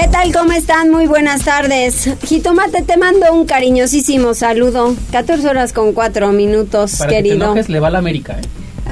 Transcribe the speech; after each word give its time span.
¿Qué 0.00 0.06
tal? 0.06 0.32
¿Cómo 0.32 0.52
están? 0.52 0.92
Muy 0.92 1.08
buenas 1.08 1.44
tardes. 1.44 2.08
Jitomate, 2.24 2.82
te 2.82 2.96
mando 2.96 3.32
un 3.32 3.46
cariñosísimo 3.46 4.32
saludo. 4.32 4.94
14 5.10 5.48
horas 5.48 5.72
con 5.72 5.92
4 5.92 6.28
minutos, 6.28 6.96
Para 6.98 7.10
querido. 7.10 7.34
que 7.34 7.38
te 7.40 7.44
enojes, 7.44 7.68
le 7.68 7.80
va 7.80 7.88
a 7.88 7.90
la 7.90 7.98
América. 7.98 8.34
¿eh? 8.34 8.42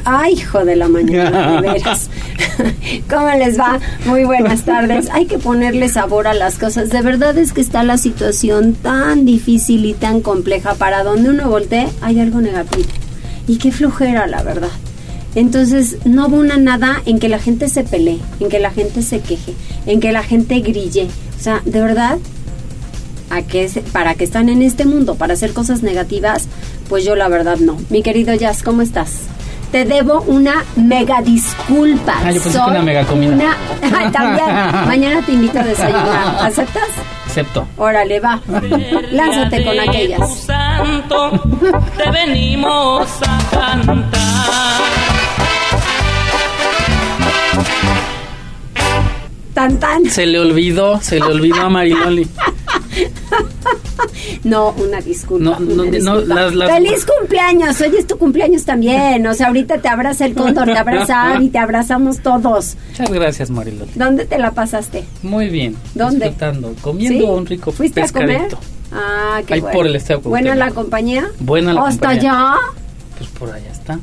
Ay, 0.05 0.33
hijo 0.33 0.65
de 0.65 0.75
la 0.75 0.89
mañana, 0.89 1.61
de 1.61 1.69
veras. 1.75 2.11
¿Cómo 3.09 3.31
les 3.39 3.57
va? 3.57 3.79
Muy 4.05 4.25
buenas 4.25 4.65
tardes. 4.65 5.09
Hay 5.13 5.27
que 5.27 5.39
ponerle 5.39 5.89
sabor 5.89 6.27
a 6.27 6.35
las 6.35 6.59
cosas. 6.59 6.89
De 6.89 7.03
verdad 7.03 7.39
es 7.39 7.53
que 7.53 7.61
está 7.61 7.85
la 7.85 7.99
situación 7.99 8.75
tan 8.75 9.25
difícil 9.25 9.85
y 9.85 9.95
tan 9.95 10.21
compleja. 10.23 10.75
Para 10.75 11.05
donde 11.05 11.31
uno 11.31 11.49
voltee, 11.49 11.87
hay 12.01 12.19
algo 12.19 12.41
negativo. 12.41 12.89
Y 13.47 13.59
qué 13.59 13.71
flojera, 13.71 14.27
la 14.27 14.43
verdad. 14.43 14.71
Entonces, 15.37 15.99
no 16.05 16.25
abona 16.25 16.57
nada 16.57 17.01
en 17.07 17.19
que 17.21 17.29
la 17.29 17.39
gente 17.39 17.69
se 17.69 17.85
pelee, 17.85 18.19
en 18.41 18.49
que 18.49 18.59
la 18.59 18.71
gente 18.73 19.03
se 19.03 19.21
queje, 19.21 19.55
en 19.87 20.01
que 20.01 20.11
la 20.11 20.23
gente 20.25 20.59
grille. 20.61 21.07
O 21.39 21.43
sea, 21.43 21.61
de 21.65 21.81
verdad, 21.81 22.19
¿a 23.31 23.43
qué 23.43 23.69
se- 23.69 23.83
¿para 23.83 24.15
qué 24.15 24.25
están 24.25 24.49
en 24.49 24.63
este 24.63 24.85
mundo? 24.87 25.15
¿Para 25.15 25.35
hacer 25.35 25.53
cosas 25.53 25.83
negativas? 25.83 26.49
Pues 26.89 27.05
yo 27.05 27.15
la 27.17 27.29
verdad 27.29 27.59
no. 27.59 27.77
Mi 27.91 28.03
querido 28.03 28.35
Jazz, 28.35 28.63
¿cómo 28.63 28.81
estás? 28.83 29.13
Te 29.73 29.85
debo 29.85 30.23
una 30.29 30.65
mega 30.77 31.21
disculpa. 31.21 32.15
Ah, 32.25 32.31
yo 32.33 32.41
pensé 32.41 32.59
que 32.59 32.71
una 32.71 32.83
mega 32.83 33.05
comida. 33.05 33.33
una- 33.35 34.11
También. 34.13 34.47
Mañana 34.87 35.21
te 35.27 35.33
invito 35.33 35.59
a 35.59 35.65
desayunar. 35.65 36.47
¿Aceptas? 36.47 36.89
Acepto. 37.27 37.67
Órale, 37.77 38.21
va. 38.21 38.41
Lánzate 39.11 39.65
con 39.65 39.79
aquellas. 39.81 40.39
Santo, 40.39 41.31
te 41.99 42.11
venimos 42.11 43.07
a 43.27 43.39
cantar. 43.85 45.16
Tan, 49.57 49.81
tan. 49.81 50.05
Se 50.11 50.27
le 50.27 50.39
olvidó, 50.39 51.01
se 51.01 51.17
le 51.19 51.25
olvidó 51.25 51.63
a 51.63 51.71
Mariloli. 51.71 52.29
No, 54.45 54.75
una 54.77 55.01
disculpa. 55.01 55.45
No, 55.45 55.61
no, 55.61 55.73
una 55.73 55.85
no, 55.85 55.91
disculpa. 55.91 56.35
las- 56.35 56.55
las- 56.55 56.71
Feliz 56.71 57.07
cumpleaños. 57.07 57.81
Hoy 57.81 57.97
es 57.99 58.07
tu 58.07 58.19
cumpleaños 58.19 58.67
también. 58.67 59.27
O 59.27 59.33
sea, 59.33 59.47
ahorita 59.47 59.79
te 59.79 59.89
abraza 59.89 60.27
el 60.27 60.35
cóndor, 60.35 60.67
te 60.67 60.77
abraza 60.77 61.33
Abby, 61.33 61.49
te 61.49 61.57
abrazamos 61.59 62.19
todos. 62.21 62.77
Muchas 62.91 63.11
gracias, 63.11 63.49
Mariloli. 63.51 63.91
¿Dónde 63.95 64.27
te 64.27 64.39
la 64.39 64.51
pasaste? 64.53 65.05
Muy 65.23 65.49
bien. 65.49 65.75
¿Dónde? 65.95 66.27
Disfrutando, 66.27 66.75
comiendo 66.83 67.25
¿Sí? 67.25 67.31
un 67.31 67.47
rico 67.47 67.73
¿Fuiste 67.73 68.03
a 68.03 68.09
comer? 68.09 68.29
pescadito. 68.43 68.59
Ah, 68.93 69.41
qué 69.47 69.55
Ahí 69.55 69.61
bueno. 69.61 69.75
por 69.79 69.87
el 69.87 69.97
Estadio 69.97 70.21
¿Buena 70.21 70.55
la 70.55 70.71
compañía? 70.71 71.29
Buena 71.41 71.73
la 71.73 71.81
¿Hasta 71.87 72.09
compañía. 72.09 72.33
allá? 72.53 72.57
Pues 73.19 73.31
por 73.31 73.51
allá 73.51 73.73
está. 73.73 73.99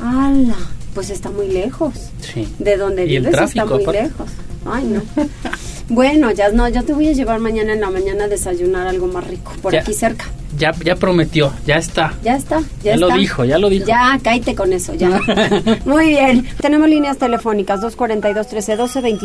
¡Hala! 0.00 0.56
Pues 0.96 1.10
está 1.10 1.30
muy 1.30 1.46
lejos. 1.48 1.92
Sí. 2.20 2.48
De 2.58 2.76
donde 2.78 3.06
Y 3.06 3.16
el 3.16 3.22
vives 3.24 3.36
tráfico, 3.36 3.64
está 3.64 3.74
muy 3.74 3.82
aparte. 3.84 4.02
lejos. 4.02 4.28
Ay, 4.64 4.84
no. 4.84 5.02
bueno, 5.94 6.30
ya 6.32 6.48
no, 6.48 6.66
yo 6.70 6.82
te 6.84 6.92
voy 6.94 7.08
a 7.08 7.12
llevar 7.12 7.38
mañana 7.38 7.74
en 7.74 7.82
la 7.82 7.90
mañana 7.90 8.24
a 8.24 8.28
desayunar 8.28 8.86
algo 8.86 9.06
más 9.06 9.24
rico, 9.26 9.52
por 9.60 9.72
Ya. 9.74 9.80
aquí 9.82 9.92
cerca. 9.92 10.24
Ya, 10.58 10.72
ya 10.82 10.96
prometió, 10.96 11.52
ya 11.66 11.76
está. 11.76 12.14
Ya 12.24 12.34
está, 12.34 12.60
ya, 12.82 12.92
Ya 12.92 12.96
lo 12.96 13.10
dijo, 13.10 13.44
ya 13.44 13.58
lo 13.58 13.68
dijo. 13.68 13.84
Ya, 13.86 14.18
cállate 14.22 14.54
con 14.54 14.72
eso, 14.72 14.94
ya. 14.94 15.20
Muy 15.84 16.06
bien. 16.08 16.48
Tenemos 16.62 16.88
líneas 16.88 17.18
telefónicas 17.18 17.80
242-1312, 17.82 19.18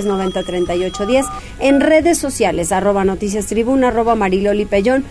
22-23-90-38-10. 0.00 1.24
En 1.60 1.80
redes 1.80 2.16
sociales, 2.18 2.72
arroba 2.72 3.04
noticias 3.04 3.46
tribuna, 3.46 3.88
arroba 3.88 4.14
mariloli 4.14 4.64
pellón. 4.64 5.04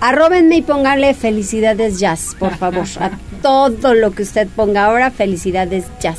Arróbenme 0.00 0.58
y 0.58 0.62
póngale 0.62 1.14
felicidades 1.14 1.98
jazz, 1.98 2.36
por 2.38 2.54
favor. 2.58 2.86
A 3.00 3.10
todo 3.42 3.94
lo 3.94 4.12
que 4.12 4.22
usted 4.22 4.46
ponga 4.54 4.86
ahora, 4.86 5.10
felicidades 5.10 5.84
jazz. 6.00 6.18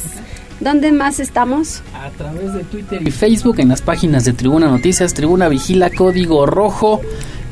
¿Dónde 0.60 0.92
más 0.92 1.20
estamos? 1.20 1.84
A 1.94 2.10
través 2.18 2.54
de 2.54 2.64
Twitter 2.64 3.08
y 3.08 3.12
Facebook, 3.12 3.60
en 3.60 3.70
las 3.70 3.82
páginas 3.82 4.26
de 4.26 4.34
Tribuna 4.34 4.68
Noticias, 4.68 5.14
Tribuna 5.14 5.50
Vigila, 5.50 5.92
Código 5.92 6.48
Rojo, 6.48 7.00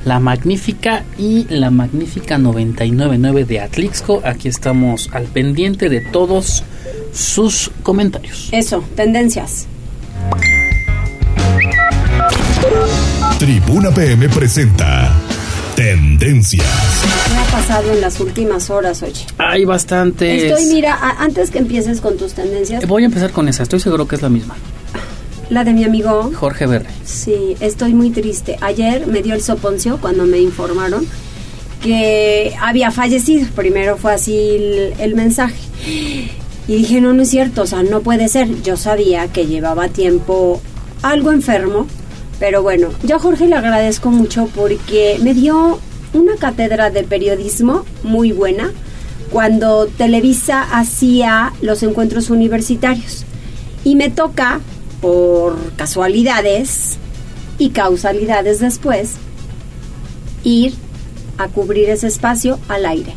La 0.06 0.20
Magnífica 0.20 1.04
y 1.16 1.46
La 1.50 1.70
Magnífica 1.70 2.40
999 2.40 3.46
de 3.46 3.60
Atlixco. 3.60 4.22
Aquí 4.26 4.48
estamos 4.48 5.10
al 5.14 5.26
pendiente 5.26 5.88
de 5.90 6.02
todos 6.02 6.64
sus 7.14 7.70
comentarios. 7.84 8.50
Eso, 8.52 8.84
tendencias. 8.96 9.68
Tribuna 13.38 13.92
PM 13.92 14.30
presenta 14.30 15.14
Tendencias. 15.90 16.66
¿Qué 17.28 17.38
ha 17.38 17.46
pasado 17.56 17.92
en 17.94 18.02
las 18.02 18.20
últimas 18.20 18.72
horas, 18.72 19.04
oye? 19.04 19.22
Hay 19.38 19.66
bastantes. 19.66 20.46
Estoy, 20.52 20.66
mira, 20.74 20.96
a- 20.96 21.24
antes 21.24 21.52
que 21.52 21.60
empieces 21.60 22.02
con 22.02 22.18
tus 22.18 22.34
tendencias, 22.34 22.88
Voy 22.88 23.04
a 23.04 23.06
empezar 23.06 23.32
con 23.32 23.48
esa, 23.48 23.62
estoy 23.62 23.80
seguro 23.80 24.08
que 24.08 24.16
es 24.16 24.24
la 24.24 24.30
misma. 24.30 24.56
la 25.52 25.64
de 25.64 25.74
mi 25.74 25.84
amigo 25.84 26.32
Jorge 26.34 26.66
Berre. 26.66 26.90
Sí, 27.04 27.56
estoy 27.60 27.94
muy 27.94 28.10
triste. 28.10 28.58
Ayer 28.62 29.06
me 29.06 29.22
dio 29.22 29.36
el 29.36 29.44
soponcio 29.44 30.00
cuando 30.02 30.26
me 30.26 30.40
informaron 30.40 31.06
que 31.84 32.56
había 32.60 32.90
fallecido. 32.90 33.46
Primero 33.56 33.96
fue 33.98 34.12
así 34.16 34.34
el, 34.56 34.94
el 34.98 35.14
mensaje. 35.14 35.56
Y 36.68 36.78
dije, 36.78 37.00
no, 37.00 37.14
no 37.14 37.22
es 37.22 37.30
cierto, 37.30 37.62
o 37.62 37.68
sea, 37.68 37.84
no 37.84 38.02
puede 38.02 38.28
ser. 38.28 38.64
Yo 38.64 38.76
sabía 38.76 39.28
que 39.28 39.46
llevaba 39.46 39.88
tiempo 39.90 40.64
algo 41.04 41.32
enfermo, 41.32 41.86
pero 42.40 42.62
bueno, 42.62 42.90
yo 43.04 43.16
a 43.16 43.20
Jorge 43.20 43.48
le 43.48 43.56
agradezco 43.56 44.12
mucho 44.12 44.50
porque 44.54 45.18
me 45.22 45.34
dio 45.34 45.80
una 46.14 46.36
cátedra 46.36 46.90
de 46.90 47.04
periodismo 47.04 47.86
muy 48.04 48.32
buena 48.32 48.72
cuando 49.32 49.88
Televisa 49.88 50.62
hacía 50.62 51.54
los 51.62 51.84
encuentros 51.84 52.30
universitarios. 52.30 53.26
Y 53.84 53.96
me 53.96 54.10
toca, 54.10 54.62
por 55.02 55.56
casualidades 55.76 56.98
y 57.58 57.70
causalidades 57.70 58.60
después, 58.60 59.14
ir 60.44 60.74
a 61.38 61.48
cubrir 61.48 61.90
ese 61.90 62.08
espacio 62.08 62.60
al 62.68 62.86
aire. 62.86 63.14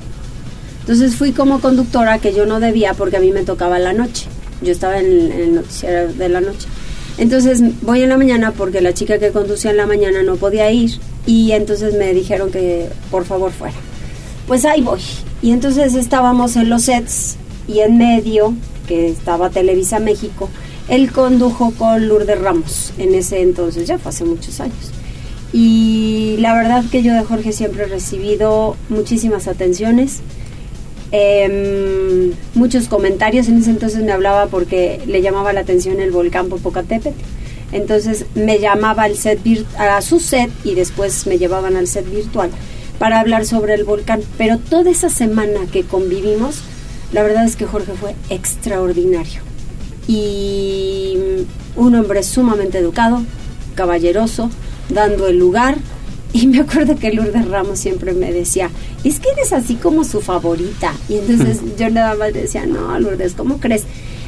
Entonces 0.81 1.17
fui 1.17 1.33
como 1.33 1.61
conductora 1.61 2.19
que 2.19 2.35
yo 2.35 2.47
no 2.47 2.61
debía 2.61 2.95
porque 2.95 3.17
a 3.17 3.21
mí 3.21 3.31
me 3.31 3.45
tocaba 3.45 3.79
la 3.79 3.93
noche. 3.93 4.27
Yo 4.63 4.73
estaba 4.73 4.99
en, 4.99 5.33
en 5.33 5.41
el 5.41 5.55
noticiero 5.55 6.13
de 6.13 6.29
la 6.29 6.41
noche. 6.41 6.67
Entonces 7.19 7.61
voy 7.83 8.03
en 8.03 8.09
la 8.09 8.17
mañana 8.17 8.53
porque 8.53 8.81
la 8.81 8.95
chica 8.95 9.19
que 9.19 9.31
conducía 9.31 9.73
en 9.73 9.77
la 9.77 9.87
mañana 9.87 10.23
no 10.23 10.37
podía 10.37 10.71
ir 10.71 10.99
y 11.27 11.53
entonces 11.53 11.95
me 11.95 12.15
dijeron 12.15 12.51
que 12.51 12.89
por 13.11 13.25
favor 13.25 13.51
fuera. 13.51 13.77
Pues 14.47 14.65
ahí 14.65 14.81
voy. 14.81 15.01
Y 15.43 15.51
entonces 15.51 15.95
estábamos 15.95 16.57
en 16.57 16.71
los 16.71 16.83
sets 16.83 17.37
y 17.67 17.81
en 17.81 17.99
medio, 17.99 18.55
que 18.87 19.09
estaba 19.09 19.51
Televisa 19.51 19.99
México, 19.99 20.49
él 20.89 21.13
condujo 21.13 21.73
con 21.73 22.09
Lourdes 22.09 22.41
Ramos 22.41 22.93
en 22.97 23.15
ese 23.15 23.43
entonces, 23.43 23.87
ya 23.87 23.99
fue 23.99 24.11
hace 24.11 24.25
muchos 24.25 24.61
años. 24.61 24.93
Y 25.53 26.37
la 26.41 26.55
verdad 26.55 26.85
que 26.91 27.03
yo 27.03 27.13
de 27.13 27.25
Jorge 27.25 27.53
siempre 27.53 27.85
he 27.85 27.87
recibido 27.87 28.77
muchísimas 28.89 29.49
atenciones, 29.49 30.21
em, 31.13 32.33
muchos 32.55 32.89
comentarios. 32.89 33.49
En 33.49 33.59
ese 33.59 33.71
entonces 33.71 34.03
me 34.03 34.13
hablaba 34.13 34.47
porque 34.47 35.01
le 35.07 35.23
llamaba 35.23 35.53
la 35.53 35.61
atención 35.61 36.01
el 36.01 36.11
volcán 36.11 36.49
Popocatépetl. 36.49 37.21
Entonces 37.73 38.27
me 38.35 38.59
llamaba 38.59 39.05
al 39.05 39.17
set 39.17 39.41
a 39.79 40.01
su 40.01 40.21
set 40.21 40.51
y 40.65 40.75
después 40.75 41.27
me 41.27 41.39
llevaban 41.39 41.77
al 41.77 41.87
set 41.87 42.11
virtual 42.11 42.51
para 42.99 43.21
hablar 43.21 43.45
sobre 43.45 43.75
el 43.75 43.85
volcán. 43.85 44.21
Pero 44.37 44.59
toda 44.59 44.91
esa 44.91 45.11
semana 45.11 45.61
que 45.73 45.85
convivimos, 45.85 46.63
la 47.13 47.23
verdad 47.23 47.45
es 47.45 47.57
que 47.57 47.67
Jorge 47.67 47.93
fue 47.93 48.15
extraordinario. 48.31 49.43
Y 50.07 51.19
un 51.77 51.95
hombre 51.95 52.23
sumamente 52.23 52.79
educado, 52.79 53.23
caballeroso, 53.75 54.51
dando 54.89 55.29
el 55.29 55.39
lugar. 55.39 55.77
Y 56.33 56.47
me 56.47 56.61
acuerdo 56.61 56.97
que 56.97 57.13
Lourdes 57.13 57.49
Ramos 57.49 57.79
siempre 57.79 58.13
me 58.13 58.33
decía, 58.33 58.71
es 59.05 59.19
que 59.19 59.31
eres 59.31 59.53
así 59.53 59.77
como 59.77 60.05
su 60.05 60.21
favorita. 60.21 60.93
Y 61.09 61.17
entonces 61.17 61.61
yo 61.79 61.91
nada 61.91 62.15
más 62.15 62.33
decía, 62.33 62.67
no, 62.67 62.99
Lourdes, 62.99 63.35
¿cómo 63.35 63.59
crees? 63.59 63.85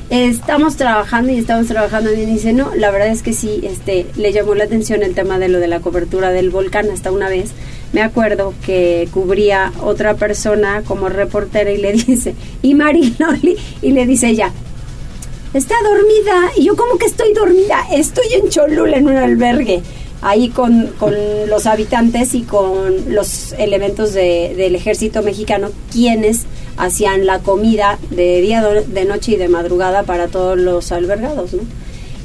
Estamos 0.08 0.76
trabajando 0.76 1.30
y 1.30 1.38
estamos 1.38 1.68
trabajando 1.68 2.10
bien. 2.10 2.28
Y 2.28 2.32
dice, 2.32 2.52
no, 2.52 2.74
la 2.74 2.90
verdad 2.90 3.08
es 3.08 3.22
que 3.22 3.32
sí, 3.32 3.60
este, 3.62 4.06
le 4.16 4.32
llamó 4.32 4.54
la 4.54 4.64
atención 4.64 5.02
el 5.02 5.14
tema 5.14 5.38
de 5.38 5.48
lo 5.48 5.58
de 5.58 5.68
la 5.68 5.80
cobertura 5.80 6.30
del 6.30 6.50
volcán. 6.50 6.90
Hasta 6.90 7.12
una 7.12 7.28
vez 7.28 7.50
me 7.92 8.02
acuerdo 8.02 8.54
que 8.64 9.08
cubría 9.12 9.72
otra 9.80 10.14
persona 10.14 10.82
como 10.86 11.08
reportera 11.08 11.70
y 11.70 11.76
le 11.76 11.92
dice, 12.06 12.34
y 12.62 12.74
Mariloli, 12.74 13.56
y 13.82 13.92
le 13.92 14.06
dice 14.06 14.28
ella, 14.28 14.52
está 15.54 15.74
dormida. 15.82 16.50
Y 16.56 16.64
yo, 16.64 16.76
como 16.76 16.98
que 16.98 17.06
estoy 17.06 17.32
dormida? 17.32 17.86
Estoy 17.92 18.26
en 18.34 18.48
Cholula, 18.48 18.96
en 18.96 19.06
un 19.06 19.16
albergue. 19.16 19.82
Ahí 20.22 20.50
con, 20.50 20.88
con 20.98 21.14
los 21.48 21.66
habitantes 21.66 22.34
y 22.34 22.42
con 22.42 23.14
los 23.14 23.52
elementos 23.52 24.12
de, 24.12 24.54
del 24.56 24.74
ejército 24.74 25.22
mexicano, 25.22 25.68
quienes 25.90 26.44
hacían 26.76 27.26
la 27.26 27.40
comida 27.40 27.98
de 28.10 28.40
día, 28.40 28.62
de 28.62 29.04
noche 29.04 29.32
y 29.32 29.36
de 29.36 29.48
madrugada 29.48 30.02
para 30.02 30.28
todos 30.28 30.58
los 30.58 30.92
albergados, 30.92 31.54
¿no? 31.54 31.62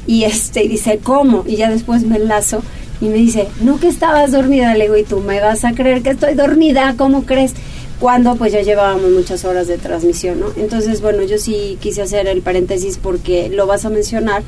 Y 0.06 0.24
este 0.24 0.68
dice, 0.68 1.00
¿cómo? 1.02 1.44
Y 1.46 1.56
ya 1.56 1.70
después 1.70 2.04
me 2.04 2.16
enlazo 2.16 2.62
y 3.00 3.06
me 3.06 3.16
dice, 3.16 3.48
no 3.60 3.78
que 3.78 3.88
estabas 3.88 4.32
dormida, 4.32 4.74
le 4.74 4.84
digo, 4.84 4.96
y 4.96 5.02
tú 5.04 5.20
me 5.20 5.40
vas 5.40 5.64
a 5.64 5.72
creer 5.72 6.02
que 6.02 6.10
estoy 6.10 6.34
dormida, 6.34 6.94
¿cómo 6.96 7.24
crees? 7.24 7.52
Cuando 7.98 8.36
pues 8.36 8.52
ya 8.52 8.62
llevábamos 8.62 9.10
muchas 9.10 9.44
horas 9.44 9.68
de 9.68 9.78
transmisión, 9.78 10.40
¿no? 10.40 10.46
Entonces, 10.56 11.00
bueno, 11.00 11.22
yo 11.24 11.38
sí 11.38 11.76
quise 11.80 12.02
hacer 12.02 12.26
el 12.28 12.42
paréntesis 12.42 12.98
porque 12.98 13.48
lo 13.48 13.66
vas 13.66 13.84
a 13.84 13.90
mencionar 13.90 14.42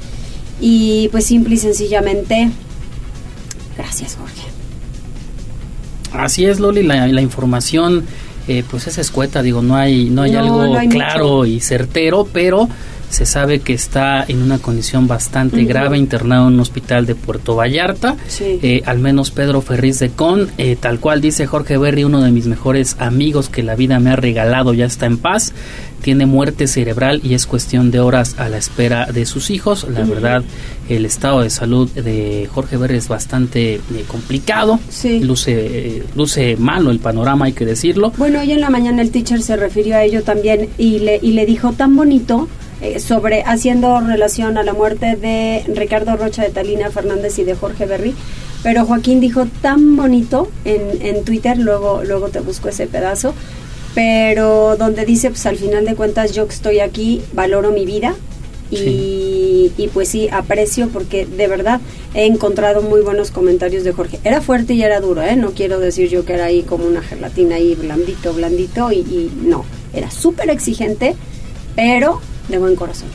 y 0.60 1.08
pues 1.08 1.26
simple 1.26 1.54
y 1.54 1.58
sencillamente, 1.58 2.50
gracias 3.78 4.16
Jorge. 4.16 4.42
Así 6.12 6.44
es, 6.44 6.60
Loli, 6.60 6.82
la, 6.82 7.06
la 7.06 7.22
información 7.22 8.04
eh, 8.48 8.64
pues 8.68 8.86
es 8.86 8.96
escueta, 8.96 9.42
digo, 9.42 9.60
no 9.60 9.76
hay, 9.76 10.08
no 10.08 10.22
hay 10.22 10.34
algo 10.34 10.74
claro 10.88 11.44
y 11.44 11.60
certero, 11.60 12.26
pero 12.32 12.66
se 13.10 13.26
sabe 13.26 13.60
que 13.60 13.72
está 13.72 14.24
en 14.26 14.42
una 14.42 14.58
condición 14.58 15.06
bastante 15.06 15.64
grave, 15.64 15.98
internado 15.98 16.48
en 16.48 16.54
un 16.54 16.60
hospital 16.60 17.06
de 17.06 17.14
Puerto 17.14 17.56
Vallarta. 17.56 18.16
Eh, 18.40 18.82
al 18.84 18.98
menos 18.98 19.30
Pedro 19.30 19.62
Ferriz 19.62 19.98
de 19.98 20.10
Con, 20.10 20.48
eh, 20.58 20.76
tal 20.78 21.00
cual 21.00 21.20
dice 21.20 21.46
Jorge 21.46 21.78
Berry, 21.78 22.04
uno 22.04 22.20
de 22.20 22.30
mis 22.30 22.46
mejores 22.46 22.96
amigos 22.98 23.48
que 23.48 23.62
la 23.62 23.76
vida 23.76 23.98
me 23.98 24.10
ha 24.10 24.16
regalado, 24.16 24.74
ya 24.74 24.86
está 24.86 25.06
en 25.06 25.18
paz. 25.18 25.52
Tiene 26.02 26.26
muerte 26.26 26.68
cerebral 26.68 27.20
y 27.24 27.34
es 27.34 27.46
cuestión 27.46 27.90
de 27.90 27.98
horas 27.98 28.36
a 28.38 28.48
la 28.48 28.56
espera 28.56 29.06
de 29.06 29.26
sus 29.26 29.50
hijos. 29.50 29.84
La 29.90 30.04
verdad, 30.04 30.44
el 30.88 31.04
estado 31.04 31.40
de 31.40 31.50
salud 31.50 31.90
de 31.90 32.48
Jorge 32.52 32.76
Berry 32.76 32.98
es 32.98 33.08
bastante 33.08 33.74
eh, 33.74 33.80
complicado. 34.06 34.78
Luce, 35.22 36.04
luce 36.14 36.56
malo 36.56 36.92
el 36.92 37.00
panorama, 37.00 37.46
hay 37.46 37.52
que 37.52 37.64
decirlo. 37.64 38.12
Bueno, 38.16 38.38
hoy 38.40 38.52
en 38.52 38.60
la 38.60 38.70
mañana 38.70 39.02
el 39.02 39.10
teacher 39.10 39.42
se 39.42 39.56
refirió 39.56 39.96
a 39.96 40.04
ello 40.04 40.22
también 40.22 40.68
y 40.78 41.00
le, 41.00 41.18
y 41.20 41.32
le 41.32 41.46
dijo 41.46 41.72
tan 41.72 41.96
bonito 41.96 42.48
eh, 42.80 43.00
sobre 43.00 43.42
haciendo 43.42 44.00
relación 44.00 44.56
a 44.58 44.62
la 44.62 44.72
muerte 44.72 45.16
de 45.16 45.64
Ricardo 45.74 46.16
Rocha 46.16 46.42
de 46.42 46.50
Talina 46.50 46.90
Fernández 46.90 47.38
y 47.38 47.44
de 47.44 47.54
Jorge 47.54 47.86
Berry. 47.86 48.14
Pero 48.62 48.84
Joaquín 48.86 49.20
dijo 49.20 49.46
tan 49.62 49.96
bonito 49.96 50.50
en, 50.64 50.82
en 51.00 51.24
Twitter, 51.24 51.58
luego, 51.58 52.02
luego 52.04 52.28
te 52.28 52.40
busco 52.40 52.68
ese 52.68 52.86
pedazo, 52.86 53.34
pero 53.94 54.76
donde 54.76 55.04
dice, 55.04 55.30
pues 55.30 55.46
al 55.46 55.56
final 55.56 55.84
de 55.84 55.94
cuentas 55.94 56.32
yo 56.32 56.46
que 56.46 56.54
estoy 56.54 56.80
aquí, 56.80 57.22
valoro 57.32 57.70
mi 57.70 57.84
vida 57.86 58.14
y, 58.70 59.72
y, 59.78 59.88
pues 59.88 60.08
sí, 60.08 60.28
aprecio 60.30 60.88
porque 60.88 61.24
de 61.24 61.48
verdad 61.48 61.80
he 62.14 62.26
encontrado 62.26 62.82
muy 62.82 63.00
buenos 63.00 63.30
comentarios 63.30 63.82
de 63.84 63.92
Jorge. 63.92 64.18
Era 64.24 64.40
fuerte 64.40 64.74
y 64.74 64.82
era 64.82 65.00
duro, 65.00 65.22
¿eh? 65.22 65.36
No 65.36 65.52
quiero 65.52 65.80
decir 65.80 66.08
yo 66.08 66.24
que 66.24 66.34
era 66.34 66.46
ahí 66.46 66.62
como 66.62 66.84
una 66.84 67.00
gelatina 67.00 67.56
ahí 67.56 67.74
blandito, 67.74 68.34
blandito 68.34 68.92
y, 68.92 68.98
y 68.98 69.32
no, 69.42 69.64
era 69.94 70.10
súper 70.10 70.50
exigente, 70.50 71.16
pero 71.76 72.20
de 72.48 72.58
buen 72.58 72.76
corazón. 72.76 73.08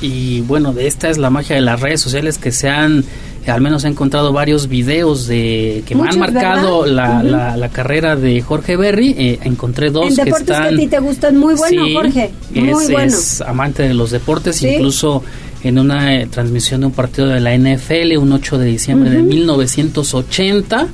Y 0.00 0.40
bueno, 0.42 0.72
de 0.72 0.86
esta 0.86 1.10
es 1.10 1.18
la 1.18 1.30
magia 1.30 1.56
de 1.56 1.62
las 1.62 1.80
redes 1.80 2.00
sociales 2.00 2.38
que 2.38 2.52
se 2.52 2.70
han, 2.70 3.04
al 3.46 3.60
menos 3.60 3.84
he 3.84 3.88
encontrado 3.88 4.32
varios 4.32 4.66
videos 4.68 5.26
de 5.26 5.82
que 5.86 5.94
me 5.94 6.08
han 6.08 6.18
marcado 6.18 6.86
la, 6.86 7.22
la, 7.22 7.68
carrera 7.68 8.16
de 8.16 8.40
Jorge 8.40 8.76
Berry. 8.76 9.14
Eh, 9.18 9.38
encontré 9.42 9.90
dos 9.90 10.16
que 10.16 10.30
están. 10.30 10.68
que 10.68 10.74
a 10.74 10.78
ti 10.78 10.86
te 10.86 10.98
gustan, 11.00 11.36
muy 11.36 11.54
bueno, 11.54 11.82
Jorge. 11.92 12.30
Muy 12.54 12.70
es, 12.70 12.90
bueno. 12.90 13.06
es 13.06 13.40
amante 13.42 13.82
de 13.82 13.92
los 13.92 14.10
deportes, 14.10 14.62
incluso 14.62 15.22
en 15.62 15.78
una 15.78 16.14
eh, 16.14 16.26
transmisión 16.26 16.80
de 16.80 16.86
un 16.86 16.92
partido 16.92 17.28
de 17.28 17.40
la 17.40 17.54
NFL, 17.56 18.16
un 18.18 18.32
8 18.32 18.58
de 18.58 18.66
diciembre 18.66 19.10
de 19.10 19.22
1980. 19.22 20.88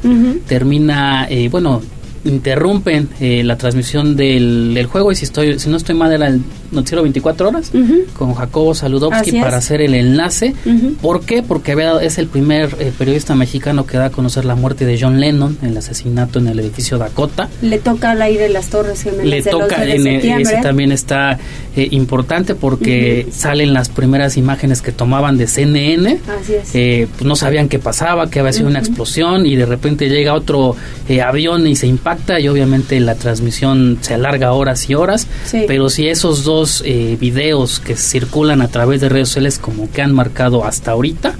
Termina, 0.49 1.27
eh, 1.31 1.49
bueno, 1.49 1.81
interrumpen 2.25 3.09
eh, 3.21 3.43
la 3.45 3.57
transmisión 3.57 4.17
del, 4.17 4.75
del, 4.75 4.87
juego 4.87 5.13
y 5.13 5.15
si 5.15 5.25
estoy 5.25 5.59
si 5.59 5.69
no 5.69 5.77
estoy 5.77 5.95
mal 5.95 6.13
era 6.13 6.27
el 6.27 6.43
noticiero 6.71 7.03
24 7.03 7.49
horas 7.49 7.71
con 8.17 8.35
Jacobo 8.35 8.75
Saludowski 8.75 9.33
para 9.41 9.59
hacer 9.59 9.81
el 9.81 9.95
enlace. 9.95 10.55
¿Por 11.01 11.25
qué? 11.25 11.43
Porque 11.43 11.77
es 12.03 12.19
el 12.19 12.27
primer 12.27 12.77
eh, 12.79 12.93
periodista 12.97 13.35
mexicano 13.35 13.87
que 13.87 13.97
da 13.97 14.07
a 14.07 14.11
conocer 14.11 14.45
la 14.45 14.55
muerte 14.55 14.87
de 14.87 14.99
John 15.01 15.21
Lennon, 15.21 15.59
el 15.63 15.77
asesinato 15.77 16.39
en 16.39 16.49
el 16.49 16.61
edificio 16.61 16.99
Dakota. 16.99 17.49
Le 17.63 17.79
toca 17.79 18.13
al 18.13 18.23
aire 18.23 18.49
las 18.49 18.69
Torres 18.69 19.03
Gemelas. 19.03 19.27
Le 19.27 19.43
toca, 19.43 19.85
en 19.85 20.07
ese 20.07 20.57
también 20.63 20.93
está 20.93 21.39
eh, 21.77 21.89
importante 21.91 22.55
porque 22.55 23.27
salen 23.31 23.73
las 23.73 23.89
primeras 23.89 24.37
imágenes 24.37 24.83
que 24.83 24.93
tomaban 24.93 25.37
de 25.37 25.47
CNN. 25.47 26.21
Así 26.41 26.55
es. 26.55 26.75
Eh, 26.75 27.09
pues 27.13 27.25
no 27.25 27.37
sabían 27.37 27.69
qué 27.69 27.79
pasaba, 27.79 28.31
que 28.31 28.41
había 28.41 28.53
sido 28.53 28.69
una 28.69 28.79
explosión 28.79 29.47
y 29.47 29.57
de 29.57 29.67
repente 29.67 30.09
llega 30.09 30.35
otro 30.35 30.77
avión 31.23 31.67
y 31.67 31.77
se 31.77 31.87
impacta 31.87 32.41
y 32.41 32.49
obviamente 32.49 32.99
la 33.01 33.15
transmisión 33.15 33.99
se 34.01 34.15
alarga 34.15 34.53
horas 34.53 34.89
y 34.89 34.95
horas. 34.95 35.27
Pero 35.67 35.91
si 35.91 36.09
esos 36.09 36.45
dos 36.45 36.56
eh, 36.85 37.17
videos 37.21 37.81
que 37.81 37.97
circulan 37.97 38.63
a 38.63 38.69
través 38.69 39.01
de 39.01 39.09
redes 39.09 39.29
sociales 39.29 39.59
como 39.59 39.91
que 39.91 40.01
han 40.03 40.13
marcado 40.13 40.65
hasta 40.65 40.93
ahorita 40.93 41.35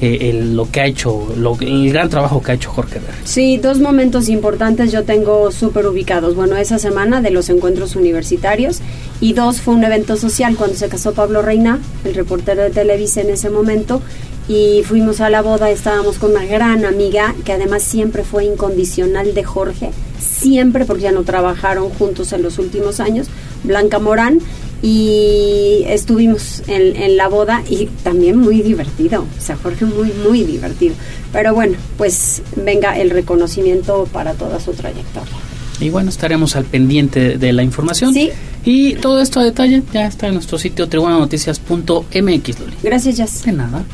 eh, 0.00 0.32
lo 0.44 0.70
que 0.70 0.80
ha 0.80 0.86
hecho, 0.86 1.28
el 1.60 1.92
gran 1.92 2.08
trabajo 2.08 2.40
que 2.42 2.52
ha 2.52 2.54
hecho 2.54 2.70
Jorge 2.70 3.00
Berry. 3.00 3.18
Sí, 3.24 3.56
dos 3.56 3.80
momentos 3.80 4.28
importantes 4.28 4.92
yo 4.92 5.04
tengo 5.04 5.50
súper 5.50 5.86
ubicados. 5.86 6.34
Bueno, 6.36 6.56
esa 6.56 6.78
semana 6.78 7.20
de 7.20 7.30
los 7.30 7.48
encuentros 7.48 7.96
universitarios 7.96 8.80
y 9.20 9.32
dos 9.32 9.60
fue 9.60 9.74
un 9.74 9.84
evento 9.84 10.16
social 10.16 10.56
cuando 10.56 10.76
se 10.76 10.88
casó 10.88 11.14
Pablo 11.14 11.42
Reina, 11.42 11.80
el 12.04 12.14
reportero 12.14 12.62
de 12.62 12.70
Televisa 12.70 13.20
en 13.22 13.30
ese 13.30 13.50
momento, 13.50 14.00
y 14.48 14.82
fuimos 14.84 15.20
a 15.20 15.30
la 15.30 15.42
boda, 15.42 15.68
estábamos 15.70 16.18
con 16.18 16.30
una 16.30 16.46
gran 16.46 16.84
amiga 16.84 17.34
que 17.44 17.52
además 17.52 17.82
siempre 17.82 18.24
fue 18.24 18.44
incondicional 18.44 19.34
de 19.34 19.44
Jorge, 19.44 19.90
siempre 20.18 20.84
porque 20.84 21.02
ya 21.02 21.12
no 21.12 21.22
trabajaron 21.22 21.90
juntos 21.90 22.32
en 22.32 22.42
los 22.42 22.58
últimos 22.58 23.00
años, 23.00 23.26
Blanca 23.64 23.98
Morán, 23.98 24.40
y 24.80 25.82
estuvimos 25.86 26.62
en, 26.68 26.94
en, 26.94 27.16
la 27.16 27.26
boda 27.28 27.62
y 27.68 27.86
también 28.04 28.36
muy 28.36 28.62
divertido, 28.62 29.22
o 29.22 29.40
sea, 29.40 29.56
Jorge 29.56 29.84
muy, 29.84 30.12
muy 30.24 30.44
divertido. 30.44 30.94
Pero 31.32 31.54
bueno, 31.54 31.76
pues 31.96 32.42
venga 32.56 32.96
el 32.98 33.10
reconocimiento 33.10 34.08
para 34.12 34.34
toda 34.34 34.60
su 34.60 34.72
trayectoria. 34.72 35.34
Y 35.80 35.90
bueno, 35.90 36.10
estaremos 36.10 36.56
al 36.56 36.64
pendiente 36.64 37.38
de 37.38 37.52
la 37.52 37.62
información. 37.62 38.12
Sí. 38.12 38.30
Y 38.64 38.94
todo 38.94 39.20
esto 39.20 39.40
a 39.40 39.44
detalle 39.44 39.82
ya 39.92 40.06
está 40.06 40.26
en 40.26 40.34
nuestro 40.34 40.58
sitio 40.58 40.88
tribunanoticias.mx, 40.88 42.60
Loli. 42.60 42.76
Gracias, 42.82 43.16
Jess. 43.16 43.44
De 43.44 43.52
nada. 43.52 43.84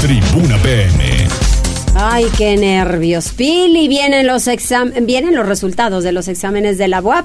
Tribuna 0.00 0.56
PM. 0.62 1.15
Ay, 1.98 2.26
qué 2.36 2.58
nervios. 2.58 3.32
Pili, 3.32 3.88
vienen 3.88 4.26
los 4.26 4.48
exam 4.48 4.90
vienen 5.06 5.34
los 5.34 5.48
resultados 5.48 6.04
de 6.04 6.12
los 6.12 6.28
exámenes 6.28 6.76
de 6.76 6.88
la 6.88 7.00
UAP. 7.00 7.24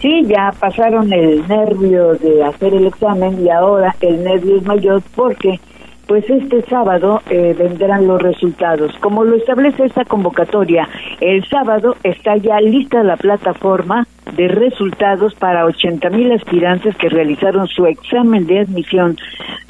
Sí, 0.00 0.22
ya 0.28 0.52
pasaron 0.60 1.12
el 1.12 1.46
nervio 1.48 2.14
de 2.14 2.44
hacer 2.44 2.72
el 2.72 2.86
examen 2.86 3.44
y 3.44 3.50
ahora 3.50 3.96
el 4.00 4.22
nervio 4.22 4.58
es 4.58 4.62
mayor 4.62 5.02
porque 5.16 5.58
pues 6.06 6.24
este 6.30 6.62
sábado 6.70 7.20
eh, 7.30 7.52
vendrán 7.58 8.06
los 8.06 8.22
resultados. 8.22 8.96
Como 9.00 9.24
lo 9.24 9.34
establece 9.34 9.86
esta 9.86 10.04
convocatoria, 10.04 10.88
el 11.20 11.44
sábado 11.48 11.96
está 12.04 12.36
ya 12.36 12.60
lista 12.60 13.02
la 13.02 13.16
plataforma 13.16 14.06
de 14.36 14.46
resultados 14.46 15.34
para 15.34 15.64
80 15.64 16.08
mil 16.10 16.30
aspirantes 16.30 16.96
que 16.96 17.08
realizaron 17.08 17.66
su 17.66 17.86
examen 17.86 18.46
de 18.46 18.60
admisión 18.60 19.16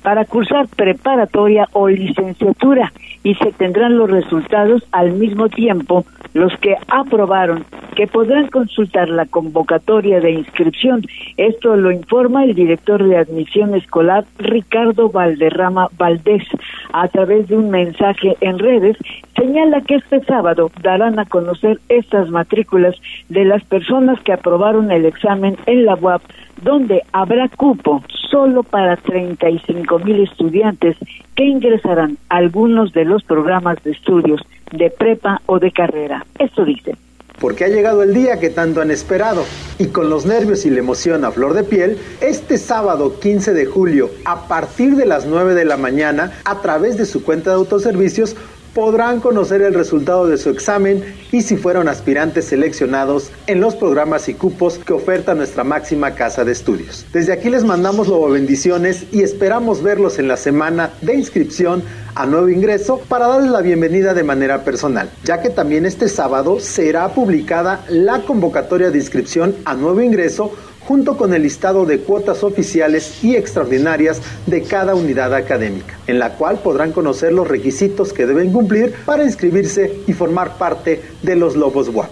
para 0.02 0.26
cursar 0.26 0.68
preparatoria 0.68 1.66
o 1.72 1.88
licenciatura 1.88 2.92
y 3.22 3.34
se 3.34 3.52
tendrán 3.52 3.98
los 3.98 4.10
resultados 4.10 4.82
al 4.92 5.12
mismo 5.12 5.48
tiempo 5.48 6.04
los 6.34 6.56
que 6.58 6.76
aprobaron 6.88 7.64
que 7.96 8.06
podrán 8.06 8.46
consultar 8.48 9.08
la 9.08 9.26
convocatoria 9.26 10.20
de 10.20 10.30
inscripción. 10.30 11.02
Esto 11.36 11.74
lo 11.74 11.90
informa 11.90 12.44
el 12.44 12.54
director 12.54 13.02
de 13.02 13.16
admisión 13.16 13.74
escolar 13.74 14.24
Ricardo 14.38 15.10
Valderrama 15.10 15.88
Valdés 15.98 16.44
a 16.92 17.08
través 17.08 17.48
de 17.48 17.56
un 17.56 17.70
mensaje 17.70 18.36
en 18.40 18.60
redes. 18.60 18.96
Señala 19.38 19.82
que 19.82 19.94
este 19.94 20.20
sábado 20.24 20.70
darán 20.82 21.20
a 21.20 21.24
conocer 21.24 21.78
estas 21.88 22.28
matrículas 22.28 22.96
de 23.28 23.44
las 23.44 23.62
personas 23.62 24.20
que 24.22 24.32
aprobaron 24.32 24.90
el 24.90 25.04
examen 25.04 25.56
en 25.66 25.84
la 25.84 25.94
UAP, 25.94 26.22
donde 26.62 27.02
habrá 27.12 27.48
cupo 27.48 28.02
solo 28.30 28.64
para 28.64 28.96
35 28.96 30.00
mil 30.00 30.24
estudiantes 30.24 30.96
que 31.36 31.44
ingresarán 31.44 32.18
a 32.30 32.38
algunos 32.38 32.92
de 32.92 33.04
los 33.04 33.22
programas 33.22 33.80
de 33.84 33.92
estudios 33.92 34.40
de 34.72 34.90
prepa 34.90 35.40
o 35.46 35.60
de 35.60 35.70
carrera. 35.70 36.26
Esto 36.38 36.64
dice 36.64 36.96
porque 37.40 37.64
ha 37.64 37.68
llegado 37.68 38.02
el 38.02 38.14
día 38.14 38.40
que 38.40 38.50
tanto 38.50 38.80
han 38.80 38.90
esperado. 38.90 39.44
Y 39.78 39.86
con 39.86 40.10
los 40.10 40.26
nervios 40.26 40.66
y 40.66 40.70
la 40.70 40.80
emoción 40.80 41.24
a 41.24 41.30
flor 41.30 41.54
de 41.54 41.62
piel, 41.62 41.96
este 42.20 42.58
sábado 42.58 43.20
15 43.20 43.54
de 43.54 43.64
julio, 43.64 44.10
a 44.24 44.48
partir 44.48 44.96
de 44.96 45.06
las 45.06 45.26
9 45.26 45.54
de 45.54 45.64
la 45.64 45.76
mañana, 45.76 46.32
a 46.44 46.60
través 46.60 46.96
de 46.96 47.06
su 47.06 47.22
cuenta 47.22 47.50
de 47.50 47.56
autoservicios, 47.56 48.36
podrán 48.78 49.18
conocer 49.18 49.60
el 49.60 49.74
resultado 49.74 50.28
de 50.28 50.38
su 50.38 50.50
examen 50.50 51.02
y 51.32 51.42
si 51.42 51.56
fueron 51.56 51.88
aspirantes 51.88 52.44
seleccionados 52.44 53.32
en 53.48 53.60
los 53.60 53.74
programas 53.74 54.28
y 54.28 54.34
cupos 54.34 54.78
que 54.78 54.92
oferta 54.92 55.34
nuestra 55.34 55.64
máxima 55.64 56.14
casa 56.14 56.44
de 56.44 56.52
estudios. 56.52 57.04
Desde 57.12 57.32
aquí 57.32 57.50
les 57.50 57.64
mandamos 57.64 58.06
luego 58.06 58.30
bendiciones 58.30 59.06
y 59.10 59.22
esperamos 59.22 59.82
verlos 59.82 60.20
en 60.20 60.28
la 60.28 60.36
semana 60.36 60.90
de 61.00 61.16
inscripción 61.16 61.82
a 62.14 62.24
nuevo 62.26 62.48
ingreso 62.48 63.00
para 63.08 63.26
darles 63.26 63.50
la 63.50 63.62
bienvenida 63.62 64.14
de 64.14 64.22
manera 64.22 64.62
personal, 64.62 65.10
ya 65.24 65.42
que 65.42 65.50
también 65.50 65.84
este 65.84 66.08
sábado 66.08 66.60
será 66.60 67.08
publicada 67.08 67.84
la 67.88 68.22
convocatoria 68.22 68.92
de 68.92 68.98
inscripción 68.98 69.56
a 69.64 69.74
nuevo 69.74 70.00
ingreso 70.02 70.52
junto 70.88 71.18
con 71.18 71.34
el 71.34 71.42
listado 71.42 71.84
de 71.84 71.98
cuotas 71.98 72.42
oficiales 72.42 73.22
y 73.22 73.36
extraordinarias 73.36 74.22
de 74.46 74.62
cada 74.62 74.94
unidad 74.94 75.34
académica, 75.34 75.98
en 76.06 76.18
la 76.18 76.30
cual 76.30 76.60
podrán 76.64 76.92
conocer 76.92 77.30
los 77.30 77.46
requisitos 77.46 78.14
que 78.14 78.24
deben 78.24 78.50
cumplir 78.50 78.94
para 79.04 79.22
inscribirse 79.22 79.92
y 80.06 80.14
formar 80.14 80.56
parte 80.56 81.02
de 81.22 81.36
los 81.36 81.56
Lobos 81.56 81.90
WAP. 81.90 82.08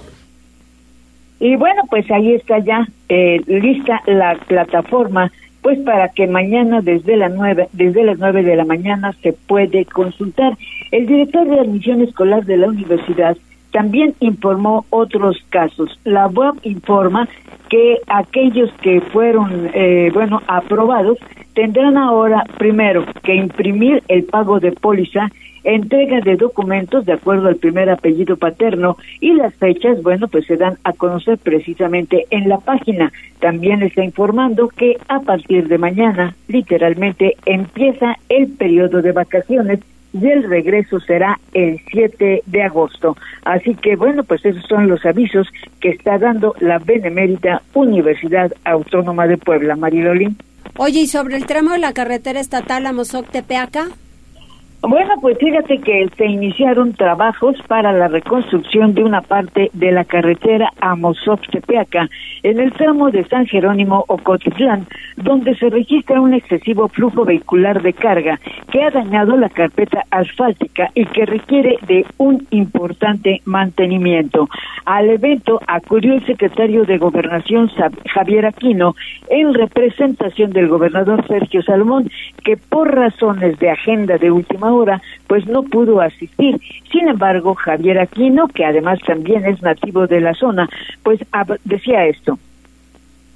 Y 1.41 1.57
bueno, 1.57 1.85
pues 1.89 2.11
ahí 2.11 2.35
está 2.35 2.59
ya 2.59 2.87
eh, 3.09 3.41
lista 3.47 4.03
la 4.07 4.39
plataforma, 4.47 5.33
pues 5.63 5.79
para 5.79 6.11
que 6.11 6.27
mañana 6.27 6.83
desde 6.83 7.17
las 7.17 7.33
nueve, 7.35 7.69
desde 7.73 8.05
las 8.05 8.19
nueve 8.19 8.43
de 8.43 8.57
la 8.57 8.67
mañana 8.67 9.15
se 9.23 9.33
puede 9.33 9.87
consultar. 9.87 10.53
El 10.93 11.07
director 11.07 11.49
de 11.49 11.61
admisión 11.61 12.03
escolar 12.03 12.45
de 12.45 12.59
la 12.59 12.69
universidad 12.69 13.39
también 13.77 14.15
informó 14.21 14.87
otros 14.89 15.37
casos. 15.51 16.01
La 16.03 16.29
web 16.29 16.55
informa 16.63 17.29
que 17.69 17.99
aquellos 18.07 18.73
que 18.81 19.03
fueron, 19.03 19.69
eh, 19.75 20.11
bueno, 20.15 20.41
aprobados 20.47 21.19
tendrán 21.53 21.99
ahora 21.99 22.43
primero 22.57 23.05
que 23.23 23.35
imprimir 23.35 24.03
el 24.09 24.25
pago 24.25 24.61
de 24.61 24.73
póliza, 24.73 25.31
entrega 25.63 26.23
de 26.23 26.37
documentos 26.37 27.05
de 27.05 27.13
acuerdo 27.13 27.49
al 27.49 27.57
primer 27.57 27.91
apellido 27.91 28.39
paterno 28.39 28.97
y 29.21 29.35
las 29.35 29.55
fechas, 29.57 30.03
bueno, 30.03 30.27
pues 30.29 30.47
se 30.47 30.57
dan 30.57 30.79
a 30.83 30.95
conocer 30.95 31.37
precisamente 31.37 32.25
en 32.31 32.49
la 32.49 32.57
página. 32.57 33.13
También 33.41 33.83
está 33.83 34.03
informando 34.03 34.69
que 34.69 34.97
a 35.09 35.21
partir 35.21 35.69
de 35.69 35.77
mañana, 35.77 36.35
literalmente, 36.49 37.37
empieza 37.45 38.17
el 38.31 38.47
periodo 38.53 39.03
de 39.03 39.13
vacaciones 39.13 39.81
y 40.21 40.31
el 40.31 40.45
regreso 40.45 41.01
será 41.01 41.39
el 41.53 41.81
7 41.91 42.43
de 42.47 42.63
agosto. 42.63 43.17
Así 43.45 43.75
que 43.75 43.97
bueno, 43.97 44.25
pues 44.25 44.45
esos 44.45 44.65
son 44.67 44.89
los 44.89 45.05
avisos 45.05 45.49
que 45.81 45.91
está 45.91 46.19
dando 46.19 46.55
la 46.61 46.79
Benemérita 46.79 47.63
Universidad 47.75 48.53
Autónoma 48.65 49.27
de 49.27 49.37
Puebla, 49.37 49.77
Marilolín. 49.77 50.37
Oye, 50.79 51.01
¿y 51.01 51.07
sobre 51.07 51.37
el 51.37 51.47
tramo 51.47 51.73
de 51.73 51.79
la 51.79 51.93
carretera 51.93 52.41
estatal 52.41 52.87
a 52.87 52.93
Mozoc-Tepeaca? 52.93 53.89
Bueno, 54.83 55.15
pues 55.21 55.37
fíjate 55.39 55.79
que 55.79 56.09
se 56.17 56.27
iniciaron 56.27 56.93
trabajos 56.93 57.57
para 57.67 57.93
la 57.93 58.09
reconstrucción 58.09 58.95
de 58.95 59.03
una 59.03 59.21
parte 59.21 59.71
de 59.73 59.91
la 59.91 60.05
carretera 60.05 60.71
a 60.81 60.95
Mozoc-Tepeaca 60.95 62.09
en 62.43 62.61
el 62.61 62.73
tramo 62.73 63.11
de 63.11 63.25
San 63.25 63.47
Jerónimo 63.47 64.05
Ocotitlán, 64.07 64.87
donde 65.17 65.57
se 65.57 65.71
registra 65.71 66.21
un 66.21 66.35
excesivo 66.35 66.89
flujo 66.89 67.25
vehicular 67.25 67.83
de 67.83 67.95
carga 67.95 68.39
que 68.71 68.83
ha 68.83 68.91
dañado 68.91 69.37
la 69.37 69.49
carpeta 69.49 70.05
asfáltica 70.11 70.91
y 70.95 71.07
que 71.07 71.27
requiere 71.27 71.79
de 71.89 72.05
un 72.19 72.47
importante 72.51 73.41
mantenimiento. 73.45 74.49
Al 74.85 75.09
evento 75.09 75.61
acudió 75.67 76.15
el 76.15 76.25
secretario 76.27 76.85
de 76.85 76.99
Gobernación 76.99 77.71
Javier 78.13 78.47
Aquino 78.47 78.95
en 79.31 79.55
representación 79.55 80.53
del 80.53 80.69
gobernador 80.69 81.27
Sergio 81.27 81.63
Salomón, 81.63 82.09
que 82.45 82.57
por 82.57 82.95
razones 82.95 83.59
de 83.59 83.71
agenda 83.71 84.19
de 84.19 84.31
última 84.31 84.66
hora, 84.73 85.03
pues 85.27 85.47
no 85.47 85.63
pudo 85.63 86.01
asistir. 86.01 86.61
Sin 86.91 87.09
embargo, 87.09 87.55
Javier 87.55 87.99
Aquino, 87.99 88.49
que 88.49 88.65
además 88.65 88.99
también 89.07 89.45
es 89.45 89.63
nativo 89.63 90.07
de 90.07 90.21
la 90.21 90.35
zona, 90.35 90.69
pues 91.03 91.21
decía 91.65 92.07
esto 92.07 92.39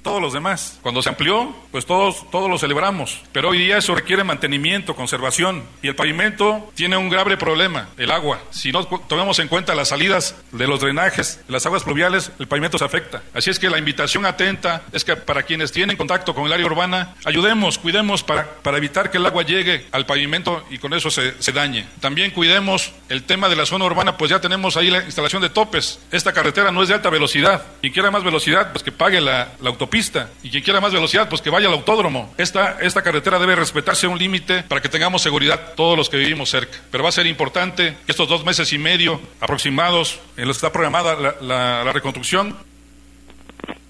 todos 0.01 0.21
los 0.21 0.33
demás. 0.33 0.79
Cuando 0.81 1.01
se 1.01 1.09
amplió, 1.09 1.53
pues 1.71 1.85
todos, 1.85 2.29
todos 2.31 2.49
lo 2.49 2.57
celebramos. 2.57 3.21
Pero 3.31 3.49
hoy 3.49 3.59
día 3.59 3.77
eso 3.77 3.95
requiere 3.95 4.23
mantenimiento, 4.23 4.95
conservación. 4.95 5.63
Y 5.81 5.87
el 5.87 5.95
pavimento 5.95 6.71
tiene 6.75 6.97
un 6.97 7.09
grave 7.09 7.37
problema, 7.37 7.89
el 7.97 8.11
agua. 8.11 8.39
Si 8.49 8.71
no 8.71 8.85
tomamos 8.85 9.39
en 9.39 9.47
cuenta 9.47 9.75
las 9.75 9.89
salidas 9.89 10.35
de 10.51 10.67
los 10.67 10.79
drenajes, 10.79 11.41
las 11.47 11.65
aguas 11.65 11.83
pluviales, 11.83 12.31
el 12.39 12.47
pavimento 12.47 12.77
se 12.77 12.85
afecta. 12.85 13.21
Así 13.33 13.49
es 13.49 13.59
que 13.59 13.69
la 13.69 13.77
invitación 13.77 14.25
atenta 14.25 14.83
es 14.91 15.03
que 15.03 15.15
para 15.15 15.43
quienes 15.43 15.71
tienen 15.71 15.97
contacto 15.97 16.33
con 16.33 16.45
el 16.45 16.53
área 16.53 16.65
urbana, 16.65 17.15
ayudemos, 17.25 17.77
cuidemos 17.77 18.23
para, 18.23 18.47
para 18.61 18.77
evitar 18.77 19.11
que 19.11 19.17
el 19.17 19.25
agua 19.25 19.43
llegue 19.43 19.85
al 19.91 20.05
pavimento 20.05 20.65
y 20.69 20.77
con 20.77 20.93
eso 20.93 21.11
se, 21.11 21.41
se 21.41 21.51
dañe. 21.51 21.85
También 21.99 22.31
cuidemos 22.31 22.91
el 23.09 23.23
tema 23.23 23.49
de 23.49 23.55
la 23.55 23.65
zona 23.65 23.85
urbana, 23.85 24.17
pues 24.17 24.31
ya 24.31 24.41
tenemos 24.41 24.77
ahí 24.77 24.89
la 24.89 25.03
instalación 25.03 25.41
de 25.41 25.49
topes. 25.49 25.99
Esta 26.11 26.33
carretera 26.33 26.71
no 26.71 26.81
es 26.81 26.89
de 26.89 26.95
alta 26.95 27.09
velocidad. 27.09 27.65
Quien 27.81 27.93
quiera 27.93 28.11
más 28.11 28.23
velocidad, 28.23 28.71
pues 28.71 28.83
que 28.83 28.91
pague 28.91 29.21
la, 29.21 29.53
la 29.61 29.69
autopista 29.69 29.90
pista 29.91 30.31
y 30.41 30.49
quien 30.49 30.63
quiera 30.63 30.81
más 30.81 30.91
velocidad, 30.91 31.29
pues 31.29 31.43
que 31.43 31.51
vaya 31.51 31.67
al 31.67 31.73
autódromo. 31.73 32.33
Esta, 32.39 32.79
esta 32.81 33.03
carretera 33.03 33.37
debe 33.37 33.55
respetarse 33.55 34.07
un 34.07 34.17
límite 34.17 34.63
para 34.63 34.81
que 34.81 34.89
tengamos 34.89 35.21
seguridad 35.21 35.73
todos 35.75 35.95
los 35.95 36.09
que 36.09 36.17
vivimos 36.17 36.49
cerca. 36.49 36.79
Pero 36.89 37.03
va 37.03 37.09
a 37.09 37.13
ser 37.13 37.27
importante 37.27 37.95
que 38.07 38.11
estos 38.11 38.27
dos 38.27 38.43
meses 38.43 38.73
y 38.73 38.79
medio 38.79 39.21
aproximados 39.39 40.19
en 40.37 40.47
los 40.47 40.57
que 40.57 40.65
está 40.65 40.71
programada 40.73 41.35
la 41.39 41.91
reconstrucción 41.93 42.70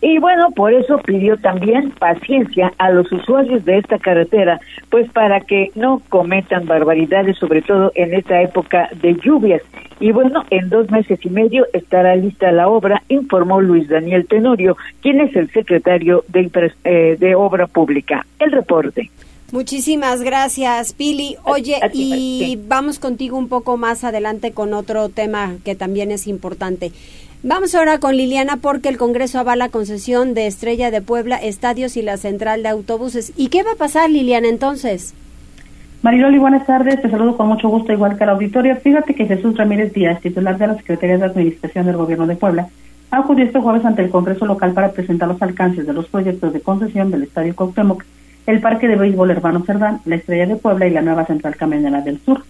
y 0.02 0.18
bueno, 0.18 0.50
por 0.52 0.74
eso 0.74 0.98
pidió 0.98 1.38
también 1.38 1.92
paciencia 1.92 2.74
a 2.78 2.90
los 2.90 3.12
usuarios 3.12 3.64
de 3.66 3.78
esta 3.78 4.00
carretera, 4.00 4.60
pues 4.90 5.10
para 5.12 5.42
que 5.42 5.72
no 5.76 6.02
cometan 6.10 6.66
barbaridades, 6.66 7.38
sobre 7.38 7.62
todo 7.62 7.92
en 7.96 8.14
esta 8.14 8.42
época 8.42 8.90
de 9.02 9.16
lluvias. 9.16 9.62
Y 10.00 10.12
bueno, 10.12 10.44
en 10.50 10.70
dos 10.70 10.90
meses 10.90 11.24
y 11.24 11.30
medio 11.30 11.68
estará 11.74 12.16
lista 12.16 12.52
la 12.52 12.68
obra, 12.68 13.04
informó 13.10 13.62
Luis 13.62 13.88
Daniel 13.88 14.26
Tenorio, 14.28 14.76
quien 15.02 15.22
es 15.22 15.36
el 15.36 15.52
secretario 15.52 16.24
de, 16.30 16.50
eh, 16.84 17.18
de 17.20 17.36
Obra 17.36 17.68
Pública. 17.68 18.26
El 18.40 18.52
reporte. 18.52 19.12
Muchísimas 19.52 20.22
gracias, 20.22 20.94
Pili. 20.94 21.36
Oye, 21.44 21.78
y 21.94 22.58
vamos 22.68 23.00
contigo 23.00 23.38
un 23.38 23.50
poco 23.50 23.76
más 23.76 24.04
adelante 24.06 24.54
con 24.54 24.74
otro 24.74 25.10
tema 25.10 25.58
que 25.66 25.76
también 25.76 26.10
es 26.10 26.26
importante. 26.26 26.92
Vamos 27.44 27.74
ahora 27.74 27.98
con 27.98 28.16
Liliana 28.16 28.58
porque 28.58 28.88
el 28.88 28.98
Congreso 28.98 29.40
avala 29.40 29.70
concesión 29.70 30.36
de 30.36 30.46
Estrella 30.46 30.92
de 30.92 31.02
Puebla, 31.02 31.38
estadios 31.38 31.98
y 31.98 32.04
la 32.04 32.18
central 32.18 32.62
de 32.62 32.70
autobuses. 32.70 33.34
¿Y 33.36 33.48
qué 33.48 33.64
va 33.64 33.72
a 33.72 33.78
pasar, 33.78 34.12
Liliana, 34.12 34.48
entonces? 34.48 35.16
Mariloli, 36.04 36.38
buenas 36.38 36.68
tardes. 36.68 37.02
Te 37.02 37.10
saludo 37.10 37.36
con 37.36 37.48
mucho 37.48 37.68
gusto, 37.68 37.92
igual 37.92 38.16
que 38.16 38.26
al 38.26 38.30
auditorio. 38.30 38.76
Fíjate 38.76 39.16
que 39.16 39.26
Jesús 39.26 39.58
Ramírez 39.58 39.92
Díaz, 39.92 40.22
titular 40.22 40.60
de 40.60 40.68
la 40.68 40.76
Secretaría 40.76 41.18
de 41.18 41.26
Administración 41.26 41.88
del 41.88 41.98
Gobierno 41.98 42.28
de 42.28 42.36
Puebla, 42.36 42.68
acudió 43.10 43.44
este 43.44 43.60
jueves 43.60 43.86
ante 43.86 44.04
el 44.04 44.12
Congreso 44.12 44.46
local 44.46 44.74
para 44.74 44.92
presentar 44.92 45.28
los 45.28 45.42
alcances 45.42 45.88
de 45.88 45.94
los 45.94 46.08
proyectos 46.10 46.54
de 46.54 46.62
concesión 46.62 47.10
del 47.10 47.24
Estadio 47.24 47.56
Cuauhtémoc, 47.56 48.06
el 48.46 48.62
Parque 48.62 48.88
de 48.88 48.98
Béisbol 48.98 49.32
Hermano 49.32 49.64
Cerdán, 49.66 50.00
la 50.06 50.18
Estrella 50.18 50.46
de 50.46 50.58
Puebla 50.58 50.86
y 50.86 50.92
la 50.92 51.02
nueva 51.02 51.26
Central 51.26 51.56
Camionera 51.56 52.02
del 52.02 52.20
Sur. 52.20 52.44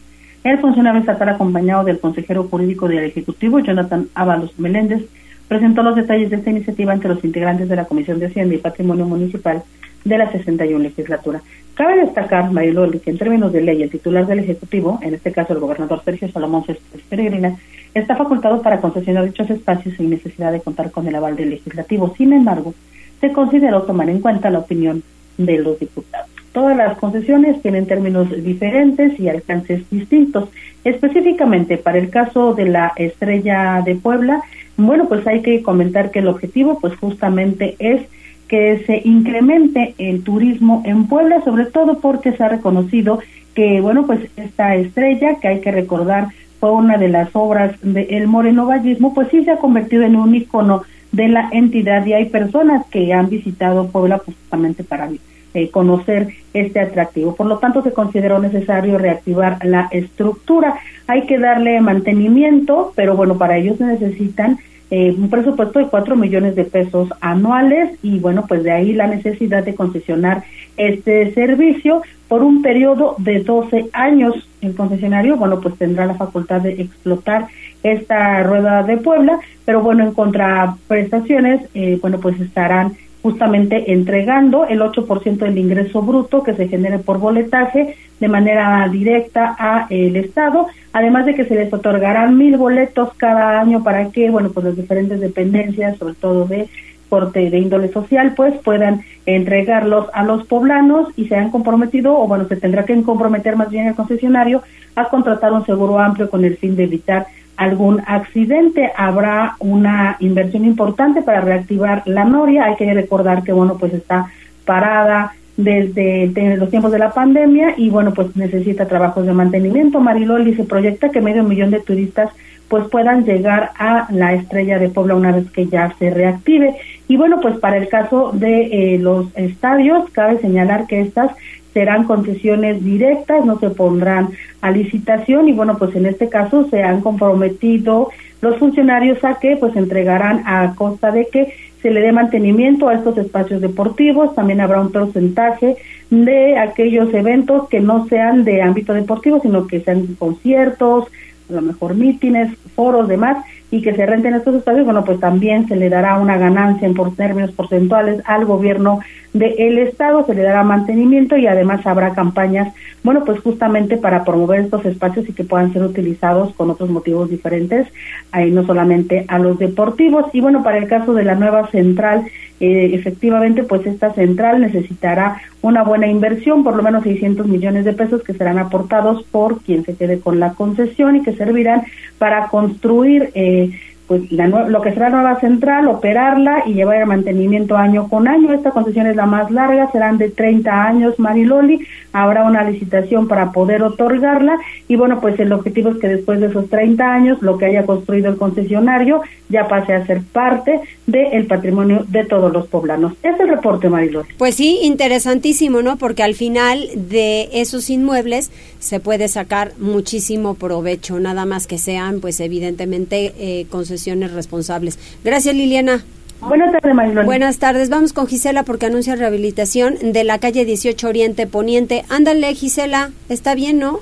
El 0.44 0.58
funcionario 0.58 1.02
estatal, 1.02 1.30
acompañado 1.30 1.84
del 1.84 2.00
consejero 2.00 2.46
jurídico 2.46 2.88
del 2.88 3.04
Ejecutivo, 3.04 3.60
Jonathan 3.60 4.08
Ábalos 4.16 4.58
Meléndez, 4.58 5.04
presentó 5.48 5.84
los 5.84 5.96
detalles 5.96 6.32
de 6.32 6.38
esta 6.38 6.50
iniciativa 6.50 6.94
ante 6.94 7.08
los 7.08 7.24
integrantes 7.24 7.70
de 7.70 7.76
la 7.76 7.86
Comisión 7.86 8.20
de 8.20 8.26
Hacienda 8.26 8.56
y 8.56 8.58
Patrimonio 8.58 9.06
Municipal 9.06 9.62
de 10.04 10.18
la 10.18 10.32
61 10.32 10.80
legislatura. 10.80 11.42
Cabe 11.76 12.02
destacar, 12.02 12.52
Mariloli, 12.52 13.00
que 13.00 13.12
en 13.12 13.20
términos 13.20 13.54
de 13.54 13.62
ley, 13.62 13.84
el 13.84 13.92
titular 13.92 14.26
del 14.26 14.40
Ejecutivo, 14.40 15.00
en 15.04 15.14
este 15.14 15.32
caso 15.32 15.54
el 15.54 15.60
gobernador 15.60 16.02
Sergio 16.04 16.32
Salomón 16.32 16.64
Céspedes 16.64 17.06
Peregrina, 17.08 17.56
está 17.94 18.16
facultado 18.16 18.64
para 18.64 18.82
concesionar 18.82 19.26
dichos 19.26 19.50
espacios 19.50 19.96
sin 19.96 20.10
necesidad 20.10 20.52
de 20.52 20.62
contar 20.62 20.90
con 20.90 21.08
el 21.08 21.16
aval 21.16 21.36
del 21.36 21.52
legislativo. 21.52 22.16
Sin 22.18 22.34
embargo, 22.34 22.74
se 23.20 23.32
consideró 23.32 23.84
tomar 23.84 24.10
en 24.10 24.22
cuenta 24.22 24.50
la 24.50 24.60
opinión 24.60 25.04
de 25.38 25.60
los 25.60 25.80
diputados. 25.80 26.41
Todas 26.54 26.76
las 26.76 26.98
concesiones 26.98 27.62
tienen 27.62 27.86
términos 27.86 28.30
diferentes 28.44 29.20
y 29.20 29.30
alcances 29.30 29.90
distintos. 29.90 30.50
Específicamente 30.84 31.78
para 31.78 31.98
el 31.98 32.10
caso 32.10 32.54
de 32.54 32.66
la 32.66 32.94
estrella 32.96 33.82
de 33.86 33.96
Puebla, 33.96 34.42
bueno, 34.78 35.08
pues 35.08 35.26
hay 35.28 35.42
que 35.42 35.62
comentar 35.62 36.12
que 36.12 36.20
el 36.20 36.28
objetivo 36.28 36.80
pues 36.80 36.96
justamente 36.96 37.76
es 37.80 38.02
que 38.48 38.84
se 38.86 39.02
incremente 39.06 39.96
el 39.98 40.24
turismo 40.24 40.82
en 40.86 41.08
Puebla, 41.08 41.42
sobre 41.46 41.68
todo 41.68 42.00
porque 42.00 42.34
se 42.34 42.44
ha 42.44 42.50
reconocido 42.50 43.20
que, 43.56 43.80
bueno, 43.80 44.06
pues 44.06 44.20
esta 44.36 44.76
estrella, 44.76 45.36
que 45.40 45.48
hay 45.48 45.62
que 45.62 45.72
recordar 45.72 46.28
fue 46.60 46.72
una 46.72 46.98
de 46.98 47.08
las 47.08 47.30
obras 47.34 47.74
del 47.82 48.28
Moreno 48.28 48.66
Vallismo, 48.66 49.14
pues 49.14 49.30
sí 49.32 49.44
se 49.46 49.52
ha 49.52 49.58
convertido 49.58 50.04
en 50.04 50.16
un 50.16 50.36
icono 50.36 50.84
de 51.12 51.28
la 51.28 51.50
entidad 51.52 52.06
y 52.06 52.14
hay 52.14 52.26
personas 52.26 52.86
que 52.88 53.14
han 53.14 53.30
visitado 53.30 53.88
Puebla 53.88 54.18
pues, 54.18 54.38
justamente 54.38 54.84
para 54.84 55.10
eh, 55.54 55.70
conocer 55.70 56.30
este 56.54 56.80
atractivo. 56.80 57.36
Por 57.36 57.48
lo 57.48 57.58
tanto, 57.60 57.82
se 57.82 57.94
consideró 57.94 58.40
necesario 58.40 58.98
reactivar 58.98 59.64
la 59.66 59.88
estructura. 59.92 60.80
Hay 61.08 61.26
que 61.26 61.38
darle 61.38 61.80
mantenimiento, 61.82 62.94
pero 62.96 63.16
bueno, 63.16 63.38
para 63.38 63.58
ello 63.58 63.76
se 63.76 63.86
necesitan 63.86 64.60
eh, 64.94 65.16
un 65.18 65.30
presupuesto 65.30 65.80
de 65.80 65.88
4 65.88 66.18
millones 66.18 66.54
de 66.58 66.66
pesos 66.66 67.08
anuales 67.22 67.98
y 68.04 68.20
bueno, 68.20 68.44
pues 68.46 68.62
de 68.64 68.72
ahí 68.72 68.92
la 68.92 69.08
necesidad 69.08 69.64
de 69.64 69.74
concesionar 69.74 70.44
este 70.76 71.34
servicio 71.34 72.02
por 72.28 72.44
un 72.44 72.62
periodo 72.62 73.16
de 73.18 73.40
12 73.40 73.90
años. 73.94 74.50
El 74.62 74.76
concesionario, 74.76 75.38
bueno, 75.38 75.62
pues 75.62 75.78
tendrá 75.78 76.06
la 76.06 76.16
facultad 76.16 76.60
de 76.60 76.82
explotar 76.82 77.48
esta 77.84 78.44
rueda 78.44 78.84
de 78.84 78.98
Puebla, 78.98 79.40
pero 79.64 79.82
bueno, 79.82 80.04
en 80.04 80.14
contraprestaciones, 80.14 81.62
eh, 81.74 81.98
bueno, 82.02 82.20
pues 82.20 82.38
estarán 82.42 82.94
justamente 83.22 83.92
entregando 83.92 84.66
el 84.66 84.82
8% 84.82 85.38
del 85.38 85.58
ingreso 85.58 86.02
bruto 86.02 86.44
que 86.44 86.54
se 86.54 86.68
genere 86.68 87.00
por 87.00 87.20
boletaje 87.20 87.96
de 88.20 88.28
manera 88.28 88.88
directa 88.90 89.56
a 89.58 89.88
el 89.90 90.16
Estado, 90.16 90.68
además 90.94 91.26
de 91.26 91.36
que 91.36 91.46
se 91.46 91.56
les 91.56 91.74
otorgarán 91.74 92.38
mil 92.38 92.58
boletos 92.58 93.14
cada 93.18 93.60
año 93.60 93.84
para 93.84 94.10
que, 94.10 94.30
bueno, 94.30 94.50
pues 94.52 94.66
las 94.66 94.76
diferentes 94.76 95.20
dependencias, 95.20 95.98
sobre 95.98 96.16
todo 96.16 96.46
de 96.46 96.68
corte 97.10 97.50
de 97.50 97.60
índole 97.60 97.92
social, 97.92 98.34
pues 98.36 98.54
puedan 98.64 99.02
entregarlos 99.26 100.08
a 100.14 100.24
los 100.24 100.46
poblanos 100.46 101.10
y 101.18 101.28
se 101.28 101.36
han 101.36 101.52
comprometido, 101.52 102.18
o 102.18 102.28
bueno, 102.28 102.48
se 102.48 102.56
tendrá 102.56 102.86
que 102.86 103.02
comprometer 103.04 103.58
más 103.58 103.70
bien 103.70 103.88
el 103.88 103.96
concesionario 103.96 104.64
a 104.96 105.10
contratar 105.10 105.52
un 105.52 105.66
seguro 105.66 106.00
amplio 106.00 106.30
con 106.30 106.46
el 106.46 106.56
fin 106.58 106.76
de 106.76 106.86
evitar 106.86 107.28
algún 107.58 108.02
accidente, 108.06 108.92
habrá 108.96 109.56
una 109.60 110.18
inversión 110.20 110.66
importante 110.66 111.22
para 111.22 111.42
reactivar 111.42 112.04
la 112.06 112.26
noria. 112.26 112.66
Hay 112.66 112.76
que 112.76 112.94
recordar 112.94 113.44
que, 113.44 113.54
bueno, 113.54 113.78
pues 113.78 113.94
está 113.94 114.32
parada 114.66 115.34
desde, 115.58 116.58
los 116.58 116.70
tiempos 116.70 116.92
de 116.92 117.00
la 117.00 117.14
pandemia 117.14 117.76
y, 117.78 117.90
bueno, 117.90 118.14
pues 118.14 118.36
necesita 118.36 118.88
trabajos 118.88 119.26
de 119.26 119.34
mantenimiento. 119.34 120.00
Mariloli 120.00 120.56
se 120.56 120.64
proyecta 120.64 121.10
que 121.10 121.22
medio 121.22 121.44
millón 121.44 121.72
de 121.72 121.80
turistas 121.80 122.30
pues 122.68 122.88
puedan 122.88 123.26
llegar 123.26 123.72
a 123.78 124.08
la 124.12 124.34
estrella 124.34 124.80
de 124.80 124.88
Puebla 124.88 125.16
una 125.16 125.34
vez 125.34 125.52
que 125.52 125.68
ya 125.68 125.94
se 126.00 126.10
reactive. 126.10 126.74
Y 127.10 127.18
bueno, 127.18 127.42
pues 127.42 127.58
para 127.58 127.76
el 127.76 127.90
caso 127.90 128.32
de 128.34 128.94
eh, 128.94 128.98
los 128.98 129.28
estadios, 129.36 130.10
cabe 130.12 130.40
señalar 130.40 130.88
que 130.88 131.02
estas 131.02 131.32
serán 131.74 132.06
concesiones 132.06 132.84
directas, 132.84 133.46
no 133.46 133.60
se 133.60 133.70
pondrán 133.70 134.30
a 134.62 134.72
licitación 134.72 135.48
y 135.48 135.54
bueno, 135.54 135.78
pues 135.78 135.96
en 135.96 136.06
este 136.06 136.30
caso 136.30 136.68
se 136.70 136.84
han 136.84 137.02
comprometido 137.02 138.10
los 138.42 138.58
funcionarios 138.58 139.24
a 139.24 139.40
que 139.40 139.56
pues 139.58 139.76
entregarán 139.76 140.44
a 140.46 140.74
costa 140.76 141.12
de 141.12 141.28
que 141.28 141.54
se 141.82 141.90
le 141.90 142.02
dé 142.02 142.12
mantenimiento 142.12 142.90
a 142.90 142.96
estos 142.96 143.18
espacios 143.18 143.62
deportivos, 143.62 144.36
también 144.36 144.62
habrá 144.62 144.82
un 144.82 144.92
porcentaje 144.92 145.78
de 146.10 146.58
aquellos 146.58 147.12
eventos 147.14 147.68
que 147.70 147.80
no 147.80 148.08
sean 148.08 148.44
de 148.44 148.62
ámbito 148.62 148.94
deportivo, 148.94 149.40
sino 149.42 149.66
que 149.66 149.80
sean 149.80 150.16
conciertos, 150.16 151.08
a 151.50 151.54
lo 151.54 151.62
mejor 151.62 151.96
mítines, 151.96 152.56
foros, 152.76 153.08
demás, 153.08 153.44
y 153.72 153.82
que 153.82 153.96
se 153.96 154.06
renten 154.06 154.34
estos 154.34 154.56
espacios, 154.56 154.84
bueno, 154.84 155.06
pues 155.06 155.20
también 155.20 155.68
se 155.68 155.78
le 155.78 155.90
dará 155.90 156.20
una 156.20 156.38
ganancia 156.38 156.86
en 156.86 156.94
por 156.94 157.16
términos 157.16 157.52
porcentuales 157.52 158.22
al 158.26 158.46
gobierno 158.46 159.00
del 159.34 159.78
Estado, 159.80 160.26
se 160.26 160.36
le 160.36 160.42
dará 160.44 160.62
mantenimiento 160.64 161.38
y 161.38 161.48
además 161.48 161.88
habrá 161.88 162.14
campañas, 162.14 162.74
bueno, 163.02 163.24
pues 163.24 163.40
justamente 163.40 163.96
para 163.96 164.26
promover 164.26 164.60
estos 164.60 164.86
espacios 164.86 165.28
y 165.30 165.34
que 165.34 165.46
puedan 165.46 165.72
ser 165.72 165.84
utilizados 165.84 166.54
con 166.54 166.70
otros 166.70 166.90
motivos 166.90 167.30
diferentes, 167.30 167.88
ahí 168.34 168.52
no 168.52 168.66
solamente 168.66 169.24
a 169.30 169.40
los 169.40 169.58
deportivos. 169.58 170.26
Y 170.34 170.42
bueno, 170.42 170.64
para 170.64 170.78
el 170.78 170.88
caso 170.88 171.14
de 171.14 171.24
la 171.24 171.36
nueva 171.36 171.68
central, 171.68 172.26
eh, 172.62 172.94
efectivamente, 172.94 173.64
pues 173.64 173.88
esta 173.88 174.14
central 174.14 174.62
necesitará 174.62 175.42
una 175.64 175.84
buena 175.84 176.06
inversión, 176.06 176.64
por 176.64 176.76
lo 176.76 176.84
menos 176.84 177.02
600 177.04 177.48
millones 177.48 177.86
de 177.86 177.94
pesos 177.94 178.22
que 178.22 178.36
serán 178.36 178.60
aportados 178.60 179.24
por 179.24 179.62
quien 179.62 179.84
se 179.84 179.96
quede 179.96 180.20
con 180.20 180.40
la 180.40 180.54
concesión 180.54 181.16
y 181.16 181.24
que 181.24 181.34
servirán 181.34 181.84
para 182.20 182.50
construir 182.50 183.32
eh, 183.34 183.72
pues 184.12 184.30
lo 184.30 184.82
que 184.82 184.92
será 184.92 185.10
la 185.10 185.22
nueva 185.22 185.40
central, 185.40 185.88
operarla 185.88 186.64
y 186.66 186.74
llevar 186.74 186.98
el 186.98 187.06
mantenimiento 187.06 187.78
año 187.78 188.10
con 188.10 188.28
año. 188.28 188.52
Esta 188.52 188.72
concesión 188.72 189.08
es 189.08 189.16
la 189.16 189.26
más 189.26 189.50
larga, 189.52 189.90
serán 189.90 190.18
de 190.18 190.28
30 190.28 190.84
años, 190.84 191.18
Mariloli. 191.18 191.80
Habrá 192.12 192.44
una 192.44 192.70
licitación 192.70 193.30
para 193.30 193.54
poder 193.54 193.82
otorgarla 193.84 194.60
y 194.90 194.98
bueno, 194.98 195.22
pues 195.22 195.40
el 195.40 195.54
objetivo 195.54 195.92
es 195.92 195.98
que 196.00 196.10
después 196.10 196.42
de 196.42 196.48
esos 196.48 196.70
30 196.70 197.06
años, 197.06 197.42
lo 197.42 197.58
que 197.58 197.68
haya 197.68 197.86
construido 197.86 198.30
el 198.30 198.36
concesionario 198.36 199.22
ya 199.48 199.70
pase 199.70 199.94
a 199.94 200.06
ser 200.06 200.22
parte 200.24 200.82
del 201.08 201.46
patrimonio 201.46 202.04
de 202.10 202.26
todos 202.26 202.52
los 202.52 202.68
poblanos. 202.68 203.14
Ese 203.24 203.30
es 203.30 203.40
el 203.40 203.50
reporte, 203.50 203.88
Mariloli. 203.88 204.28
Pues 204.38 204.56
sí, 204.56 204.80
interesantísimo, 204.84 205.82
¿no? 205.82 205.98
Porque 205.98 206.24
al 206.24 206.36
final 206.36 206.86
de 206.96 207.48
esos 207.54 207.90
inmuebles 207.90 208.52
se 208.80 209.00
puede 209.00 209.30
sacar 209.30 209.72
muchísimo 209.78 210.56
provecho, 210.56 211.20
nada 211.20 211.46
más 211.46 211.68
que 211.68 211.78
sean, 211.78 212.20
pues 212.20 212.40
evidentemente, 212.42 213.34
eh, 213.38 213.68
concesionarios 213.70 214.01
responsables. 214.06 215.00
Gracias, 215.24 215.56
Liliana. 215.56 216.04
Buenas 216.42 216.72
tardes. 216.72 217.26
Buenas 217.26 217.60
tardes. 217.60 217.90
Vamos 217.90 218.14
con 218.14 218.28
Gisela 218.28 218.64
porque 218.64 218.88
anuncia 218.88 219.16
rehabilitación 219.16 220.12
de 220.12 220.24
la 220.24 220.40
calle 220.40 220.66
18 220.66 221.08
Oriente 221.08 221.46
Poniente. 221.46 222.04
Ándale, 222.10 222.54
Gisela. 222.56 223.12
Está 223.30 223.54
bien, 223.54 223.78
¿no? 223.80 224.00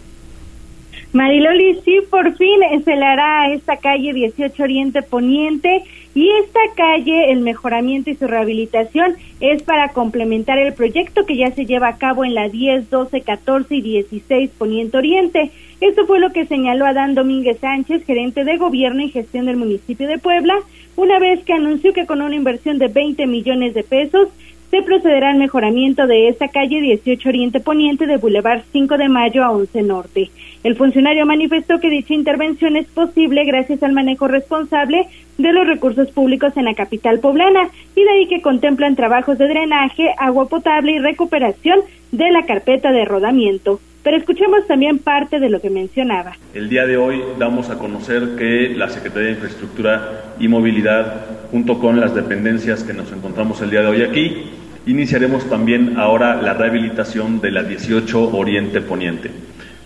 Mariloli, 1.11 1.79
sí, 1.83 1.99
por 2.09 2.35
fin 2.37 2.59
se 2.85 2.95
le 2.95 3.03
hará 3.03 3.51
esta 3.51 3.77
calle 3.77 4.13
18 4.13 4.61
Oriente 4.61 5.01
Poniente 5.01 5.83
y 6.13 6.29
esta 6.43 6.59
calle, 6.75 7.31
el 7.31 7.41
mejoramiento 7.41 8.09
y 8.09 8.15
su 8.15 8.27
rehabilitación 8.27 9.15
es 9.39 9.63
para 9.63 9.89
complementar 9.89 10.59
el 10.59 10.73
proyecto 10.73 11.25
que 11.25 11.37
ya 11.37 11.51
se 11.51 11.65
lleva 11.65 11.87
a 11.87 11.97
cabo 11.97 12.25
en 12.25 12.35
la 12.35 12.47
10, 12.47 12.89
12, 12.89 13.21
14 13.21 13.75
y 13.75 13.81
16 13.81 14.51
Poniente 14.57 14.97
Oriente. 14.97 15.51
Esto 15.81 16.05
fue 16.05 16.19
lo 16.19 16.31
que 16.31 16.45
señaló 16.45 16.85
Adán 16.85 17.15
Domínguez 17.15 17.59
Sánchez, 17.59 18.05
gerente 18.05 18.43
de 18.43 18.57
gobierno 18.57 19.01
y 19.01 19.09
gestión 19.09 19.45
del 19.45 19.55
municipio 19.55 20.07
de 20.09 20.17
Puebla, 20.17 20.55
una 20.97 21.19
vez 21.19 21.41
que 21.45 21.53
anunció 21.53 21.93
que 21.93 22.05
con 22.05 22.21
una 22.21 22.35
inversión 22.35 22.79
de 22.79 22.89
20 22.89 23.25
millones 23.27 23.73
de 23.73 23.83
pesos 23.83 24.27
se 24.71 24.81
procederá 24.83 25.29
al 25.29 25.37
mejoramiento 25.37 26.05
de 26.05 26.27
esta 26.27 26.49
calle 26.49 26.81
18 26.81 27.29
Oriente 27.29 27.59
Poniente 27.61 28.05
de 28.05 28.17
Boulevard 28.17 28.61
5 28.71 28.97
de 28.97 29.09
Mayo 29.09 29.43
a 29.43 29.51
11 29.51 29.81
Norte. 29.83 30.29
El 30.63 30.75
funcionario 30.75 31.25
manifestó 31.25 31.79
que 31.79 31.89
dicha 31.89 32.13
intervención 32.13 32.75
es 32.75 32.85
posible 32.87 33.45
gracias 33.45 33.81
al 33.81 33.93
manejo 33.93 34.27
responsable 34.27 35.07
de 35.37 35.53
los 35.53 35.65
recursos 35.65 36.11
públicos 36.11 36.55
en 36.57 36.65
la 36.65 36.75
capital 36.75 37.19
poblana 37.19 37.69
y 37.95 38.03
de 38.03 38.09
ahí 38.11 38.27
que 38.27 38.41
contemplan 38.41 38.97
trabajos 38.97 39.37
de 39.37 39.47
drenaje, 39.47 40.13
agua 40.17 40.49
potable 40.49 40.91
y 40.91 40.99
recuperación 40.99 41.79
de 42.11 42.29
la 42.31 42.45
carpeta 42.45 42.91
de 42.91 43.05
rodamiento. 43.05 43.79
Pero 44.09 44.17
escuchemos 44.17 44.65
también 44.65 44.97
parte 44.97 45.39
de 45.39 45.51
lo 45.51 45.61
que 45.61 45.69
mencionaba. 45.69 46.35
El 46.55 46.67
día 46.67 46.87
de 46.87 46.97
hoy 46.97 47.21
damos 47.37 47.69
a 47.69 47.77
conocer 47.77 48.29
que 48.39 48.73
la 48.75 48.89
Secretaría 48.89 49.27
de 49.27 49.33
Infraestructura 49.33 50.33
y 50.39 50.47
Movilidad, 50.47 51.27
junto 51.51 51.77
con 51.77 51.99
las 51.99 52.15
dependencias 52.15 52.83
que 52.83 52.91
nos 52.91 53.11
encontramos 53.11 53.61
el 53.61 53.69
día 53.69 53.81
de 53.81 53.87
hoy 53.87 54.01
aquí, 54.01 54.45
iniciaremos 54.87 55.47
también 55.47 55.99
ahora 55.99 56.41
la 56.41 56.55
rehabilitación 56.55 57.39
de 57.39 57.51
la 57.51 57.61
18 57.61 58.35
Oriente 58.35 58.81
Poniente. 58.81 59.29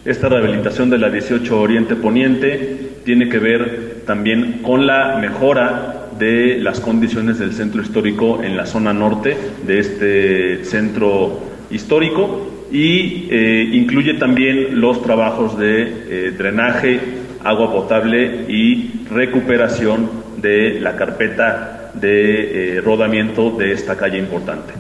Esta 0.06 0.30
rehabilitación 0.30 0.90
de 0.90 1.00
la 1.00 1.10
18 1.10 1.60
Oriente 1.60 1.98
Poniente 1.98 2.92
tiene 3.04 3.28
que 3.28 3.40
ver 3.40 4.04
también 4.06 4.62
con 4.64 4.88
la 4.88 5.18
mejora 5.18 6.12
de 6.18 6.60
las 6.60 6.80
condiciones 6.80 7.40
del 7.40 7.52
centro 7.52 7.82
histórico 7.82 8.42
en 8.42 8.56
la 8.56 8.68
zona 8.68 8.94
norte 8.94 9.36
de 9.68 9.80
este 9.80 10.64
centro 10.64 11.42
histórico 11.70 12.53
y 12.74 13.28
eh, 13.30 13.70
incluye 13.72 14.16
también 14.16 14.82
los 14.82 15.04
trabajos 15.04 15.58
de 15.60 15.84
eh, 15.84 16.32
drenaje, 16.36 17.00
agua 17.44 17.72
potable 17.72 18.46
y 18.50 19.06
recuperación 19.12 20.10
de 20.38 20.80
la 20.82 20.96
carpeta 20.96 21.92
de 21.94 22.78
eh, 22.78 22.82
rodamiento 22.82 23.52
de 23.52 23.74
esta 23.74 23.96
calle 23.96 24.18
importante. 24.18 24.74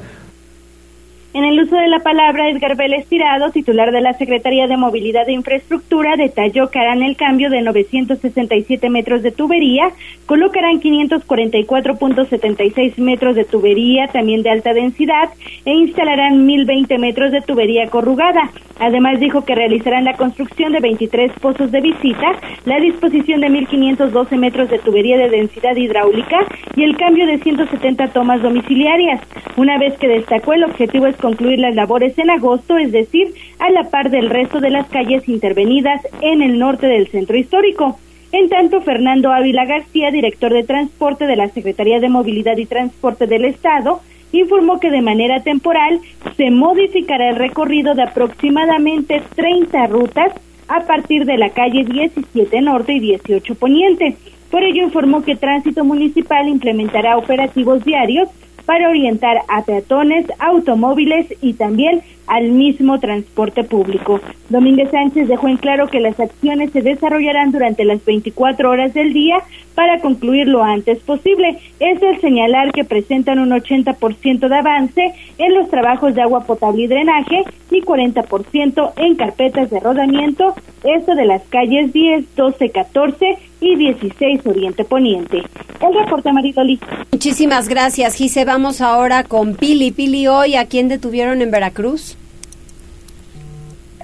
En 1.33 1.43
el 1.45 1.59
uso 1.59 1.75
de 1.75 1.87
la 1.87 1.97
palabra, 1.97 2.47
Edgar 2.47 2.77
Vélez 2.77 3.07
Tirado, 3.07 3.49
titular 3.49 3.91
de 3.91 4.01
la 4.01 4.13
Secretaría 4.13 4.67
de 4.67 4.77
Movilidad 4.77 5.27
e 5.27 5.31
Infraestructura, 5.31 6.15
detalló 6.15 6.69
que 6.69 6.77
harán 6.77 7.01
el 7.01 7.15
cambio 7.15 7.49
de 7.49 7.63
967 7.63 8.87
metros 8.91 9.23
de 9.23 9.31
tubería, 9.31 9.89
colocarán 10.27 10.79
544.76 10.79 12.97
metros 12.97 13.35
de 13.35 13.45
tubería, 13.45 14.09
también 14.09 14.43
de 14.43 14.51
alta 14.51 14.73
densidad, 14.73 15.29
e 15.65 15.73
instalarán 15.73 16.47
1.020 16.47 16.99
metros 16.99 17.31
de 17.31 17.41
tubería 17.41 17.89
corrugada. 17.89 18.51
Además, 18.79 19.19
dijo 19.19 19.43
que 19.43 19.55
realizarán 19.55 20.03
la 20.03 20.13
construcción 20.13 20.71
de 20.73 20.81
23 20.81 21.31
pozos 21.41 21.71
de 21.71 21.81
visita, 21.81 22.27
la 22.65 22.79
disposición 22.79 23.41
de 23.41 23.47
1.512 23.47 24.37
metros 24.37 24.69
de 24.69 24.77
tubería 24.79 25.17
de 25.17 25.29
densidad 25.29 25.75
hidráulica 25.75 26.45
y 26.75 26.83
el 26.83 26.95
cambio 26.97 27.25
de 27.25 27.39
170 27.39 28.09
tomas 28.09 28.43
domiciliarias. 28.43 29.19
Una 29.57 29.77
vez 29.77 29.97
que 29.99 30.07
destacó 30.07 30.53
el 30.53 30.63
objetivo 30.63 31.05
es 31.07 31.15
concluir 31.23 31.57
las 31.57 31.73
labores 31.73 32.19
en 32.19 32.29
agosto, 32.29 32.77
es 32.77 32.91
decir, 32.91 33.33
a 33.57 33.71
la 33.71 33.89
par 33.89 34.11
del 34.11 34.29
resto 34.29 34.59
de 34.59 34.69
las 34.69 34.87
calles 34.89 35.27
intervenidas 35.29 36.01
en 36.19 36.41
el 36.41 36.59
norte 36.59 36.85
del 36.85 37.07
centro 37.07 37.37
histórico. 37.37 37.97
En 38.33 38.49
tanto, 38.49 38.81
Fernando 38.81 39.31
Ávila 39.31 39.63
García, 39.63 40.11
director 40.11 40.51
de 40.51 40.63
transporte 40.63 41.25
de 41.25 41.37
la 41.37 41.47
Secretaría 41.47 42.01
de 42.01 42.09
Movilidad 42.09 42.57
y 42.57 42.65
Transporte 42.65 43.25
del 43.25 43.45
Estado, 43.45 44.01
informó 44.33 44.81
que 44.81 44.91
de 44.91 45.01
manera 45.01 45.41
temporal 45.43 46.01
se 46.35 46.51
modificará 46.51 47.29
el 47.29 47.37
recorrido 47.37 47.95
de 47.95 48.03
aproximadamente 48.03 49.21
30 49.35 49.87
rutas 49.87 50.33
a 50.67 50.81
partir 50.81 51.23
de 51.25 51.37
la 51.37 51.51
calle 51.51 51.85
17 51.85 52.61
Norte 52.61 52.93
y 52.93 52.99
18 52.99 53.55
Poniente 53.55 54.17
Por 54.49 54.63
ello 54.63 54.83
informó 54.83 55.23
que 55.23 55.35
Tránsito 55.35 55.83
Municipal 55.85 56.47
implementará 56.47 57.17
operativos 57.17 57.83
diarios 57.85 58.27
para 58.65 58.89
orientar 58.89 59.37
a 59.47 59.63
peatones, 59.63 60.25
automóviles 60.39 61.27
y 61.41 61.53
también 61.53 62.01
al 62.27 62.49
mismo 62.49 62.99
transporte 62.99 63.63
público. 63.63 64.21
Domínguez 64.49 64.91
Sánchez 64.91 65.27
dejó 65.27 65.47
en 65.47 65.57
claro 65.57 65.87
que 65.87 65.99
las 65.99 66.19
acciones 66.19 66.71
se 66.71 66.81
desarrollarán 66.81 67.51
durante 67.51 67.83
las 67.83 68.03
24 68.05 68.69
horas 68.69 68.93
del 68.93 69.13
día 69.13 69.37
para 69.75 69.99
concluir 69.99 70.47
lo 70.47 70.63
antes 70.63 70.99
posible. 70.99 71.59
Es 71.79 72.01
el 72.01 72.21
señalar 72.21 72.71
que 72.71 72.85
presentan 72.85 73.39
un 73.39 73.49
80% 73.49 74.47
de 74.47 74.55
avance 74.55 75.13
en 75.37 75.53
los 75.53 75.69
trabajos 75.69 76.15
de 76.15 76.21
agua 76.21 76.45
potable 76.45 76.83
y 76.83 76.87
drenaje 76.87 77.43
y 77.71 77.81
40% 77.81 78.93
en 78.97 79.15
carpetas 79.15 79.69
de 79.69 79.79
rodamiento, 79.79 80.53
esto 80.83 81.15
de 81.15 81.25
las 81.25 81.41
calles 81.49 81.91
10, 81.91 82.35
12, 82.35 82.69
14 82.69 83.37
y 83.63 83.75
16 83.75 84.41
Oriente 84.45 84.83
Poniente. 84.83 85.41
El 85.81 85.93
reporte 85.93 86.31
Maridoli. 86.31 86.79
Muchísimas 87.11 87.67
gracias, 87.67 88.15
Gise. 88.15 88.45
Vamos 88.45 88.81
ahora 88.81 89.23
con 89.23 89.55
Pili. 89.55 89.91
Pili, 89.91 90.27
hoy, 90.27 90.55
¿a 90.55 90.65
quién 90.65 90.87
detuvieron 90.87 91.41
en 91.41 91.51
Veracruz? 91.51 92.17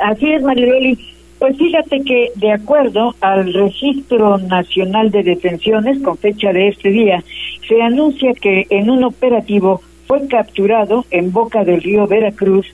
Así 0.01 0.31
es, 0.31 0.41
Mariloli. 0.41 0.97
Pues 1.39 1.57
fíjate 1.57 2.01
que 2.03 2.31
de 2.35 2.51
acuerdo 2.51 3.15
al 3.21 3.53
Registro 3.53 4.37
Nacional 4.39 5.09
de 5.09 5.23
Detenciones, 5.23 6.01
con 6.01 6.17
fecha 6.17 6.51
de 6.51 6.67
este 6.67 6.89
día, 6.89 7.23
se 7.67 7.81
anuncia 7.81 8.33
que 8.33 8.67
en 8.69 8.89
un 8.89 9.05
operativo 9.05 9.81
fue 10.09 10.27
capturado 10.27 11.05
en 11.11 11.31
Boca 11.31 11.63
del 11.63 11.83
Río 11.83 12.07
Veracruz 12.07 12.65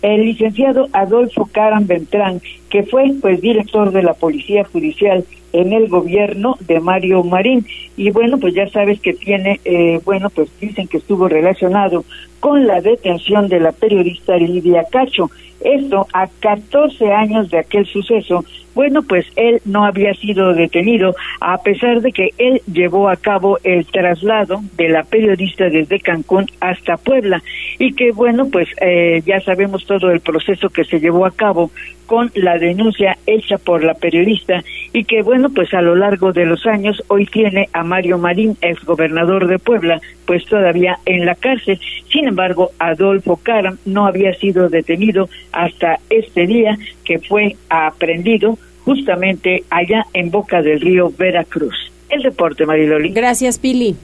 el 0.00 0.26
licenciado 0.26 0.86
Adolfo 0.92 1.48
Caran 1.50 1.88
Beltrán, 1.88 2.40
que 2.70 2.84
fue 2.84 3.10
pues 3.20 3.40
director 3.40 3.90
de 3.90 4.04
la 4.04 4.14
Policía 4.14 4.62
Judicial 4.62 5.24
en 5.52 5.72
el 5.72 5.88
gobierno 5.88 6.56
de 6.60 6.78
Mario 6.78 7.24
Marín. 7.24 7.66
Y 7.96 8.10
bueno, 8.10 8.38
pues 8.38 8.54
ya 8.54 8.68
sabes 8.68 9.00
que 9.00 9.12
tiene, 9.12 9.60
eh, 9.64 10.00
bueno, 10.04 10.30
pues 10.30 10.48
dicen 10.60 10.86
que 10.86 10.98
estuvo 10.98 11.26
relacionado 11.26 12.04
con 12.38 12.64
la 12.64 12.80
detención 12.80 13.48
de 13.48 13.58
la 13.58 13.72
periodista 13.72 14.36
Lidia 14.36 14.84
Cacho. 14.88 15.32
Esto 15.60 16.06
a 16.12 16.26
14 16.40 17.12
años 17.12 17.50
de 17.50 17.58
aquel 17.58 17.86
suceso. 17.86 18.44
Bueno, 18.74 19.02
pues 19.02 19.24
él 19.36 19.60
no 19.64 19.84
había 19.84 20.12
sido 20.14 20.52
detenido 20.52 21.14
a 21.40 21.58
pesar 21.58 22.00
de 22.00 22.10
que 22.10 22.30
él 22.38 22.60
llevó 22.66 23.08
a 23.08 23.16
cabo 23.16 23.58
el 23.62 23.86
traslado 23.86 24.60
de 24.76 24.88
la 24.88 25.04
periodista 25.04 25.68
desde 25.68 26.00
Cancún 26.00 26.46
hasta 26.60 26.96
Puebla 26.96 27.42
y 27.78 27.94
que 27.94 28.10
bueno, 28.10 28.48
pues 28.50 28.68
eh, 28.80 29.22
ya 29.24 29.40
sabemos 29.40 29.86
todo 29.86 30.10
el 30.10 30.20
proceso 30.20 30.68
que 30.70 30.84
se 30.84 30.98
llevó 30.98 31.24
a 31.24 31.30
cabo 31.30 31.70
con 32.06 32.30
la 32.34 32.58
denuncia 32.58 33.16
hecha 33.26 33.58
por 33.58 33.82
la 33.84 33.94
periodista 33.94 34.62
y 34.92 35.04
que 35.04 35.22
bueno, 35.22 35.50
pues 35.50 35.72
a 35.74 35.82
lo 35.82 35.96
largo 35.96 36.32
de 36.32 36.46
los 36.46 36.66
años 36.66 37.02
hoy 37.08 37.26
tiene 37.26 37.68
a 37.72 37.82
Mario 37.82 38.18
Marín, 38.18 38.56
exgobernador 38.60 39.48
de 39.48 39.58
Puebla, 39.58 40.00
pues 40.26 40.44
todavía 40.46 40.98
en 41.06 41.26
la 41.26 41.34
cárcel. 41.34 41.80
Sin 42.12 42.28
embargo, 42.28 42.70
Adolfo 42.78 43.36
Caram 43.42 43.78
no 43.84 44.06
había 44.06 44.34
sido 44.34 44.68
detenido 44.68 45.28
hasta 45.52 45.98
este 46.10 46.46
día 46.46 46.78
que 47.04 47.18
fue 47.18 47.56
aprendido 47.68 48.58
justamente 48.84 49.64
allá 49.70 50.06
en 50.12 50.30
Boca 50.30 50.62
del 50.62 50.80
Río 50.80 51.10
Veracruz. 51.16 51.74
El 52.08 52.22
deporte, 52.22 52.66
Mariloli. 52.66 53.10
Gracias, 53.10 53.58
Pili. 53.58 53.96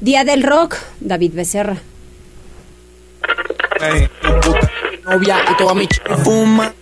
Día 0.00 0.24
del 0.24 0.42
Rock, 0.42 0.76
David 1.00 1.32
Becerra. 1.34 1.76
Novia 5.04 5.38
y 5.50 5.56
toda 5.56 5.74
mi 5.74 5.88
fuma. 6.24 6.72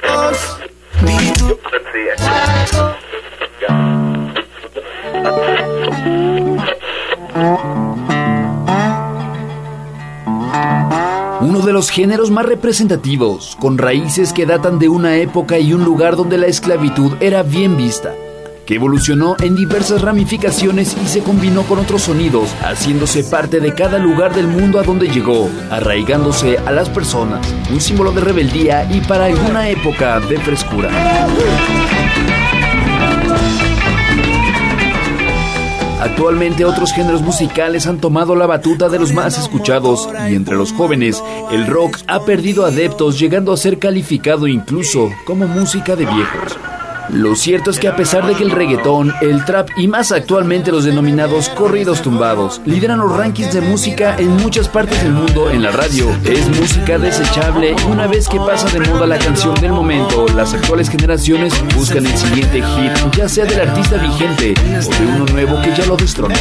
Uno 11.40 11.60
de 11.60 11.72
los 11.72 11.90
géneros 11.90 12.30
más 12.30 12.46
representativos, 12.46 13.56
con 13.60 13.78
raíces 13.78 14.32
que 14.32 14.46
datan 14.46 14.78
de 14.78 14.88
una 14.88 15.16
época 15.16 15.58
y 15.58 15.72
un 15.72 15.84
lugar 15.84 16.16
donde 16.16 16.38
la 16.38 16.46
esclavitud 16.46 17.12
era 17.20 17.42
bien 17.42 17.76
vista 17.76 18.14
que 18.68 18.74
evolucionó 18.74 19.34
en 19.40 19.54
diversas 19.54 20.02
ramificaciones 20.02 20.94
y 21.02 21.08
se 21.08 21.22
combinó 21.22 21.62
con 21.62 21.78
otros 21.78 22.02
sonidos, 22.02 22.54
haciéndose 22.60 23.24
parte 23.24 23.60
de 23.60 23.72
cada 23.72 23.96
lugar 23.96 24.34
del 24.34 24.46
mundo 24.46 24.78
a 24.78 24.82
donde 24.82 25.08
llegó, 25.08 25.48
arraigándose 25.70 26.58
a 26.58 26.70
las 26.70 26.90
personas, 26.90 27.40
un 27.72 27.80
símbolo 27.80 28.12
de 28.12 28.20
rebeldía 28.20 28.86
y 28.92 29.00
para 29.00 29.24
alguna 29.24 29.70
época 29.70 30.20
de 30.20 30.38
frescura. 30.40 30.90
Actualmente 36.02 36.66
otros 36.66 36.92
géneros 36.92 37.22
musicales 37.22 37.86
han 37.86 37.96
tomado 37.96 38.36
la 38.36 38.44
batuta 38.44 38.90
de 38.90 38.98
los 38.98 39.14
más 39.14 39.38
escuchados 39.38 40.10
y 40.30 40.34
entre 40.34 40.56
los 40.56 40.74
jóvenes 40.74 41.24
el 41.50 41.66
rock 41.66 41.96
ha 42.06 42.20
perdido 42.20 42.66
adeptos 42.66 43.18
llegando 43.18 43.50
a 43.50 43.56
ser 43.56 43.78
calificado 43.78 44.46
incluso 44.46 45.10
como 45.24 45.48
música 45.48 45.96
de 45.96 46.04
viejos. 46.04 46.58
Lo 47.10 47.34
cierto 47.36 47.70
es 47.70 47.78
que 47.78 47.88
a 47.88 47.96
pesar 47.96 48.26
de 48.26 48.34
que 48.34 48.44
el 48.44 48.50
reggaetón, 48.50 49.14
el 49.22 49.44
trap 49.44 49.70
y 49.76 49.88
más 49.88 50.12
actualmente 50.12 50.70
los 50.70 50.84
denominados 50.84 51.48
corridos 51.48 52.02
tumbados 52.02 52.60
lideran 52.66 52.98
los 52.98 53.16
rankings 53.16 53.52
de 53.54 53.62
música 53.62 54.16
en 54.18 54.36
muchas 54.36 54.68
partes 54.68 55.02
del 55.02 55.12
mundo 55.12 55.50
en 55.50 55.62
la 55.62 55.70
radio, 55.70 56.10
es 56.24 56.48
música 56.48 56.98
desechable. 56.98 57.74
Y 57.78 57.90
una 57.90 58.06
vez 58.06 58.28
que 58.28 58.38
pasa 58.38 58.68
de 58.68 58.80
moda 58.80 59.06
la 59.06 59.18
canción 59.18 59.54
del 59.54 59.72
momento, 59.72 60.26
las 60.34 60.52
actuales 60.52 60.90
generaciones 60.90 61.54
buscan 61.74 62.04
el 62.04 62.16
siguiente 62.16 62.62
hit, 62.62 63.16
ya 63.16 63.28
sea 63.28 63.46
del 63.46 63.68
artista 63.68 63.96
vigente 63.96 64.54
o 64.58 64.90
de 64.90 65.06
uno 65.06 65.24
nuevo 65.32 65.62
que 65.62 65.74
ya 65.74 65.86
lo 65.86 65.96
destrone. 65.96 66.34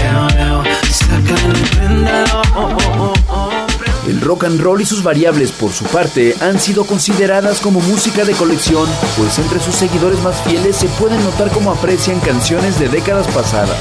El 4.08 4.22
rock 4.22 4.46
and 4.46 4.62
roll 4.62 4.82
y 4.82 4.86
sus 4.86 5.04
variables, 5.04 5.52
por 5.52 5.74
su 5.74 5.84
parte, 5.84 6.34
han 6.40 6.60
sido 6.60 6.86
consideradas 6.86 7.60
como 7.60 7.82
música 7.82 8.24
de 8.24 8.34
colección, 8.34 8.88
pues 9.18 9.38
entre 9.38 9.60
sus 9.60 9.76
seguidores 9.76 10.22
más 10.24 10.42
fieles 10.44 10.78
se 10.78 10.88
pueden 10.88 11.22
notar 11.26 11.52
cómo 11.52 11.72
aprecian 11.72 12.22
canciones 12.22 12.80
de 12.80 12.88
décadas 12.88 13.28
pasadas, 13.28 13.78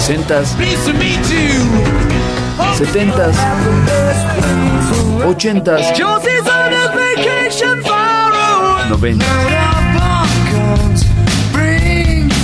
60s, 0.00 0.56
70s, 2.76 3.36
80s, 5.24 5.94
90s. 8.90 9.59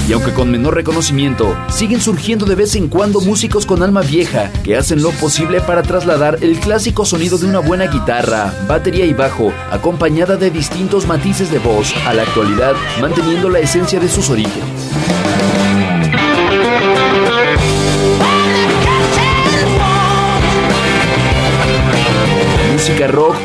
Y 0.08 0.12
aunque 0.12 0.32
con 0.32 0.50
menor 0.50 0.74
reconocimiento, 0.74 1.56
siguen 1.68 2.00
surgiendo 2.00 2.46
de 2.46 2.54
vez 2.54 2.76
en 2.76 2.86
cuando 2.86 3.20
músicos 3.20 3.66
con 3.66 3.82
alma 3.82 4.02
vieja 4.02 4.52
que 4.62 4.76
hacen 4.76 5.02
lo 5.02 5.10
posible 5.10 5.60
para 5.60 5.82
trasladar 5.82 6.38
el 6.42 6.60
clásico 6.60 7.04
sonido 7.04 7.38
de 7.38 7.46
una 7.46 7.58
buena 7.58 7.88
guitarra, 7.88 8.54
batería 8.68 9.04
y 9.04 9.12
bajo, 9.12 9.52
acompañada 9.70 10.36
de 10.36 10.50
distintos 10.50 11.06
matices 11.08 11.50
de 11.50 11.58
voz, 11.58 11.92
a 12.06 12.14
la 12.14 12.22
actualidad, 12.22 12.74
manteniendo 13.00 13.48
la 13.48 13.58
esencia 13.58 13.98
de 13.98 14.08
sus 14.08 14.30
orígenes. 14.30 15.55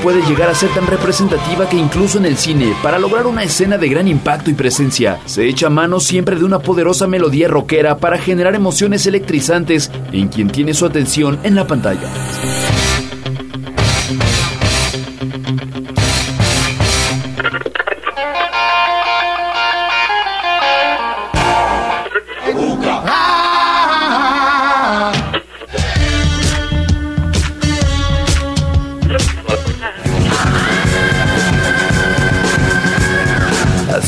Puede 0.01 0.21
llegar 0.23 0.49
a 0.49 0.55
ser 0.55 0.69
tan 0.71 0.87
representativa 0.87 1.69
que 1.69 1.77
incluso 1.77 2.17
en 2.17 2.25
el 2.25 2.37
cine, 2.37 2.73
para 2.81 2.99
lograr 2.99 3.27
una 3.27 3.43
escena 3.43 3.77
de 3.77 3.87
gran 3.87 4.07
impacto 4.07 4.49
y 4.49 4.53
presencia, 4.53 5.19
se 5.25 5.47
echa 5.47 5.69
mano 5.69 5.99
siempre 5.99 6.35
de 6.35 6.43
una 6.43 6.59
poderosa 6.59 7.07
melodía 7.07 7.47
rockera 7.47 7.97
para 7.97 8.17
generar 8.17 8.55
emociones 8.55 9.05
electrizantes 9.05 9.91
en 10.11 10.27
quien 10.29 10.49
tiene 10.49 10.73
su 10.73 10.85
atención 10.85 11.39
en 11.43 11.55
la 11.55 11.67
pantalla. 11.67 12.09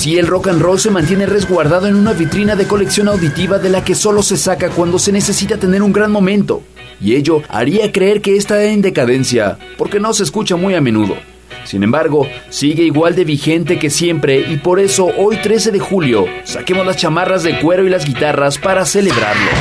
Así 0.04 0.18
el 0.18 0.28
rock 0.28 0.50
and 0.50 0.62
roll 0.62 0.78
se 0.78 0.92
mantiene 0.92 1.26
resguardado 1.26 1.88
en 1.88 1.96
una 1.96 2.12
vitrina 2.12 2.58
de 2.58 2.68
colección 2.68 3.08
auditiva 3.08 3.58
de 3.58 3.70
la 3.70 3.86
que 3.86 3.96
solo 3.96 4.22
se 4.22 4.36
saca 4.36 4.70
cuando 4.70 5.00
se 5.00 5.14
necesita 5.14 5.56
tener 5.56 5.82
un 5.82 5.94
gran 5.94 6.12
momento. 6.12 6.62
Y 7.00 7.16
ello 7.16 7.42
haría 7.48 7.90
creer 7.90 8.22
que 8.22 8.36
está 8.36 8.66
en 8.66 8.82
decadencia, 8.82 9.58
porque 9.78 10.02
no 10.02 10.14
se 10.14 10.24
escucha 10.24 10.58
muy 10.58 10.76
a 10.76 10.82
menudo. 10.82 11.16
Sin 11.64 11.84
embargo, 11.84 12.28
sigue 12.50 12.84
igual 12.84 13.16
de 13.16 13.24
vigente 13.24 13.80
que 13.80 13.90
siempre 13.90 14.42
y 14.42 14.58
por 14.58 14.82
eso 14.82 15.06
hoy 15.06 15.38
13 15.38 15.72
de 15.72 15.80
julio 15.80 16.26
saquemos 16.44 16.86
las 16.86 16.98
chamarras 16.98 17.44
de 17.44 17.62
cuero 17.62 17.86
y 17.86 17.90
las 17.90 18.04
guitarras 18.04 18.58
para 18.58 18.86
celebrarlo. 18.86 19.52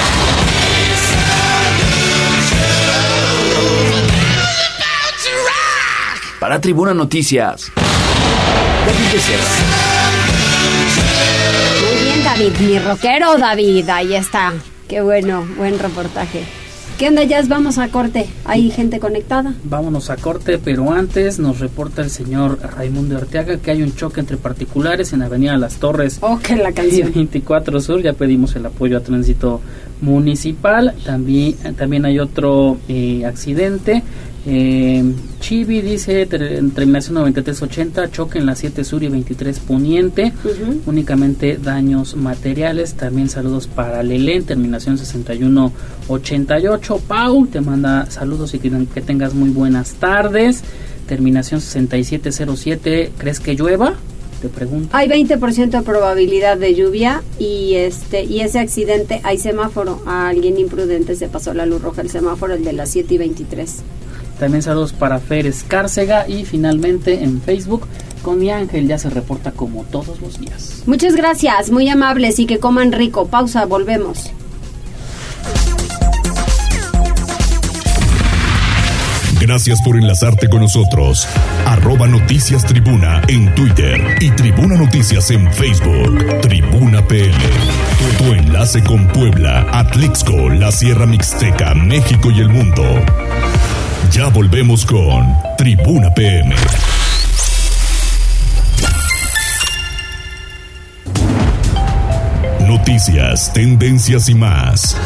Para 6.40 6.60
Tribuna 6.60 6.94
Noticias, 6.94 7.70
David, 12.34 12.52
mi 12.66 12.78
rockero, 12.78 13.36
David, 13.36 13.90
ahí 13.90 14.14
está. 14.14 14.54
Qué 14.88 15.02
bueno, 15.02 15.46
buen 15.58 15.78
reportaje. 15.78 16.44
¿Qué 16.98 17.08
onda, 17.08 17.24
Jazz? 17.24 17.46
Vamos 17.46 17.76
a 17.76 17.88
corte. 17.88 18.26
¿Hay 18.46 18.70
gente 18.70 19.00
conectada? 19.00 19.52
Vámonos 19.64 20.08
a 20.08 20.16
corte, 20.16 20.56
pero 20.56 20.90
antes 20.92 21.38
nos 21.38 21.58
reporta 21.58 22.00
el 22.00 22.08
señor 22.08 22.58
Raimundo 22.74 23.18
Arteaga 23.18 23.58
que 23.58 23.72
hay 23.72 23.82
un 23.82 23.94
choque 23.94 24.20
entre 24.20 24.38
particulares 24.38 25.12
en 25.12 25.20
Avenida 25.20 25.58
Las 25.58 25.76
Torres. 25.76 26.20
Oh, 26.22 26.38
que 26.38 26.56
la 26.56 26.72
canción. 26.72 27.12
24 27.12 27.80
Sur, 27.82 28.00
ya 28.00 28.14
pedimos 28.14 28.56
el 28.56 28.64
apoyo 28.64 28.96
a 28.96 29.00
tránsito 29.00 29.60
municipal. 30.00 30.94
También, 31.04 31.56
también 31.76 32.06
hay 32.06 32.18
otro 32.18 32.78
eh, 32.88 33.26
accidente 33.26 34.02
eh, 34.44 35.04
Chibi 35.40 35.82
dice 35.82 36.26
terminación 36.26 37.14
9380, 37.14 38.10
choque 38.10 38.38
en 38.38 38.46
la 38.46 38.56
7 38.56 38.84
sur 38.84 39.02
y 39.02 39.08
23 39.08 39.60
poniente, 39.60 40.32
únicamente 40.86 41.58
daños 41.62 42.16
materiales. 42.16 42.94
También 42.94 43.28
saludos 43.28 43.68
para 43.68 44.02
Lele 44.02 44.36
en 44.36 44.44
terminación 44.44 44.98
6188. 44.98 47.00
Pau 47.06 47.46
te 47.46 47.60
manda 47.60 48.10
saludos 48.10 48.54
y 48.54 48.58
que, 48.58 48.72
que 48.92 49.00
tengas 49.00 49.34
muy 49.34 49.50
buenas 49.50 49.94
tardes. 49.94 50.62
Terminación 51.06 51.60
6707, 51.60 53.12
¿crees 53.18 53.38
que 53.38 53.54
llueva? 53.54 53.94
Te 54.40 54.48
pregunto. 54.48 54.88
Hay 54.92 55.08
20% 55.08 55.70
de 55.70 55.82
probabilidad 55.82 56.56
de 56.56 56.74
lluvia 56.74 57.22
y 57.38 57.74
este 57.74 58.24
y 58.24 58.40
ese 58.40 58.58
accidente 58.58 59.20
hay 59.22 59.38
semáforo. 59.38 60.02
A 60.04 60.28
alguien 60.28 60.58
imprudente 60.58 61.14
se 61.14 61.28
pasó 61.28 61.54
la 61.54 61.64
luz 61.64 61.80
roja 61.80 62.02
el 62.02 62.10
semáforo, 62.10 62.54
el 62.54 62.64
de 62.64 62.72
las 62.72 62.90
7 62.90 63.14
y 63.14 63.18
23. 63.18 63.82
También 64.42 64.64
saludos 64.64 64.92
para 64.92 65.20
Fer 65.20 65.46
Escárcega 65.46 66.26
y 66.28 66.44
finalmente 66.44 67.22
en 67.22 67.40
Facebook 67.40 67.86
con 68.22 68.40
mi 68.40 68.50
ángel 68.50 68.88
ya 68.88 68.98
se 68.98 69.08
reporta 69.08 69.52
como 69.52 69.84
todos 69.84 70.20
los 70.20 70.40
días. 70.40 70.82
Muchas 70.84 71.14
gracias, 71.14 71.70
muy 71.70 71.88
amables 71.88 72.40
y 72.40 72.46
que 72.46 72.58
coman 72.58 72.90
rico. 72.90 73.28
Pausa, 73.28 73.66
volvemos. 73.66 74.32
Gracias 79.40 79.80
por 79.84 79.96
enlazarte 79.96 80.48
con 80.48 80.62
nosotros. 80.62 81.24
Arroba 81.64 82.08
Noticias 82.08 82.66
Tribuna 82.66 83.22
en 83.28 83.54
Twitter 83.54 84.16
y 84.18 84.30
Tribuna 84.32 84.76
Noticias 84.76 85.30
en 85.30 85.52
Facebook. 85.52 86.40
Tribuna 86.40 87.06
PL. 87.06 87.30
Tu, 88.18 88.24
tu 88.24 88.32
enlace 88.32 88.82
con 88.82 89.06
Puebla, 89.06 89.68
Atlixco, 89.70 90.48
la 90.48 90.72
Sierra 90.72 91.06
Mixteca, 91.06 91.74
México 91.76 92.32
y 92.32 92.40
el 92.40 92.48
mundo. 92.48 92.82
Ya 94.10 94.28
volvemos 94.28 94.84
con 94.84 95.34
Tribuna 95.56 96.12
PM. 96.14 96.54
Noticias, 102.66 103.52
tendencias 103.52 104.28
y 104.28 104.34
más. 104.34 104.96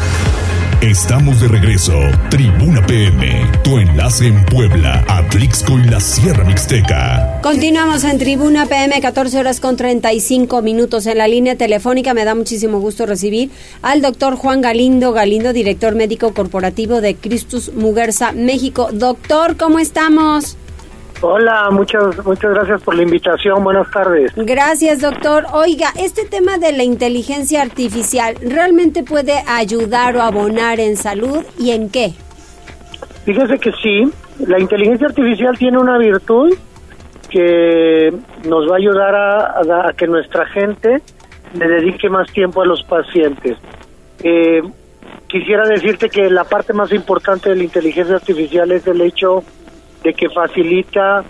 Estamos 0.81 1.41
de 1.41 1.47
regreso. 1.47 1.93
Tribuna 2.29 2.85
PM, 2.85 3.49
tu 3.63 3.79
enlace 3.79 4.27
en 4.27 4.45
Puebla, 4.45 5.03
Atlixco 5.07 5.79
y 5.79 5.85
la 5.85 5.99
Sierra 5.99 6.43
Mixteca. 6.43 7.39
Continuamos 7.41 8.03
en 8.03 8.19
Tribuna 8.19 8.67
PM, 8.67 9.01
14 9.01 9.39
horas 9.39 9.59
con 9.59 9.75
35 9.75 10.61
minutos 10.61 11.07
en 11.07 11.17
la 11.17 11.27
línea 11.27 11.57
telefónica. 11.57 12.13
Me 12.13 12.25
da 12.25 12.35
muchísimo 12.35 12.79
gusto 12.79 13.07
recibir 13.07 13.49
al 13.81 14.03
doctor 14.03 14.35
Juan 14.35 14.61
Galindo, 14.61 15.13
Galindo, 15.13 15.51
director 15.51 15.95
médico 15.95 16.35
corporativo 16.35 17.01
de 17.01 17.15
Cristus 17.15 17.73
Muguerza, 17.73 18.31
México. 18.33 18.89
Doctor, 18.93 19.57
¿cómo 19.57 19.79
estamos? 19.79 20.57
Hola, 21.21 21.69
muchas 21.71 22.23
muchas 22.23 22.51
gracias 22.53 22.83
por 22.83 22.95
la 22.95 23.01
invitación. 23.01 23.63
Buenas 23.63 23.89
tardes. 23.89 24.31
Gracias, 24.35 25.01
doctor. 25.01 25.45
Oiga, 25.51 25.89
este 25.99 26.25
tema 26.25 26.59
de 26.59 26.73
la 26.73 26.83
inteligencia 26.83 27.63
artificial 27.63 28.35
realmente 28.39 29.03
puede 29.03 29.33
ayudar 29.47 30.15
o 30.15 30.21
abonar 30.21 30.79
en 30.79 30.95
salud 30.95 31.43
y 31.57 31.71
en 31.71 31.89
qué? 31.89 32.13
Fíjese 33.25 33.57
que 33.57 33.71
sí, 33.81 34.11
la 34.45 34.59
inteligencia 34.59 35.07
artificial 35.07 35.57
tiene 35.57 35.79
una 35.79 35.97
virtud 35.97 36.53
que 37.31 38.13
nos 38.47 38.69
va 38.69 38.75
a 38.75 38.77
ayudar 38.77 39.15
a, 39.15 39.89
a 39.89 39.93
que 39.93 40.05
nuestra 40.05 40.45
gente 40.45 41.01
le 41.57 41.67
dedique 41.67 42.09
más 42.09 42.31
tiempo 42.31 42.61
a 42.61 42.65
los 42.65 42.83
pacientes. 42.83 43.57
Eh, 44.23 44.61
quisiera 45.27 45.67
decirte 45.67 46.09
que 46.09 46.29
la 46.29 46.43
parte 46.43 46.73
más 46.73 46.91
importante 46.91 47.49
de 47.49 47.55
la 47.55 47.63
inteligencia 47.63 48.15
artificial 48.15 48.71
es 48.71 48.85
el 48.85 49.01
hecho 49.01 49.43
de 50.03 50.13
que 50.13 50.29
facilita 50.29 51.23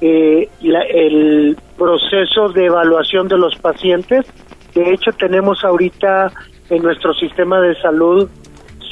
eh, 0.00 0.48
la- 0.60 0.82
el 0.82 1.56
proceso 1.78 2.48
de 2.50 2.66
evaluación 2.66 3.26
de 3.28 3.38
los 3.38 3.56
pacientes. 3.56 4.26
De 4.74 4.92
hecho, 4.92 5.12
tenemos 5.12 5.64
ahorita 5.64 6.32
en 6.68 6.82
nuestro 6.82 7.14
sistema 7.14 7.60
de 7.60 7.74
salud 7.80 8.28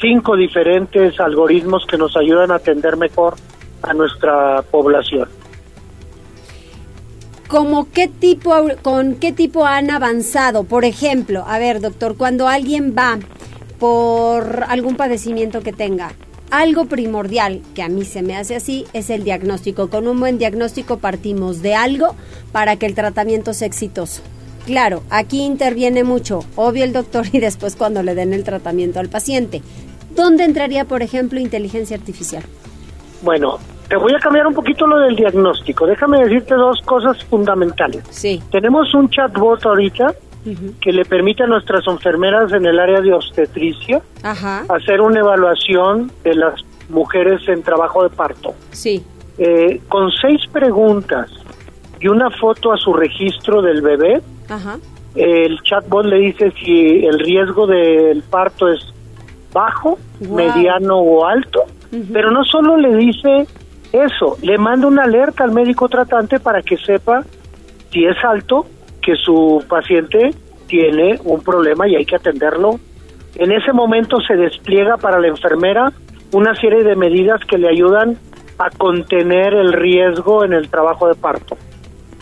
cinco 0.01 0.35
diferentes 0.35 1.19
algoritmos 1.19 1.85
que 1.85 1.97
nos 1.97 2.15
ayudan 2.17 2.51
a 2.51 2.55
atender 2.55 2.97
mejor 2.97 3.35
a 3.83 3.93
nuestra 3.93 4.61
población. 4.63 5.27
¿Cómo 7.47 7.87
qué 7.93 8.07
tipo, 8.07 8.51
con 8.81 9.15
qué 9.15 9.31
tipo 9.31 9.65
han 9.65 9.91
avanzado? 9.91 10.63
Por 10.63 10.85
ejemplo, 10.85 11.43
a 11.47 11.59
ver, 11.59 11.81
doctor, 11.81 12.17
cuando 12.17 12.47
alguien 12.47 12.95
va 12.97 13.19
por 13.79 14.63
algún 14.67 14.95
padecimiento 14.95 15.61
que 15.61 15.73
tenga, 15.73 16.13
algo 16.53 16.85
primordial 16.85 17.61
que 17.73 17.81
a 17.81 17.89
mí 17.89 18.05
se 18.05 18.21
me 18.21 18.37
hace 18.37 18.55
así 18.55 18.85
es 18.93 19.09
el 19.09 19.23
diagnóstico. 19.23 19.89
Con 19.89 20.07
un 20.07 20.19
buen 20.19 20.37
diagnóstico 20.37 20.99
partimos 20.99 21.63
de 21.63 21.73
algo 21.73 22.15
para 22.51 22.75
que 22.75 22.85
el 22.85 22.93
tratamiento 22.93 23.53
sea 23.53 23.65
exitoso. 23.65 24.21
Claro, 24.67 25.01
aquí 25.09 25.41
interviene 25.41 26.03
mucho, 26.03 26.41
obvio 26.55 26.83
el 26.83 26.93
doctor 26.93 27.25
y 27.31 27.39
después 27.39 27.75
cuando 27.75 28.03
le 28.03 28.13
den 28.13 28.33
el 28.33 28.43
tratamiento 28.43 28.99
al 28.99 29.09
paciente. 29.09 29.63
¿Dónde 30.15 30.43
entraría, 30.43 30.85
por 30.85 31.01
ejemplo, 31.01 31.39
inteligencia 31.39 31.97
artificial? 31.97 32.43
Bueno, 33.23 33.57
te 33.89 33.97
voy 33.97 34.13
a 34.13 34.19
cambiar 34.19 34.45
un 34.45 34.53
poquito 34.53 34.85
lo 34.85 34.99
del 34.99 35.15
diagnóstico. 35.15 35.87
Déjame 35.87 36.19
decirte 36.19 36.53
dos 36.53 36.79
cosas 36.85 37.17
fundamentales. 37.25 38.03
Sí. 38.11 38.43
Tenemos 38.51 38.93
un 38.93 39.09
chatbot 39.09 39.65
ahorita 39.65 40.13
que 40.81 40.91
le 40.91 41.05
permite 41.05 41.43
a 41.43 41.47
nuestras 41.47 41.87
enfermeras 41.87 42.51
en 42.51 42.65
el 42.65 42.77
área 42.79 42.99
de 43.01 43.13
obstetricia 43.13 44.01
Ajá. 44.23 44.65
hacer 44.69 44.99
una 45.01 45.19
evaluación 45.21 46.11
de 46.23 46.35
las 46.35 46.55
mujeres 46.89 47.47
en 47.47 47.63
trabajo 47.63 48.03
de 48.03 48.09
parto. 48.09 48.53
Sí. 48.71 49.03
Eh, 49.37 49.81
con 49.87 50.11
seis 50.11 50.41
preguntas 50.51 51.29
y 51.99 52.07
una 52.07 52.29
foto 52.29 52.73
a 52.73 52.77
su 52.77 52.93
registro 52.93 53.61
del 53.61 53.81
bebé, 53.81 54.21
Ajá. 54.49 54.77
el 55.15 55.59
chatbot 55.61 56.05
le 56.05 56.17
dice 56.17 56.51
si 56.63 57.05
el 57.05 57.19
riesgo 57.19 57.65
del 57.65 58.21
parto 58.23 58.67
es 58.69 58.81
bajo, 59.53 59.97
Wow. 60.19 60.35
mediano 60.37 60.97
o 60.99 61.25
alto, 61.25 61.63
pero 62.11 62.31
no 62.31 62.43
solo 62.45 62.77
le 62.77 62.95
dice 62.95 63.45
eso, 63.91 64.37
le 64.41 64.57
manda 64.57 64.87
una 64.87 65.03
alerta 65.03 65.43
al 65.43 65.51
médico 65.51 65.87
tratante 65.89 66.39
para 66.39 66.61
que 66.61 66.77
sepa 66.77 67.23
si 67.91 68.05
es 68.05 68.15
alto, 68.23 68.65
que 69.03 69.15
su 69.15 69.63
paciente 69.67 70.31
tiene 70.67 71.19
un 71.23 71.41
problema 71.43 71.87
y 71.87 71.95
hay 71.95 72.05
que 72.05 72.15
atenderlo. 72.15 72.79
En 73.35 73.51
ese 73.51 73.73
momento 73.73 74.17
se 74.21 74.35
despliega 74.35 74.97
para 74.97 75.19
la 75.19 75.27
enfermera 75.27 75.91
una 76.31 76.55
serie 76.55 76.83
de 76.83 76.95
medidas 76.95 77.41
que 77.45 77.57
le 77.57 77.69
ayudan 77.69 78.17
a 78.57 78.69
contener 78.69 79.53
el 79.53 79.73
riesgo 79.73 80.43
en 80.43 80.53
el 80.53 80.69
trabajo 80.69 81.07
de 81.07 81.15
parto. 81.15 81.57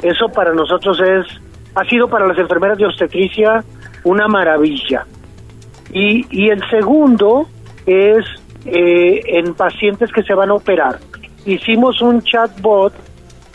Eso 0.02 0.30
para 0.30 0.54
nosotros 0.54 1.00
es, 1.00 1.26
ha 1.76 1.84
sido 1.86 2.08
para 2.08 2.28
las 2.28 2.38
enfermeras 2.38 2.78
de 2.78 2.86
obstetricia 2.86 3.64
una 4.04 4.28
maravilla. 4.28 5.06
Y, 5.94 6.26
y 6.30 6.50
el 6.50 6.62
segundo 6.70 7.48
es 7.86 8.26
eh, 8.66 9.22
en 9.26 9.54
pacientes 9.54 10.12
que 10.12 10.24
se 10.24 10.34
van 10.34 10.50
a 10.50 10.56
operar. 10.56 11.00
Hicimos 11.46 12.02
un 12.02 12.22
chatbot 12.22 12.94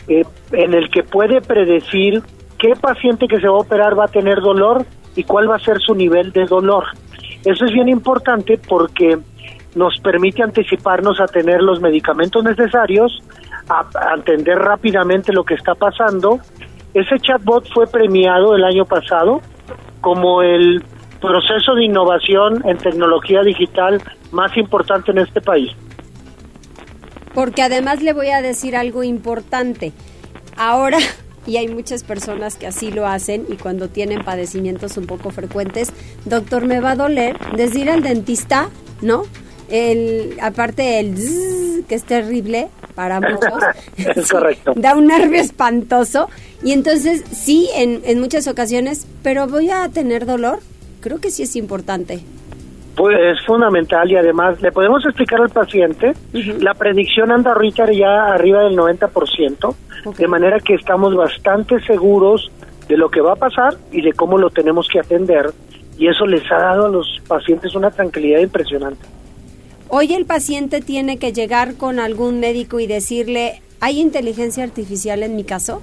eh, 0.07 0.23
en 0.51 0.73
el 0.73 0.89
que 0.89 1.03
puede 1.03 1.41
predecir 1.41 2.21
qué 2.57 2.73
paciente 2.79 3.27
que 3.27 3.39
se 3.39 3.47
va 3.47 3.55
a 3.55 3.61
operar 3.61 3.97
va 3.97 4.05
a 4.05 4.07
tener 4.09 4.41
dolor 4.41 4.85
y 5.15 5.23
cuál 5.23 5.49
va 5.49 5.55
a 5.55 5.59
ser 5.59 5.79
su 5.79 5.95
nivel 5.95 6.31
de 6.31 6.45
dolor. 6.45 6.85
Eso 7.45 7.65
es 7.65 7.71
bien 7.71 7.89
importante 7.89 8.59
porque 8.67 9.17
nos 9.75 9.99
permite 9.99 10.43
anticiparnos 10.43 11.19
a 11.19 11.27
tener 11.27 11.61
los 11.61 11.79
medicamentos 11.79 12.43
necesarios, 12.43 13.21
a, 13.69 13.85
entender 14.15 14.57
rápidamente 14.57 15.31
lo 15.31 15.43
que 15.43 15.53
está 15.53 15.75
pasando. 15.75 16.39
Ese 16.93 17.19
chatbot 17.19 17.71
fue 17.73 17.87
premiado 17.87 18.55
el 18.55 18.63
año 18.63 18.85
pasado 18.85 19.41
como 20.01 20.41
el 20.41 20.83
proceso 21.21 21.75
de 21.75 21.85
innovación 21.85 22.61
en 22.65 22.77
tecnología 22.77 23.41
digital 23.41 24.01
más 24.31 24.55
importante 24.57 25.11
en 25.11 25.19
este 25.19 25.41
país. 25.41 25.71
Porque 27.33 27.61
además 27.61 28.01
le 28.01 28.13
voy 28.13 28.29
a 28.29 28.41
decir 28.41 28.75
algo 28.75 29.03
importante. 29.03 29.93
Ahora, 30.57 30.97
y 31.47 31.57
hay 31.57 31.69
muchas 31.69 32.03
personas 32.03 32.55
que 32.55 32.67
así 32.67 32.91
lo 32.91 33.07
hacen 33.07 33.45
y 33.49 33.55
cuando 33.55 33.89
tienen 33.89 34.23
padecimientos 34.23 34.97
un 34.97 35.07
poco 35.07 35.31
frecuentes, 35.31 35.89
doctor, 36.25 36.65
me 36.65 36.79
va 36.81 36.91
a 36.91 36.95
doler, 36.95 37.37
desde 37.55 37.79
ir 37.79 37.89
al 37.89 38.03
dentista, 38.03 38.69
¿no? 39.01 39.23
El, 39.69 40.37
aparte 40.41 40.99
el 40.99 41.17
zzz, 41.17 41.87
que 41.87 41.95
es 41.95 42.03
terrible 42.03 42.67
para 42.95 43.19
muchos. 43.21 43.63
Es 43.97 44.29
correcto. 44.29 44.73
Da 44.75 44.95
un 44.95 45.07
nervio 45.07 45.41
espantoso. 45.41 46.29
Y 46.63 46.71
entonces, 46.71 47.23
sí, 47.31 47.69
en, 47.75 48.01
en 48.05 48.19
muchas 48.19 48.47
ocasiones, 48.47 49.07
pero 49.23 49.47
voy 49.47 49.69
a 49.69 49.87
tener 49.89 50.25
dolor. 50.25 50.59
Creo 51.01 51.19
que 51.19 51.31
sí 51.31 51.43
es 51.43 51.55
importante. 51.55 52.21
Pues 52.97 53.17
es 53.19 53.45
fundamental 53.45 54.09
y 54.11 54.15
además 54.15 54.59
le 54.61 54.71
podemos 54.71 55.05
explicar 55.05 55.39
al 55.39 55.49
paciente, 55.49 56.13
la 56.33 56.73
predicción 56.73 57.31
anda 57.31 57.53
ahorita 57.53 57.91
ya 57.91 58.33
arriba 58.33 58.63
del 58.63 58.75
90%, 58.75 59.75
de 60.17 60.27
manera 60.27 60.59
que 60.59 60.73
estamos 60.73 61.15
bastante 61.15 61.79
seguros 61.81 62.51
de 62.89 62.97
lo 62.97 63.09
que 63.09 63.21
va 63.21 63.33
a 63.33 63.35
pasar 63.35 63.75
y 63.91 64.01
de 64.01 64.13
cómo 64.13 64.39
lo 64.39 64.49
tenemos 64.49 64.87
que 64.91 64.99
atender 64.99 65.51
y 65.97 66.07
eso 66.07 66.25
les 66.25 66.49
ha 66.51 66.57
dado 66.57 66.85
a 66.87 66.89
los 66.89 67.07
pacientes 67.27 67.75
una 67.75 67.91
tranquilidad 67.91 68.39
impresionante. 68.39 69.05
Hoy 69.89 70.13
el 70.13 70.25
paciente 70.25 70.81
tiene 70.81 71.17
que 71.17 71.33
llegar 71.33 71.75
con 71.75 71.99
algún 71.99 72.39
médico 72.39 72.79
y 72.79 72.87
decirle, 72.87 73.61
¿hay 73.79 73.99
inteligencia 73.99 74.63
artificial 74.63 75.23
en 75.23 75.35
mi 75.35 75.43
caso? 75.43 75.81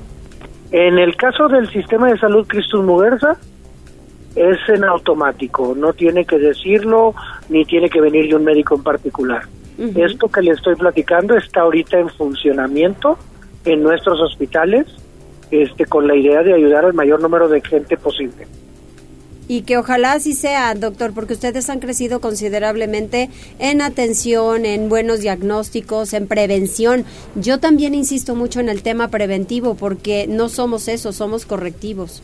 En 0.73 0.99
el 0.99 1.17
caso 1.17 1.49
del 1.49 1.71
sistema 1.71 2.11
de 2.11 2.19
salud 2.19 2.47
Cristus 2.47 2.85
Muguerza, 2.85 3.39
es 4.37 4.59
en 4.69 4.85
automático, 4.85 5.75
no 5.77 5.93
tiene 5.93 6.25
que 6.25 6.39
decirlo 6.39 7.15
ni 7.49 7.65
tiene 7.65 7.89
que 7.89 8.01
venir 8.01 8.29
de 8.29 8.37
un 8.37 8.45
médico 8.45 8.75
en 8.75 8.83
particular. 8.83 9.43
Esto 9.97 10.29
que 10.29 10.41
le 10.41 10.53
estoy 10.53 10.77
platicando 10.77 11.37
está 11.37 11.63
ahorita 11.63 11.99
en 11.99 12.09
funcionamiento 12.09 13.19
en 13.65 13.83
nuestros 13.83 14.21
hospitales, 14.21 14.87
este, 15.51 15.85
con 15.87 16.07
la 16.07 16.15
idea 16.15 16.43
de 16.43 16.55
ayudar 16.55 16.85
al 16.85 16.95
mayor 16.95 17.21
número 17.21 17.49
de 17.49 17.61
gente 17.61 17.97
posible. 17.97 18.47
Y 19.47 19.63
que 19.63 19.77
ojalá 19.77 20.13
así 20.13 20.33
sea, 20.33 20.75
doctor, 20.75 21.13
porque 21.13 21.35
ustedes 21.35 21.69
han 21.69 21.81
crecido 21.81 22.21
considerablemente 22.21 23.29
en 23.59 23.83
atención, 23.83 24.65
en 24.65 24.89
buenos 24.89 25.21
diagnósticos, 25.21 26.15
en 26.15 26.27
prevención. 26.27 27.05
Yo 27.35 27.59
también 27.59 27.95
insisto 27.95 28.35
mucho 28.35 28.61
en 28.61 28.69
el 28.69 28.83
tema 28.83 29.09
preventivo, 29.09 29.75
porque 29.75 30.27
no 30.29 30.49
somos 30.49 30.89
eso, 30.89 31.13
somos 31.13 31.45
correctivos. 31.45 32.23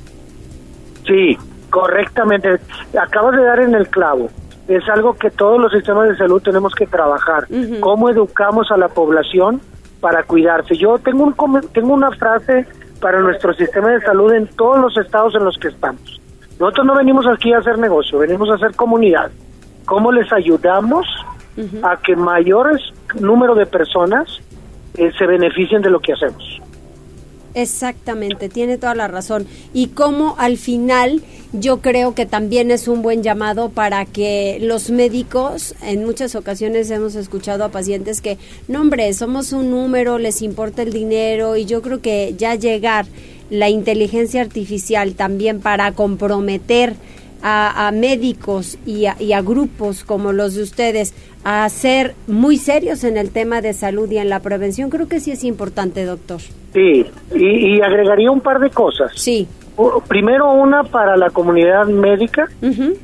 Sí, 1.06 1.36
correctamente. 1.70 2.60
Acabas 3.00 3.36
de 3.36 3.44
dar 3.44 3.60
en 3.60 3.74
el 3.74 3.88
clavo. 3.88 4.28
Es 4.68 4.88
algo 4.88 5.14
que 5.14 5.30
todos 5.30 5.60
los 5.60 5.72
sistemas 5.72 6.08
de 6.08 6.16
salud 6.16 6.42
tenemos 6.42 6.74
que 6.74 6.86
trabajar. 6.86 7.46
¿Cómo 7.80 8.08
educamos 8.08 8.70
a 8.70 8.76
la 8.76 8.88
población 8.88 9.60
para 10.00 10.22
cuidarse? 10.22 10.76
Yo 10.76 10.98
tengo, 10.98 11.24
un, 11.24 11.60
tengo 11.72 11.94
una 11.94 12.10
frase 12.12 12.66
para 13.00 13.20
nuestro 13.20 13.54
sistema 13.54 13.90
de 13.90 14.00
salud 14.02 14.32
en 14.32 14.46
todos 14.46 14.78
los 14.78 14.96
estados 14.96 15.34
en 15.34 15.44
los 15.44 15.56
que 15.58 15.68
estamos 15.68 16.20
nosotros 16.60 16.86
no 16.86 16.94
venimos 16.94 17.26
aquí 17.26 17.54
a 17.54 17.58
hacer 17.58 17.78
negocio, 17.78 18.18
venimos 18.18 18.50
a 18.50 18.54
hacer 18.54 18.76
comunidad. 18.76 19.30
¿Cómo 19.86 20.12
les 20.12 20.30
ayudamos 20.30 21.06
a 21.82 21.96
que 21.96 22.14
mayores 22.14 22.82
número 23.18 23.54
de 23.54 23.64
personas 23.64 24.28
eh, 24.98 25.10
se 25.18 25.26
beneficien 25.26 25.80
de 25.80 25.88
lo 25.88 26.00
que 26.00 26.12
hacemos? 26.12 26.60
Exactamente, 27.54 28.48
tiene 28.48 28.78
toda 28.78 28.94
la 28.94 29.08
razón. 29.08 29.46
Y 29.74 29.88
cómo 29.88 30.36
al 30.38 30.56
final 30.56 31.22
yo 31.52 31.80
creo 31.80 32.14
que 32.14 32.26
también 32.26 32.70
es 32.70 32.86
un 32.86 33.02
buen 33.02 33.22
llamado 33.22 33.70
para 33.70 34.04
que 34.04 34.58
los 34.60 34.90
médicos, 34.90 35.74
en 35.82 36.04
muchas 36.04 36.36
ocasiones 36.36 36.90
hemos 36.90 37.16
escuchado 37.16 37.64
a 37.64 37.70
pacientes 37.70 38.20
que, 38.20 38.38
no 38.68 38.80
hombre, 38.80 39.12
somos 39.14 39.52
un 39.52 39.70
número, 39.70 40.18
les 40.18 40.42
importa 40.42 40.82
el 40.82 40.92
dinero 40.92 41.56
y 41.56 41.64
yo 41.64 41.82
creo 41.82 42.00
que 42.00 42.34
ya 42.38 42.54
llegar 42.54 43.06
la 43.50 43.68
inteligencia 43.68 44.42
artificial 44.42 45.14
también 45.14 45.60
para 45.60 45.90
comprometer 45.92 46.94
a, 47.42 47.90
médicos 47.92 48.78
y 48.86 49.06
a, 49.06 49.42
grupos 49.42 50.04
como 50.04 50.32
los 50.32 50.54
de 50.54 50.62
ustedes 50.62 51.14
a 51.44 51.68
ser 51.68 52.14
muy 52.26 52.56
serios 52.56 53.04
en 53.04 53.16
el 53.16 53.30
tema 53.30 53.60
de 53.60 53.72
salud 53.72 54.10
y 54.10 54.18
en 54.18 54.28
la 54.28 54.40
prevención, 54.40 54.90
creo 54.90 55.08
que 55.08 55.20
sí 55.20 55.30
es 55.30 55.44
importante, 55.44 56.04
doctor. 56.04 56.40
Sí, 56.72 57.06
y, 57.34 57.80
agregaría 57.80 58.30
un 58.30 58.40
par 58.40 58.60
de 58.60 58.70
cosas. 58.70 59.12
Sí. 59.14 59.48
Primero 60.08 60.52
una 60.52 60.84
para 60.84 61.16
la 61.16 61.30
comunidad 61.30 61.86
médica, 61.86 62.48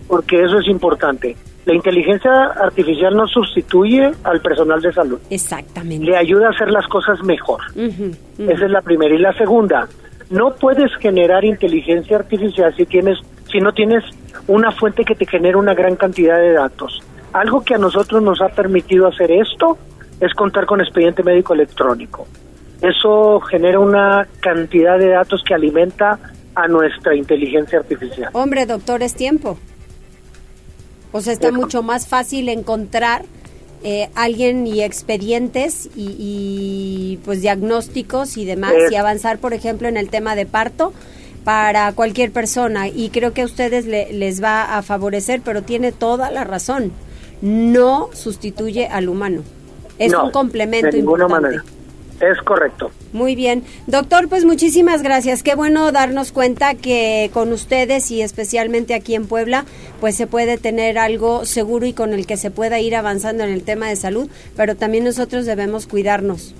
porque 0.08 0.42
eso 0.42 0.58
es 0.58 0.68
importante. 0.68 1.36
La 1.64 1.74
inteligencia 1.74 2.30
artificial 2.60 3.16
no 3.16 3.26
sustituye 3.26 4.12
al 4.22 4.40
personal 4.40 4.80
de 4.80 4.92
salud. 4.92 5.18
Exactamente. 5.30 6.04
Le 6.04 6.16
ayuda 6.16 6.48
a 6.48 6.50
hacer 6.50 6.70
las 6.70 6.86
cosas 6.86 7.22
mejor. 7.24 7.60
Esa 7.74 8.64
es 8.64 8.70
la 8.70 8.82
primera. 8.82 9.14
Y 9.14 9.18
la 9.18 9.32
segunda, 9.32 9.88
no 10.30 10.54
puedes 10.54 10.94
generar 11.00 11.44
inteligencia 11.44 12.18
artificial 12.18 12.74
si 12.76 12.84
tienes 12.86 13.18
si 13.50 13.60
no 13.60 13.72
tienes 13.72 14.04
una 14.48 14.70
fuente 14.72 15.04
que 15.04 15.14
te 15.14 15.26
genere 15.26 15.56
una 15.56 15.74
gran 15.74 15.96
cantidad 15.96 16.38
de 16.38 16.52
datos. 16.52 17.00
Algo 17.36 17.62
que 17.62 17.74
a 17.74 17.78
nosotros 17.78 18.22
nos 18.22 18.40
ha 18.40 18.48
permitido 18.48 19.06
hacer 19.06 19.30
esto 19.30 19.76
es 20.20 20.32
contar 20.32 20.64
con 20.64 20.80
expediente 20.80 21.22
médico 21.22 21.52
electrónico. 21.52 22.26
Eso 22.80 23.40
genera 23.40 23.78
una 23.78 24.26
cantidad 24.40 24.98
de 24.98 25.08
datos 25.10 25.42
que 25.46 25.52
alimenta 25.52 26.18
a 26.54 26.66
nuestra 26.66 27.14
inteligencia 27.14 27.80
artificial. 27.80 28.30
Hombre, 28.32 28.64
doctor, 28.64 29.02
es 29.02 29.14
tiempo. 29.14 29.58
O 31.12 31.20
sea, 31.20 31.34
está 31.34 31.52
mucho 31.52 31.82
más 31.82 32.08
fácil 32.08 32.48
encontrar 32.48 33.26
eh, 33.84 34.08
alguien 34.14 34.66
y 34.66 34.82
expedientes 34.82 35.90
y, 35.94 37.18
pues 37.26 37.42
diagnósticos 37.42 38.38
y 38.38 38.46
demás 38.46 38.72
y 38.90 38.94
avanzar, 38.94 39.36
por 39.38 39.52
ejemplo, 39.52 39.88
en 39.88 39.98
el 39.98 40.08
tema 40.08 40.36
de 40.36 40.46
parto 40.46 40.94
para 41.44 41.92
cualquier 41.92 42.32
persona 42.32 42.88
y 42.88 43.10
creo 43.10 43.34
que 43.34 43.42
a 43.42 43.44
ustedes 43.44 43.84
les 43.84 44.42
va 44.42 44.78
a 44.78 44.82
favorecer, 44.82 45.42
pero 45.44 45.62
tiene 45.62 45.92
toda 45.92 46.30
la 46.30 46.42
razón. 46.44 46.92
No 47.40 48.10
sustituye 48.12 48.86
al 48.86 49.08
humano. 49.08 49.42
Es 49.98 50.12
un 50.14 50.30
complemento 50.30 50.88
de 50.88 50.98
ninguna 50.98 51.28
manera. 51.28 51.64
Es 52.20 52.38
correcto. 52.38 52.90
Muy 53.12 53.34
bien. 53.34 53.62
Doctor, 53.86 54.28
pues 54.28 54.44
muchísimas 54.44 55.02
gracias. 55.02 55.42
Qué 55.42 55.54
bueno 55.54 55.92
darnos 55.92 56.32
cuenta 56.32 56.74
que 56.74 57.30
con 57.34 57.52
ustedes 57.52 58.10
y 58.10 58.22
especialmente 58.22 58.94
aquí 58.94 59.14
en 59.14 59.26
Puebla, 59.26 59.66
pues 60.00 60.16
se 60.16 60.26
puede 60.26 60.56
tener 60.56 60.98
algo 60.98 61.44
seguro 61.44 61.84
y 61.84 61.92
con 61.92 62.14
el 62.14 62.26
que 62.26 62.38
se 62.38 62.50
pueda 62.50 62.80
ir 62.80 62.96
avanzando 62.96 63.44
en 63.44 63.50
el 63.50 63.64
tema 63.64 63.88
de 63.88 63.96
salud, 63.96 64.30
pero 64.56 64.76
también 64.76 65.04
nosotros 65.04 65.44
debemos 65.44 65.86
cuidarnos. 65.86 66.54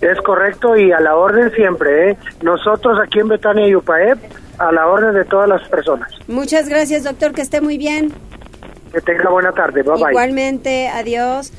Es 0.00 0.20
correcto 0.20 0.76
y 0.76 0.92
a 0.92 1.00
la 1.00 1.16
orden 1.16 1.52
siempre, 1.52 2.10
¿eh? 2.10 2.16
Nosotros 2.42 2.98
aquí 3.00 3.20
en 3.20 3.28
Betania 3.28 3.68
y 3.68 3.76
Upaep, 3.76 4.18
a 4.58 4.72
la 4.72 4.86
orden 4.86 5.14
de 5.14 5.24
todas 5.24 5.48
las 5.48 5.66
personas. 5.68 6.10
Muchas 6.26 6.68
gracias, 6.68 7.04
doctor, 7.04 7.32
que 7.32 7.42
esté 7.42 7.60
muy 7.60 7.78
bien. 7.78 8.12
Que 8.92 9.00
tenga 9.00 9.30
buena 9.30 9.52
tarde, 9.52 9.82
bye 9.82 10.10
Igualmente, 10.10 10.88
adiós. 10.88 11.52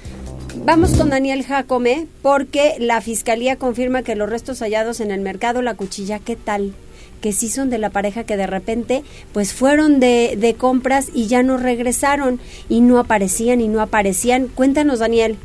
Vamos 0.56 0.96
con 0.96 1.10
Daniel 1.10 1.44
Jacome 1.44 2.08
porque 2.22 2.76
la 2.78 3.02
fiscalía 3.02 3.56
confirma 3.56 4.04
que 4.04 4.16
los 4.16 4.30
restos 4.30 4.60
hallados 4.60 5.00
en 5.00 5.10
el 5.10 5.22
mercado 5.22 5.62
La 5.62 5.74
Cuchilla, 5.74 6.20
¿qué 6.20 6.36
tal? 6.36 6.74
que 7.22 7.32
sí 7.32 7.48
son 7.48 7.70
de 7.70 7.78
la 7.78 7.90
pareja 7.90 8.26
que 8.26 8.36
de 8.36 8.48
repente 8.48 9.02
pues 9.32 9.54
fueron 9.54 10.02
de, 10.02 10.36
de 10.38 10.56
compras 10.56 11.08
y 11.14 11.28
ya 11.28 11.42
no 11.42 11.56
regresaron 11.56 12.42
y 12.68 12.82
no 12.82 13.00
aparecían 13.00 13.62
y 13.62 13.70
no 13.70 13.80
aparecían. 13.80 14.50
Cuéntanos, 14.50 15.00
Daniel. 15.00 15.38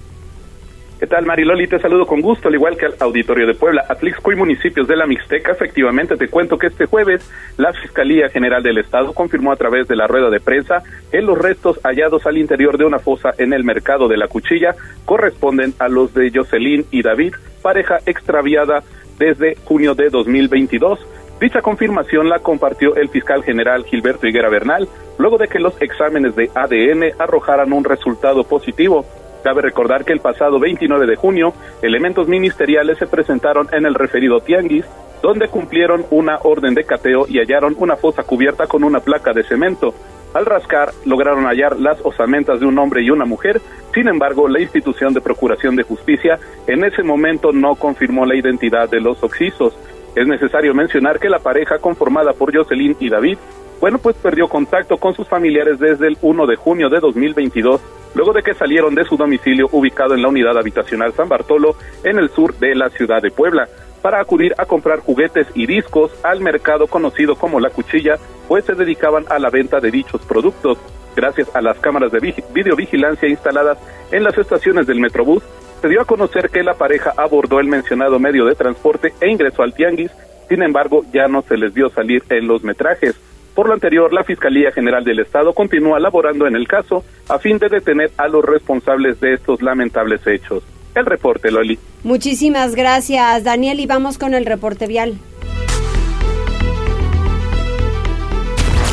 ¿Qué 0.98 1.06
tal, 1.06 1.26
Mariloli? 1.26 1.68
Te 1.68 1.78
saludo 1.78 2.06
con 2.06 2.20
gusto, 2.20 2.48
al 2.48 2.56
igual 2.56 2.76
que 2.76 2.86
al 2.86 2.96
auditorio 2.98 3.46
de 3.46 3.54
Puebla, 3.54 3.84
Atlixco 3.88 4.32
y 4.32 4.34
municipios 4.34 4.88
de 4.88 4.96
la 4.96 5.06
Mixteca. 5.06 5.52
Efectivamente, 5.52 6.16
te 6.16 6.26
cuento 6.26 6.58
que 6.58 6.66
este 6.66 6.86
jueves 6.86 7.30
la 7.56 7.72
Fiscalía 7.72 8.28
General 8.30 8.64
del 8.64 8.78
Estado 8.78 9.12
confirmó 9.12 9.52
a 9.52 9.56
través 9.56 9.86
de 9.86 9.94
la 9.94 10.08
rueda 10.08 10.28
de 10.28 10.40
prensa 10.40 10.82
que 11.12 11.22
los 11.22 11.38
restos 11.38 11.78
hallados 11.84 12.26
al 12.26 12.36
interior 12.36 12.78
de 12.78 12.84
una 12.84 12.98
fosa 12.98 13.30
en 13.38 13.52
el 13.52 13.62
mercado 13.62 14.08
de 14.08 14.16
la 14.16 14.26
Cuchilla 14.26 14.74
corresponden 15.04 15.72
a 15.78 15.86
los 15.86 16.12
de 16.14 16.32
Jocelyn 16.34 16.84
y 16.90 17.02
David, 17.02 17.34
pareja 17.62 17.98
extraviada 18.04 18.82
desde 19.20 19.54
junio 19.66 19.94
de 19.94 20.10
2022. 20.10 20.98
Dicha 21.40 21.62
confirmación 21.62 22.28
la 22.28 22.40
compartió 22.40 22.96
el 22.96 23.08
fiscal 23.08 23.44
general 23.44 23.84
Gilberto 23.84 24.26
Higuera 24.26 24.48
Bernal, 24.48 24.88
luego 25.16 25.38
de 25.38 25.46
que 25.46 25.60
los 25.60 25.80
exámenes 25.80 26.34
de 26.34 26.50
ADN 26.52 27.12
arrojaran 27.20 27.72
un 27.72 27.84
resultado 27.84 28.42
positivo. 28.42 29.06
Cabe 29.42 29.62
recordar 29.62 30.04
que 30.04 30.12
el 30.12 30.20
pasado 30.20 30.58
29 30.58 31.06
de 31.06 31.16
junio, 31.16 31.52
elementos 31.82 32.28
ministeriales 32.28 32.98
se 32.98 33.06
presentaron 33.06 33.68
en 33.72 33.86
el 33.86 33.94
referido 33.94 34.40
Tianguis, 34.40 34.84
donde 35.22 35.48
cumplieron 35.48 36.04
una 36.10 36.38
orden 36.42 36.74
de 36.74 36.84
cateo 36.84 37.26
y 37.28 37.38
hallaron 37.38 37.74
una 37.78 37.96
fosa 37.96 38.22
cubierta 38.22 38.66
con 38.66 38.84
una 38.84 39.00
placa 39.00 39.32
de 39.32 39.42
cemento. 39.42 39.94
Al 40.34 40.46
rascar, 40.46 40.90
lograron 41.06 41.46
hallar 41.46 41.78
las 41.78 41.98
osamentas 42.04 42.60
de 42.60 42.66
un 42.66 42.78
hombre 42.78 43.02
y 43.02 43.10
una 43.10 43.24
mujer, 43.24 43.60
sin 43.94 44.08
embargo, 44.08 44.46
la 44.48 44.60
institución 44.60 45.14
de 45.14 45.20
Procuración 45.20 45.74
de 45.74 45.82
Justicia 45.82 46.38
en 46.66 46.84
ese 46.84 47.02
momento 47.02 47.52
no 47.52 47.74
confirmó 47.74 48.26
la 48.26 48.36
identidad 48.36 48.88
de 48.88 49.00
los 49.00 49.22
oxisos. 49.22 49.76
Es 50.14 50.26
necesario 50.26 50.74
mencionar 50.74 51.18
que 51.18 51.30
la 51.30 51.38
pareja 51.38 51.78
conformada 51.78 52.32
por 52.32 52.54
Jocelyn 52.54 52.96
y 53.00 53.08
David 53.08 53.38
bueno, 53.80 53.98
pues 53.98 54.16
perdió 54.16 54.48
contacto 54.48 54.96
con 54.96 55.14
sus 55.14 55.28
familiares 55.28 55.78
desde 55.78 56.08
el 56.08 56.18
1 56.20 56.46
de 56.46 56.56
junio 56.56 56.88
de 56.88 56.98
2022, 56.98 57.80
luego 58.14 58.32
de 58.32 58.42
que 58.42 58.54
salieron 58.54 58.94
de 58.94 59.04
su 59.04 59.16
domicilio 59.16 59.68
ubicado 59.72 60.14
en 60.14 60.22
la 60.22 60.28
unidad 60.28 60.56
habitacional 60.56 61.12
San 61.12 61.28
Bartolo, 61.28 61.76
en 62.04 62.18
el 62.18 62.30
sur 62.30 62.54
de 62.58 62.74
la 62.74 62.90
ciudad 62.90 63.22
de 63.22 63.30
Puebla, 63.30 63.68
para 64.02 64.20
acudir 64.20 64.54
a 64.58 64.64
comprar 64.64 65.00
juguetes 65.00 65.46
y 65.54 65.66
discos 65.66 66.12
al 66.22 66.40
mercado 66.40 66.86
conocido 66.86 67.36
como 67.36 67.60
La 67.60 67.70
Cuchilla, 67.70 68.16
pues 68.46 68.64
se 68.64 68.74
dedicaban 68.74 69.24
a 69.28 69.38
la 69.38 69.50
venta 69.50 69.80
de 69.80 69.90
dichos 69.90 70.20
productos. 70.22 70.78
Gracias 71.16 71.54
a 71.54 71.60
las 71.60 71.78
cámaras 71.78 72.12
de 72.12 72.34
videovigilancia 72.54 73.28
instaladas 73.28 73.78
en 74.12 74.22
las 74.22 74.38
estaciones 74.38 74.86
del 74.86 75.00
Metrobús, 75.00 75.42
se 75.80 75.88
dio 75.88 76.00
a 76.00 76.04
conocer 76.04 76.50
que 76.50 76.62
la 76.62 76.74
pareja 76.74 77.12
abordó 77.16 77.60
el 77.60 77.68
mencionado 77.68 78.18
medio 78.18 78.44
de 78.44 78.54
transporte 78.54 79.12
e 79.20 79.28
ingresó 79.28 79.62
al 79.62 79.74
tianguis, 79.74 80.10
sin 80.48 80.62
embargo 80.62 81.04
ya 81.12 81.28
no 81.28 81.42
se 81.42 81.56
les 81.56 81.72
vio 81.72 81.88
salir 81.90 82.22
en 82.30 82.48
los 82.48 82.64
metrajes. 82.64 83.20
Por 83.58 83.66
lo 83.66 83.74
anterior, 83.74 84.12
la 84.12 84.22
Fiscalía 84.22 84.70
General 84.70 85.02
del 85.02 85.18
Estado 85.18 85.52
continúa 85.52 85.98
laborando 85.98 86.46
en 86.46 86.54
el 86.54 86.68
caso 86.68 87.04
a 87.28 87.40
fin 87.40 87.58
de 87.58 87.68
detener 87.68 88.12
a 88.16 88.28
los 88.28 88.44
responsables 88.44 89.18
de 89.18 89.34
estos 89.34 89.62
lamentables 89.62 90.24
hechos. 90.28 90.62
El 90.94 91.04
reporte, 91.04 91.50
Loli. 91.50 91.76
Muchísimas 92.04 92.76
gracias, 92.76 93.42
Daniel, 93.42 93.80
y 93.80 93.86
vamos 93.86 94.16
con 94.16 94.34
el 94.34 94.46
reporte 94.46 94.86
vial. 94.86 95.18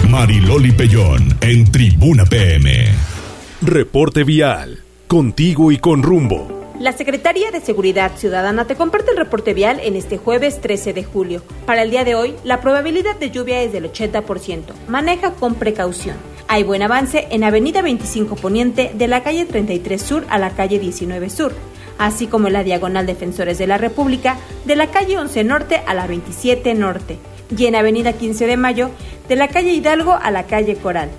Mariloli 0.10 0.72
Pellón 0.72 1.38
en 1.42 1.72
Tribuna 1.72 2.26
PM. 2.26 2.86
Reporte 3.62 4.24
vial. 4.24 4.80
Contigo 5.06 5.72
y 5.72 5.78
con 5.78 6.02
rumbo. 6.02 6.65
La 6.80 6.92
Secretaría 6.92 7.52
de 7.52 7.62
Seguridad 7.62 8.18
Ciudadana 8.18 8.68
te 8.68 8.76
comparte 8.76 9.12
el 9.12 9.18
reporte 9.18 9.54
vial 9.54 9.80
en 9.82 9.96
este 9.96 10.18
jueves 10.18 10.60
13 10.60 10.92
de 10.92 11.06
julio. 11.06 11.42
Para 11.66 11.84
el 11.84 11.90
día 11.90 12.04
de 12.04 12.16
hoy, 12.16 12.36
la 12.44 12.60
probabilidad 12.60 13.16
de 13.16 13.32
lluvia 13.32 13.62
es 13.62 13.72
del 13.72 13.90
80%. 13.90 14.74
Maneja 14.90 15.32
con 15.32 15.56
precaución. 15.56 16.18
Hay 16.50 16.64
buen 16.64 16.82
avance 16.82 17.28
en 17.32 17.46
Avenida 17.46 17.82
25 17.82 18.36
Poniente 18.36 18.92
de 18.94 19.08
la 19.08 19.24
calle 19.24 19.46
33 19.46 20.02
Sur 20.02 20.26
a 20.30 20.38
la 20.38 20.50
calle 20.50 20.78
19 20.78 21.30
Sur, 21.30 21.54
así 21.98 22.28
como 22.28 22.48
en 22.48 22.54
la 22.54 22.64
diagonal 22.66 23.06
Defensores 23.06 23.58
de 23.58 23.68
la 23.68 23.78
República 23.78 24.36
de 24.66 24.76
la 24.76 24.88
calle 24.88 25.18
11 25.18 25.46
Norte 25.46 25.82
a 25.88 25.94
la 25.94 26.08
27 26.08 26.74
Norte 26.74 27.18
y 27.58 27.68
en 27.68 27.76
Avenida 27.76 28.12
15 28.12 28.48
de 28.48 28.58
Mayo 28.58 28.90
de 29.30 29.38
la 29.38 29.48
calle 29.48 29.72
Hidalgo 29.72 30.12
a 30.12 30.30
la 30.30 30.44
calle 30.44 30.76
Coral. 30.76 31.10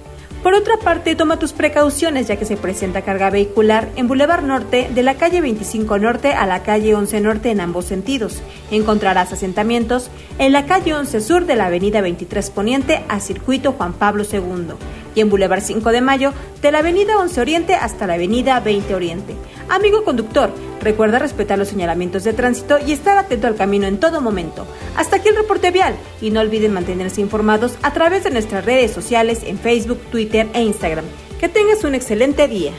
Por 0.47 0.55
otra 0.55 0.77
parte, 0.77 1.17
toma 1.17 1.41
tus 1.41 1.53
precauciones 1.53 2.29
ya 2.29 2.37
que 2.37 2.45
se 2.45 2.57
presenta 2.57 3.03
carga 3.03 3.31
vehicular 3.31 3.89
en 3.97 4.07
Boulevard 4.07 4.45
Norte 4.45 4.89
de 4.95 5.03
la 5.03 5.17
calle 5.17 5.41
25 5.41 5.99
Norte 5.99 6.35
a 6.35 6.47
la 6.47 6.63
calle 6.63 6.95
11 6.95 7.21
Norte 7.21 7.51
en 7.51 7.61
ambos 7.61 7.87
sentidos. 7.87 8.41
Encontrarás 8.71 9.33
asentamientos 9.33 10.09
en 10.39 10.53
la 10.53 10.65
calle 10.65 10.95
11 10.95 11.21
Sur 11.21 11.47
de 11.47 11.57
la 11.57 11.67
avenida 11.67 12.01
23 12.01 12.49
Poniente 12.51 13.03
a 13.09 13.19
Circuito 13.19 13.73
Juan 13.73 13.95
Pablo 13.95 14.23
II 14.23 14.75
y 15.17 15.21
en 15.21 15.31
Boulevard 15.31 15.63
5 15.63 15.91
de 15.91 16.01
Mayo 16.01 16.33
de 16.63 16.71
la 16.71 16.79
avenida 16.79 17.19
11 17.19 17.41
Oriente 17.41 17.75
hasta 17.75 18.07
la 18.07 18.15
avenida 18.15 18.61
20 18.61 18.95
Oriente. 18.95 19.35
Amigo 19.69 20.05
conductor, 20.05 20.53
recuerda 20.81 21.19
respetar 21.19 21.59
los 21.59 21.69
señalamientos 21.69 22.25
de 22.25 22.33
tránsito 22.33 22.79
y 22.85 22.93
estar 22.93 23.19
atento 23.19 23.47
al 23.47 23.57
camino 23.57 23.87
en 23.87 23.99
todo 23.99 24.21
momento. 24.21 24.67
Hasta 24.97 25.17
aquí 25.17 25.29
el 25.29 25.37
reporte 25.37 25.71
vial 25.71 25.97
y 26.21 26.31
no 26.31 26.41
olviden 26.41 26.73
mantenerse 26.73 27.21
informados 27.21 27.75
a 27.83 27.93
través 27.93 28.25
de 28.25 28.31
nuestras 28.31 28.65
redes 28.65 28.93
sociales 28.93 29.41
en 29.45 29.59
Facebook, 29.59 30.01
Twitter 30.11 30.49
e 30.55 30.63
Instagram. 30.63 31.05
Que 31.41 31.49
tengas 31.49 31.85
un 31.85 31.95
excelente 31.95 32.49
día. 32.49 32.73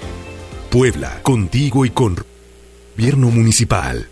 Puebla, 0.70 1.20
contigo 1.24 1.86
y 1.86 1.90
con 1.90 2.16
Gobierno 2.96 3.30
Municipal. 3.30 4.08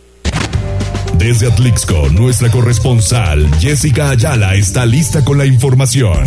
Desde 1.17 1.47
Atlixco, 1.47 2.09
nuestra 2.09 2.51
corresponsal 2.51 3.49
Jessica 3.59 4.09
Ayala 4.09 4.55
está 4.55 4.85
lista 4.85 5.23
con 5.23 5.37
la 5.37 5.45
información. 5.45 6.23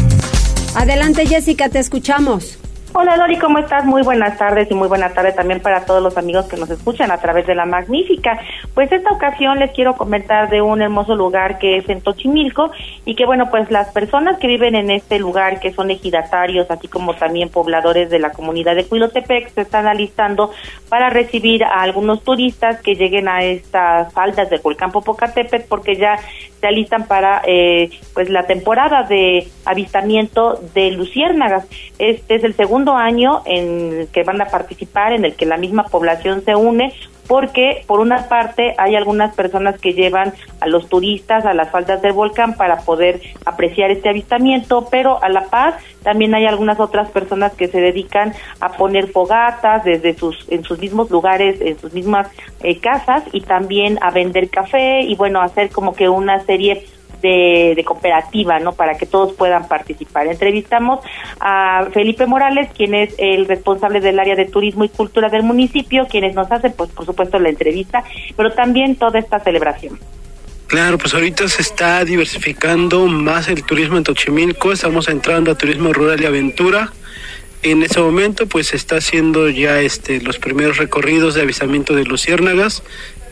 Adelante 0.74 1.26
Jessica, 1.26 1.68
te 1.68 1.78
escuchamos. 1.78 2.58
Hola 2.94 3.18
Lori, 3.18 3.36
¿cómo 3.36 3.58
estás? 3.58 3.84
Muy 3.84 4.02
buenas 4.02 4.38
tardes 4.38 4.70
y 4.70 4.74
muy 4.74 4.88
buena 4.88 5.10
tarde 5.10 5.32
también 5.32 5.60
para 5.60 5.84
todos 5.84 6.02
los 6.02 6.16
amigos 6.16 6.46
que 6.46 6.56
nos 6.56 6.70
escuchan 6.70 7.10
a 7.10 7.18
través 7.18 7.46
de 7.46 7.54
la 7.54 7.66
Magnífica. 7.66 8.40
Pues 8.74 8.90
esta 8.90 9.10
ocasión 9.10 9.58
les 9.58 9.72
quiero 9.72 9.94
comentar 9.94 10.48
de 10.48 10.62
un 10.62 10.80
hermoso 10.80 11.14
lugar 11.14 11.58
que 11.58 11.76
es 11.76 11.88
en 11.90 12.00
Tochimilco 12.00 12.70
y 13.04 13.14
que 13.14 13.26
bueno, 13.26 13.50
pues 13.50 13.70
las 13.70 13.92
personas 13.92 14.38
que 14.38 14.46
viven 14.46 14.74
en 14.74 14.90
este 14.90 15.18
lugar, 15.18 15.60
que 15.60 15.72
son 15.72 15.90
ejidatarios, 15.90 16.70
así 16.70 16.88
como 16.88 17.14
también 17.14 17.50
pobladores 17.50 18.08
de 18.08 18.20
la 18.20 18.30
comunidad 18.30 18.74
de 18.74 18.86
Cuilotepec, 18.86 19.50
se 19.50 19.60
están 19.60 19.86
alistando 19.86 20.50
para 20.88 21.10
recibir 21.10 21.64
a 21.64 21.82
algunos 21.82 22.24
turistas 22.24 22.80
que 22.80 22.94
lleguen 22.94 23.28
a 23.28 23.44
estas 23.44 24.12
faldas 24.14 24.48
del 24.48 24.60
volcán 24.60 24.92
Popocatépetl 24.92 25.68
porque 25.68 25.96
ya 25.96 26.18
se 26.60 26.66
alistan 26.66 27.06
para 27.06 27.42
eh, 27.46 27.90
pues 28.14 28.28
la 28.30 28.46
temporada 28.46 29.02
de 29.04 29.48
avistamiento 29.64 30.60
de 30.74 30.90
luciérnagas. 30.90 31.66
Este 31.98 32.36
es 32.36 32.44
el 32.44 32.54
segundo 32.54 32.94
año 32.94 33.42
en 33.44 34.00
el 34.00 34.08
que 34.08 34.24
van 34.24 34.40
a 34.40 34.46
participar, 34.46 35.12
en 35.12 35.24
el 35.24 35.34
que 35.34 35.46
la 35.46 35.56
misma 35.56 35.84
población 35.84 36.44
se 36.44 36.54
une, 36.54 36.92
porque 37.28 37.84
por 37.86 38.00
una 38.00 38.28
parte 38.28 38.74
hay 38.78 38.96
algunas 38.96 39.34
personas 39.34 39.78
que 39.78 39.92
llevan 39.92 40.32
a 40.60 40.66
los 40.66 40.88
turistas 40.88 41.44
a 41.44 41.54
las 41.54 41.70
faldas 41.70 42.02
del 42.02 42.14
volcán 42.14 42.54
para 42.54 42.78
poder 42.78 43.20
apreciar 43.44 43.90
este 43.90 44.08
avistamiento, 44.08 44.88
pero 44.90 45.22
a 45.22 45.28
la 45.28 45.44
paz 45.44 45.76
también 46.02 46.34
hay 46.34 46.46
algunas 46.46 46.80
otras 46.80 47.10
personas 47.10 47.54
que 47.54 47.68
se 47.68 47.80
dedican 47.80 48.32
a 48.60 48.70
poner 48.70 49.08
fogatas 49.08 49.84
desde 49.84 50.14
sus 50.14 50.48
en 50.48 50.64
sus 50.64 50.78
mismos 50.78 51.10
lugares, 51.10 51.60
en 51.60 51.78
sus 51.78 51.92
mismas 51.92 52.28
eh, 52.62 52.78
casas 52.78 53.22
y 53.32 53.42
también 53.42 53.98
a 54.00 54.10
vender 54.10 54.48
café 54.48 55.02
y 55.02 55.14
bueno, 55.14 55.40
hacer 55.42 55.70
como 55.70 55.94
que 55.94 56.08
una 56.08 56.40
serie 56.40 56.86
de, 57.20 57.82
cooperativa, 57.84 58.58
¿no? 58.58 58.72
Para 58.72 58.96
que 58.96 59.06
todos 59.06 59.32
puedan 59.34 59.68
participar. 59.68 60.26
Entrevistamos 60.26 61.00
a 61.40 61.86
Felipe 61.92 62.26
Morales, 62.26 62.70
quien 62.76 62.94
es 62.94 63.14
el 63.18 63.46
responsable 63.46 64.00
del 64.00 64.18
área 64.18 64.36
de 64.36 64.46
turismo 64.46 64.84
y 64.84 64.88
cultura 64.88 65.28
del 65.28 65.42
municipio, 65.42 66.06
quienes 66.08 66.34
nos 66.34 66.50
hacen, 66.50 66.72
pues, 66.76 66.90
por 66.90 67.06
supuesto, 67.06 67.38
la 67.38 67.48
entrevista, 67.48 68.04
pero 68.36 68.52
también 68.52 68.96
toda 68.96 69.18
esta 69.18 69.40
celebración. 69.40 69.98
Claro, 70.68 70.98
pues 70.98 71.14
ahorita 71.14 71.48
se 71.48 71.62
está 71.62 72.04
diversificando 72.04 73.06
más 73.06 73.48
el 73.48 73.64
turismo 73.64 73.96
en 73.96 74.04
Tochimilco, 74.04 74.70
estamos 74.70 75.08
entrando 75.08 75.50
a 75.50 75.54
turismo 75.54 75.94
rural 75.94 76.20
y 76.20 76.26
aventura. 76.26 76.92
En 77.62 77.82
ese 77.82 78.00
momento, 78.00 78.46
pues 78.46 78.68
se 78.68 78.76
está 78.76 78.96
haciendo 78.96 79.48
ya 79.48 79.80
este 79.80 80.20
los 80.20 80.38
primeros 80.38 80.76
recorridos 80.76 81.34
de 81.34 81.42
avistamiento 81.42 81.94
de 81.94 82.04
luciérnagas 82.04 82.82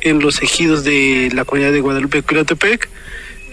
en 0.01 0.21
los 0.21 0.43
ejidos 0.43 0.83
de 0.83 1.31
la 1.35 1.45
comunidad 1.45 1.73
de 1.73 1.81
Guadalupe 1.81 2.23
Curatepec 2.23 2.89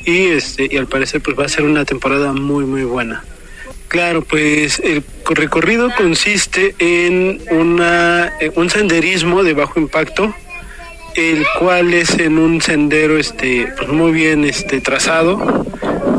y 0.05 0.27
este 0.27 0.67
y 0.71 0.77
al 0.77 0.87
parecer 0.87 1.21
pues 1.21 1.37
va 1.37 1.45
a 1.45 1.49
ser 1.49 1.65
una 1.65 1.85
temporada 1.85 2.33
muy 2.33 2.65
muy 2.65 2.83
buena. 2.83 3.23
Claro, 3.87 4.23
pues 4.23 4.79
el 4.79 5.03
recorrido 5.29 5.89
consiste 5.95 6.73
en 6.79 7.41
una 7.51 8.33
eh, 8.39 8.51
un 8.55 8.69
senderismo 8.69 9.43
de 9.43 9.53
bajo 9.53 9.79
impacto, 9.79 10.33
el 11.15 11.45
cual 11.59 11.93
es 11.93 12.17
en 12.17 12.39
un 12.39 12.59
sendero 12.61 13.17
este 13.17 13.67
pues 13.77 13.89
muy 13.89 14.11
bien 14.11 14.45
este 14.45 14.81
trazado. 14.81 15.65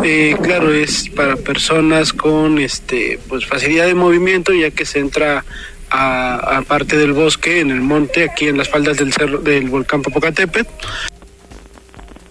Eh, 0.05 0.37
claro, 0.43 0.72
es 0.72 1.09
para 1.09 1.37
personas 1.37 2.12
con 2.12 2.59
este 2.59 3.18
pues 3.28 3.47
facilidad 3.47 3.87
de 3.87 3.95
movimiento 3.95 4.53
ya 4.53 4.70
que 4.70 4.85
se 4.85 5.01
entra 5.01 5.45
a, 5.91 6.59
a 6.59 6.62
parte 6.62 6.97
del 6.97 7.12
bosque 7.12 7.61
en 7.61 7.70
el 7.70 7.80
monte 7.80 8.24
aquí 8.24 8.47
en 8.49 8.59
las 8.59 8.68
faldas 8.68 8.99
del 8.99 9.12
cerro 9.12 9.39
del 9.39 9.68
volcán 9.68 10.03
Popocatépetl 10.03 10.68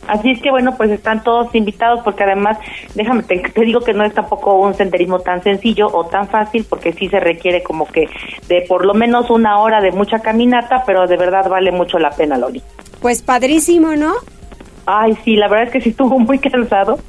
Así 0.08 0.32
es 0.32 0.42
que 0.42 0.52
bueno, 0.52 0.76
pues 0.76 0.92
están 0.92 1.24
todos 1.24 1.54
invitados 1.56 2.02
porque 2.04 2.24
además, 2.24 2.58
déjame, 2.96 3.24
te, 3.24 3.42
digo 3.62 3.82
que 3.82 3.94
no 3.94 4.04
es 4.04 4.14
tampoco 4.14 4.56
un 4.56 4.74
senderismo 4.74 5.20
tan 5.20 5.42
sencillo 5.44 5.88
o 5.88 6.06
tan 6.06 6.28
fácil 6.28 6.66
porque 6.70 6.94
sí 6.94 7.08
se 7.08 7.20
requiere 7.20 7.64
como 7.64 7.86
que 7.86 8.08
de 8.48 8.66
por 8.68 8.86
lo 8.86 8.94
menos 8.94 9.30
una 9.30 9.60
hora 9.60 9.82
de 9.82 9.92
mucha 9.92 10.20
caminata, 10.20 10.84
pero 10.86 11.08
de 11.08 11.18
verdad 11.18 11.50
vale 11.50 11.72
mucho 11.72 12.00
la 12.00 12.12
pena, 12.12 12.38
Loli. 12.38 12.62
Pues 13.02 13.22
padrísimo, 13.22 13.96
¿no? 13.96 14.14
Ay, 14.86 15.18
sí, 15.24 15.36
la 15.36 15.48
verdad 15.48 15.68
es 15.68 15.72
que 15.72 15.82
sí 15.82 15.90
estuvo 15.90 16.20
muy 16.20 16.40
cansado, 16.40 17.00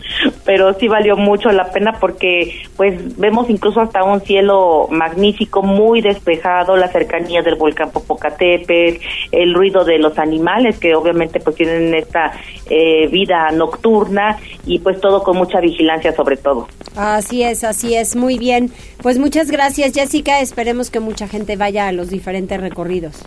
pero 0.45 0.73
sí 0.75 0.89
valió 0.89 1.17
mucho 1.17 1.51
la 1.51 1.71
pena 1.73 1.99
porque 2.01 2.63
pues 2.77 3.19
vemos 3.19 3.51
incluso 3.51 3.81
hasta 3.81 4.05
un 4.05 4.21
cielo 4.21 4.89
magnífico, 4.91 5.63
muy 5.63 6.01
despejado, 6.01 6.77
la 6.77 6.89
cercanía 6.89 7.43
del 7.43 7.57
volcán 7.57 7.91
Popocatépetl, 7.91 9.03
el 9.33 9.55
ruido 9.55 9.85
de 9.85 9.99
los 9.99 10.19
animales 10.19 10.79
que 10.79 10.95
obviamente 10.95 11.41
pues 11.41 11.57
tienen 11.57 11.95
esta 11.95 12.33
eh, 12.71 13.09
vida 13.09 13.51
nocturna 13.53 14.39
y 14.67 14.79
pues 14.79 15.01
todo 15.01 15.23
con 15.23 15.37
mucha 15.37 15.61
vigilancia 15.61 16.15
sobre 16.15 16.37
todo. 16.37 16.69
Así 16.97 17.43
es, 17.43 17.65
así 17.65 17.97
es, 17.97 18.15
muy 18.15 18.39
bien. 18.39 18.71
Pues 19.03 19.19
muchas 19.19 19.51
gracias 19.51 19.95
Jessica, 19.95 20.41
esperemos 20.41 20.91
que 20.91 21.01
mucha 21.01 21.27
gente 21.27 21.57
vaya 21.57 21.89
a 21.89 21.93
los 21.93 22.11
diferentes 22.11 22.61
recorridos. 22.61 23.25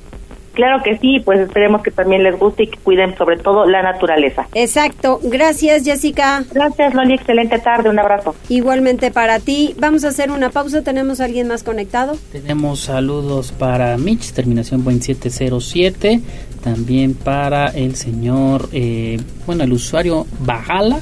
Claro 0.58 0.82
que 0.84 0.98
sí, 0.98 1.20
pues 1.24 1.40
esperemos 1.40 1.84
que 1.84 1.92
también 1.92 2.24
les 2.24 2.36
guste 2.40 2.64
y 2.64 2.68
que 2.68 2.80
cuiden 2.80 3.16
sobre 3.16 3.38
todo 3.38 3.68
la 3.68 3.84
naturaleza. 3.84 4.48
Exacto. 4.56 5.20
Gracias, 5.22 5.84
Jessica. 5.84 6.44
Gracias, 6.52 6.96
Loli. 6.96 7.14
Excelente 7.14 7.60
tarde. 7.60 7.92
Un 7.92 8.00
abrazo. 8.00 8.34
Igualmente 8.50 9.12
para 9.12 9.40
ti. 9.40 9.76
Vamos 9.78 10.04
a 10.04 10.08
hacer 10.08 10.32
una 10.32 10.50
pausa. 10.50 10.82
¿Tenemos 10.82 11.22
a 11.22 11.26
alguien 11.26 11.48
más 11.48 11.62
conectado? 11.62 12.18
Tenemos 12.32 12.80
saludos 12.80 13.52
para 13.52 13.96
Mitch, 13.98 14.32
terminación 14.32 14.84
2707. 14.84 16.22
También 16.64 17.14
para 17.14 17.68
el 17.68 17.96
señor, 17.96 18.68
eh, 18.74 19.20
bueno, 19.46 19.64
el 19.64 19.74
usuario 19.74 20.26
Bajala. 20.40 20.98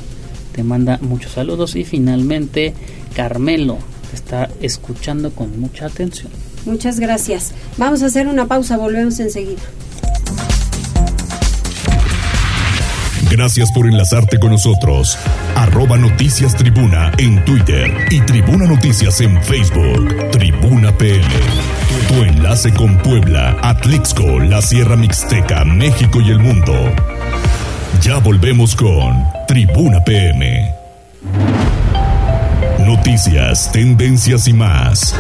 Te 0.52 0.64
manda 0.64 1.00
muchos 1.02 1.32
saludos. 1.32 1.78
Y 1.78 1.86
finalmente, 1.86 2.74
Carmelo. 3.16 3.78
Te 4.10 4.18
está 4.18 4.50
escuchando 4.60 5.32
con 5.32 5.58
mucha 5.62 5.86
atención. 5.86 6.30
Muchas 6.66 7.00
gracias. 7.00 7.54
Vamos 7.78 8.02
a 8.04 8.08
hacer 8.08 8.28
una 8.28 8.48
pausa, 8.48 8.78
volvemos 8.78 9.20
enseguida. 9.20 9.62
Gracias 13.30 13.72
por 13.72 13.86
enlazarte 13.86 14.40
con 14.40 14.52
nosotros. 14.52 15.18
Arroba 15.56 15.98
Noticias 15.98 16.56
Tribuna 16.56 17.12
en 17.18 17.44
Twitter 17.44 18.08
y 18.10 18.22
Tribuna 18.22 18.66
Noticias 18.66 19.20
en 19.20 19.44
Facebook. 19.44 20.32
Tribuna 20.32 20.98
PM. 20.98 21.26
Tu 22.08 22.14
enlace 22.24 22.74
con 22.74 22.98
Puebla, 23.00 23.58
Atlixco, 23.62 24.40
la 24.40 24.62
Sierra 24.62 24.96
Mixteca, 24.96 25.66
México 25.66 26.22
y 26.22 26.30
el 26.30 26.40
mundo. 26.40 26.74
Ya 28.02 28.20
volvemos 28.20 28.76
con 28.76 29.26
Tribuna 29.48 30.04
PM. 30.04 30.72
Noticias, 32.86 33.72
tendencias 33.72 34.48
y 34.48 34.54
más. 34.54 35.14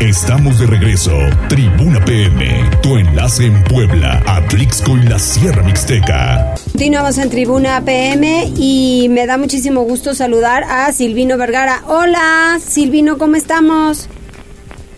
Estamos 0.00 0.58
de 0.58 0.66
regreso. 0.66 1.12
Tribuna 1.50 2.02
PM, 2.06 2.70
tu 2.82 2.96
enlace 2.96 3.44
en 3.44 3.62
Puebla, 3.64 4.22
Atlixco 4.26 4.96
y 4.96 5.06
la 5.06 5.18
Sierra 5.18 5.62
Mixteca. 5.62 6.54
Continuamos 6.72 7.18
en 7.18 7.28
Tribuna 7.28 7.84
PM 7.84 8.50
y 8.56 9.08
me 9.10 9.26
da 9.26 9.36
muchísimo 9.36 9.82
gusto 9.82 10.14
saludar 10.14 10.64
a 10.64 10.90
Silvino 10.92 11.36
Vergara. 11.36 11.82
Hola, 11.86 12.56
Silvino, 12.60 13.18
¿cómo 13.18 13.36
estamos? 13.36 14.08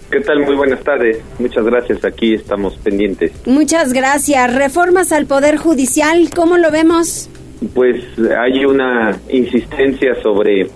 ¿Qué 0.08 0.20
tal? 0.20 0.38
Muy 0.44 0.54
buenas 0.54 0.84
tardes. 0.84 1.18
Muchas 1.40 1.64
gracias. 1.64 2.04
Aquí 2.04 2.34
estamos 2.34 2.76
pendientes. 2.76 3.32
Muchas 3.44 3.92
gracias. 3.92 4.54
Reformas 4.54 5.10
al 5.10 5.26
Poder 5.26 5.56
Judicial, 5.56 6.30
¿cómo 6.32 6.58
lo 6.58 6.70
vemos? 6.70 7.28
Pues 7.74 8.04
hay 8.38 8.64
una 8.64 9.18
insistencia 9.28 10.14
sobre 10.22 10.68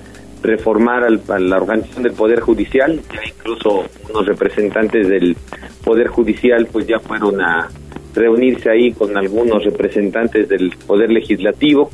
reformar 0.43 1.05
al, 1.05 1.21
a 1.29 1.39
la 1.39 1.57
organización 1.57 2.03
del 2.05 2.13
Poder 2.13 2.41
Judicial. 2.41 3.01
Ya 3.13 3.21
incluso 3.27 3.85
unos 4.11 4.27
representantes 4.27 5.09
del 5.09 5.37
Poder 5.85 6.09
Judicial 6.09 6.69
pues 6.71 6.87
ya 6.87 6.99
fueron 6.99 7.41
a 7.41 7.69
reunirse 8.15 8.71
ahí 8.71 8.93
con 8.93 9.17
algunos 9.17 9.65
representantes 9.65 10.49
del 10.49 10.75
Poder 10.87 11.11
Legislativo 11.11 11.91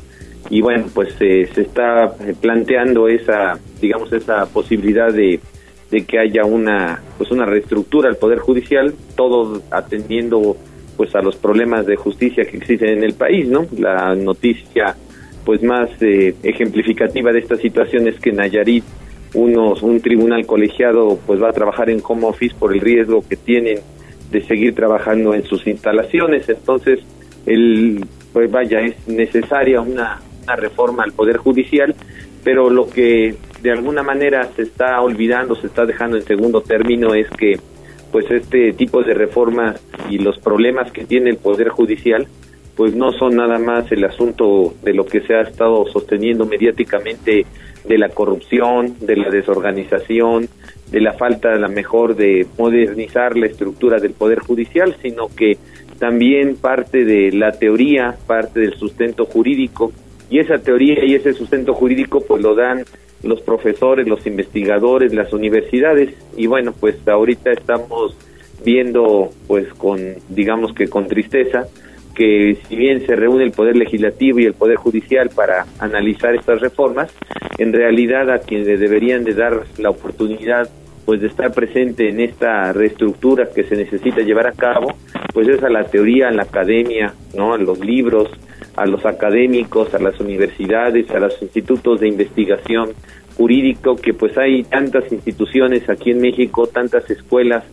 y 0.49 0.61
bueno, 0.61 0.85
pues 0.93 1.15
eh, 1.19 1.49
se 1.53 1.61
está 1.61 2.13
planteando 2.41 3.07
esa, 3.07 3.57
digamos, 3.81 4.11
esa 4.11 4.45
posibilidad 4.45 5.11
de, 5.11 5.39
de 5.89 6.05
que 6.05 6.19
haya 6.19 6.43
una, 6.43 7.01
pues 7.17 7.31
una 7.31 7.45
reestructura 7.45 8.09
al 8.09 8.17
Poder 8.17 8.39
Judicial, 8.39 8.93
todo 9.15 9.61
atendiendo 9.71 10.57
pues 10.97 11.15
a 11.15 11.21
los 11.21 11.35
problemas 11.37 11.85
de 11.85 11.95
justicia 11.95 12.45
que 12.45 12.57
existen 12.57 12.89
en 12.89 13.03
el 13.03 13.13
país, 13.13 13.47
¿no? 13.47 13.65
La 13.77 14.15
noticia 14.15 14.95
pues 15.45 15.61
más 15.63 15.89
eh, 16.01 16.35
ejemplificativa 16.43 17.31
de 17.31 17.39
esta 17.39 17.55
situación 17.57 18.07
es 18.07 18.19
que 18.19 18.31
Nayarit 18.31 18.83
unos 19.33 19.81
un 19.81 19.99
tribunal 19.99 20.45
colegiado 20.45 21.19
pues 21.25 21.41
va 21.41 21.49
a 21.49 21.53
trabajar 21.53 21.89
en 21.89 22.01
home 22.03 22.27
office 22.27 22.55
por 22.57 22.73
el 22.73 22.79
riesgo 22.79 23.23
que 23.27 23.35
tienen 23.35 23.79
de 24.31 24.41
seguir 24.41 24.75
trabajando 24.75 25.33
en 25.33 25.43
sus 25.43 25.65
instalaciones. 25.67 26.47
Entonces 26.49 26.99
el 27.45 28.05
pues 28.31 28.51
vaya 28.51 28.81
es 28.81 28.95
necesaria 29.07 29.81
una, 29.81 30.21
una 30.43 30.55
reforma 30.55 31.03
al 31.03 31.13
poder 31.13 31.37
judicial 31.37 31.95
pero 32.43 32.69
lo 32.69 32.89
que 32.89 33.35
de 33.61 33.71
alguna 33.71 34.03
manera 34.03 34.49
se 34.55 34.63
está 34.63 34.99
olvidando 35.01 35.55
se 35.55 35.67
está 35.67 35.85
dejando 35.85 36.17
en 36.17 36.23
segundo 36.23 36.61
término 36.61 37.13
es 37.13 37.29
que 37.29 37.59
pues 38.11 38.29
este 38.29 38.73
tipo 38.73 39.01
de 39.01 39.13
reformas 39.13 39.81
y 40.09 40.19
los 40.19 40.37
problemas 40.39 40.91
que 40.91 41.05
tiene 41.05 41.31
el 41.31 41.37
poder 41.37 41.69
judicial 41.69 42.27
pues 42.75 42.95
no 42.95 43.11
son 43.13 43.35
nada 43.35 43.59
más 43.59 43.91
el 43.91 44.03
asunto 44.03 44.73
de 44.83 44.93
lo 44.93 45.05
que 45.05 45.21
se 45.21 45.35
ha 45.35 45.41
estado 45.41 45.85
sosteniendo 45.87 46.45
mediáticamente 46.45 47.45
de 47.85 47.97
la 47.97 48.09
corrupción, 48.09 48.95
de 49.01 49.17
la 49.17 49.29
desorganización, 49.29 50.47
de 50.89 51.01
la 51.01 51.13
falta 51.13 51.53
a 51.53 51.57
la 51.57 51.67
mejor 51.67 52.15
de 52.15 52.47
modernizar 52.57 53.37
la 53.37 53.47
estructura 53.47 53.99
del 53.99 54.13
poder 54.13 54.39
judicial, 54.39 54.95
sino 55.01 55.27
que 55.27 55.57
también 55.99 56.55
parte 56.55 57.05
de 57.05 57.31
la 57.31 57.51
teoría, 57.51 58.15
parte 58.25 58.59
del 58.59 58.75
sustento 58.75 59.25
jurídico. 59.25 59.91
Y 60.29 60.39
esa 60.39 60.57
teoría 60.57 61.03
y 61.05 61.15
ese 61.15 61.33
sustento 61.33 61.73
jurídico 61.73 62.21
pues 62.21 62.41
lo 62.41 62.55
dan 62.55 62.85
los 63.21 63.41
profesores, 63.41 64.07
los 64.07 64.25
investigadores, 64.25 65.13
las 65.13 65.31
universidades. 65.33 66.13
Y 66.35 66.47
bueno, 66.47 66.73
pues 66.77 66.95
ahorita 67.07 67.51
estamos 67.51 68.17
viendo 68.63 69.29
pues 69.47 69.67
con 69.73 69.99
digamos 70.29 70.73
que 70.73 70.87
con 70.87 71.07
tristeza 71.07 71.67
que 72.13 72.57
si 72.67 72.75
bien 72.75 73.05
se 73.05 73.15
reúne 73.15 73.43
el 73.43 73.51
Poder 73.51 73.75
Legislativo 73.75 74.39
y 74.39 74.45
el 74.45 74.53
Poder 74.53 74.77
Judicial 74.77 75.29
para 75.29 75.65
analizar 75.79 76.35
estas 76.35 76.61
reformas, 76.61 77.11
en 77.57 77.73
realidad 77.73 78.29
a 78.31 78.39
quienes 78.39 78.79
deberían 78.79 79.23
de 79.23 79.33
dar 79.33 79.63
la 79.77 79.89
oportunidad 79.89 80.69
pues 81.05 81.19
de 81.19 81.27
estar 81.27 81.51
presente 81.51 82.09
en 82.09 82.21
esta 82.21 82.71
reestructura 82.71 83.49
que 83.53 83.63
se 83.63 83.75
necesita 83.75 84.21
llevar 84.21 84.47
a 84.47 84.53
cabo, 84.53 84.93
pues 85.33 85.47
es 85.49 85.61
a 85.63 85.69
la 85.69 85.83
teoría, 85.83 86.29
a 86.29 86.31
la 86.31 86.43
academia, 86.43 87.13
¿no? 87.35 87.53
a 87.53 87.57
los 87.57 87.79
libros, 87.79 88.29
a 88.75 88.85
los 88.85 89.05
académicos, 89.05 89.93
a 89.93 89.99
las 89.99 90.19
universidades, 90.19 91.09
a 91.11 91.19
los 91.19 91.41
institutos 91.41 91.99
de 91.99 92.07
investigación 92.07 92.91
jurídico, 93.35 93.95
que 93.95 94.13
pues 94.13 94.37
hay 94.37 94.63
tantas 94.63 95.11
instituciones 95.11 95.89
aquí 95.89 96.11
en 96.11 96.21
México, 96.21 96.67
tantas 96.67 97.09
escuelas 97.09 97.63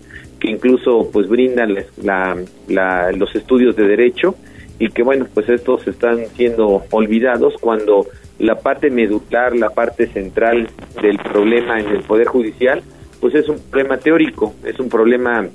que 0.41 0.51
incluso 0.51 1.11
pues 1.13 1.29
brindan 1.29 1.77
la, 2.03 2.37
la, 2.69 3.13
los 3.13 3.35
estudios 3.37 3.77
de 3.77 3.87
derecho 3.87 4.35
y 4.79 4.89
que 4.89 5.03
bueno 5.03 5.27
pues 5.33 5.49
estos 5.49 5.87
están 5.87 6.27
siendo 6.35 6.83
olvidados 6.91 7.55
cuando 7.61 8.07
la 8.39 8.57
parte 8.57 8.91
medular, 8.91 9.55
la 9.55 9.69
parte 9.71 10.07
central 10.07 10.69
del 11.03 11.19
problema 11.19 11.79
en 11.79 11.89
el 11.89 12.03
poder 12.03 12.27
judicial 12.27 12.83
pues 13.21 13.35
es 13.35 13.49
un 13.49 13.59
problema 13.59 13.99
teórico, 13.99 14.55
es 14.65 14.81
un 14.81 14.89
problema 14.89 15.47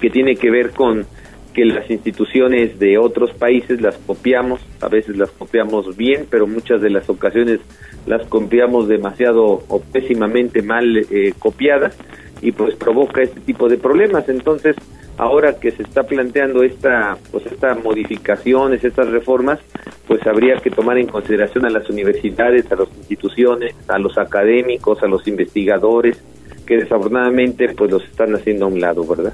que 0.00 0.08
tiene 0.08 0.36
que 0.36 0.50
ver 0.50 0.70
con 0.70 1.06
que 1.52 1.64
las 1.64 1.90
instituciones 1.90 2.78
de 2.78 2.98
otros 2.98 3.32
países 3.32 3.80
las 3.80 3.96
copiamos, 3.98 4.60
a 4.80 4.88
veces 4.88 5.16
las 5.16 5.30
copiamos 5.30 5.96
bien, 5.96 6.26
pero 6.30 6.46
muchas 6.46 6.80
de 6.80 6.88
las 6.88 7.10
ocasiones 7.10 7.60
las 8.06 8.24
copiamos 8.26 8.88
demasiado 8.88 9.64
o 9.68 9.80
pésimamente 9.80 10.62
mal 10.62 10.96
eh, 10.96 11.34
copiadas 11.38 11.98
y 12.40 12.52
pues 12.52 12.74
provoca 12.76 13.22
este 13.22 13.40
tipo 13.40 13.68
de 13.68 13.78
problemas. 13.78 14.28
Entonces, 14.28 14.76
ahora 15.16 15.58
que 15.58 15.70
se 15.72 15.82
está 15.82 16.04
planteando 16.04 16.62
esta 16.62 17.18
pues 17.30 17.46
estas 17.46 17.82
modificaciones, 17.82 18.82
estas 18.84 19.08
reformas, 19.08 19.58
pues 20.06 20.24
habría 20.26 20.56
que 20.56 20.70
tomar 20.70 20.98
en 20.98 21.08
consideración 21.08 21.66
a 21.66 21.70
las 21.70 21.88
universidades, 21.90 22.70
a 22.72 22.76
las 22.76 22.88
instituciones, 22.96 23.74
a 23.88 23.98
los 23.98 24.16
académicos, 24.16 25.02
a 25.02 25.06
los 25.06 25.26
investigadores, 25.26 26.16
que 26.64 26.76
desafortunadamente 26.76 27.68
pues 27.74 27.90
los 27.90 28.04
están 28.04 28.34
haciendo 28.34 28.66
a 28.66 28.68
un 28.68 28.80
lado, 28.80 29.04
¿verdad? 29.04 29.32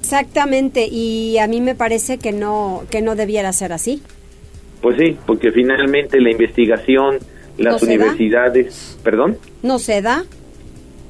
Exactamente, 0.00 0.86
y 0.90 1.38
a 1.38 1.46
mí 1.46 1.62
me 1.62 1.74
parece 1.74 2.18
que 2.18 2.32
no 2.32 2.82
que 2.90 3.00
no 3.00 3.14
debiera 3.14 3.52
ser 3.52 3.72
así. 3.72 4.02
Pues 4.82 4.98
sí, 4.98 5.16
porque 5.24 5.50
finalmente 5.50 6.20
la 6.20 6.30
investigación, 6.30 7.18
las 7.56 7.82
universidades, 7.82 8.98
perdón, 9.02 9.38
no 9.62 9.78
se 9.78 10.02
da. 10.02 10.24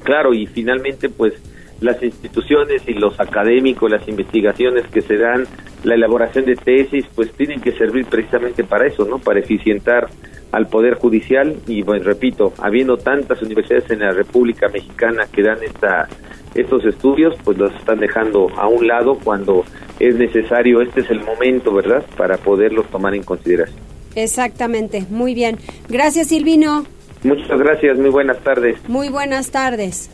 Claro, 0.05 0.33
y 0.33 0.45
finalmente 0.45 1.09
pues 1.09 1.33
las 1.81 2.01
instituciones 2.01 2.83
y 2.87 2.93
los 2.93 3.19
académicos, 3.19 3.91
las 3.91 4.07
investigaciones 4.07 4.87
que 4.87 5.01
se 5.01 5.17
dan, 5.17 5.45
la 5.83 5.95
elaboración 5.95 6.45
de 6.45 6.55
tesis, 6.55 7.05
pues 7.13 7.31
tienen 7.33 7.59
que 7.59 7.71
servir 7.73 8.05
precisamente 8.05 8.63
para 8.63 8.87
eso, 8.87 9.05
¿no? 9.05 9.19
Para 9.19 9.39
eficientar 9.39 10.07
al 10.51 10.67
Poder 10.67 10.93
Judicial 10.93 11.57
y, 11.67 11.81
bueno, 11.81 12.05
repito, 12.05 12.53
habiendo 12.59 12.97
tantas 12.97 13.41
universidades 13.41 13.89
en 13.91 13.99
la 13.99 14.11
República 14.11 14.69
Mexicana 14.69 15.27
que 15.31 15.41
dan 15.41 15.57
esta, 15.63 16.07
estos 16.53 16.85
estudios, 16.85 17.35
pues 17.43 17.57
los 17.57 17.73
están 17.75 17.99
dejando 17.99 18.47
a 18.55 18.67
un 18.67 18.87
lado 18.87 19.19
cuando 19.21 19.65
es 19.99 20.15
necesario, 20.15 20.81
este 20.81 21.01
es 21.01 21.09
el 21.09 21.21
momento, 21.21 21.73
¿verdad?, 21.73 22.05
para 22.15 22.37
poderlos 22.37 22.85
tomar 22.89 23.15
en 23.15 23.23
consideración. 23.23 23.79
Exactamente, 24.15 25.05
muy 25.09 25.33
bien. 25.33 25.57
Gracias, 25.89 26.27
Silvino. 26.27 26.85
Muchas 27.25 27.57
gracias, 27.57 27.97
muy 27.97 28.11
buenas 28.11 28.37
tardes. 28.43 28.77
Muy 28.87 29.09
buenas 29.09 29.49
tardes. 29.49 30.11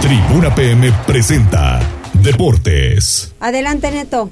Tribuna 0.00 0.54
PM 0.54 0.90
presenta 1.06 1.80
Deportes. 2.14 3.34
Adelante, 3.38 3.90
Neto. 3.90 4.30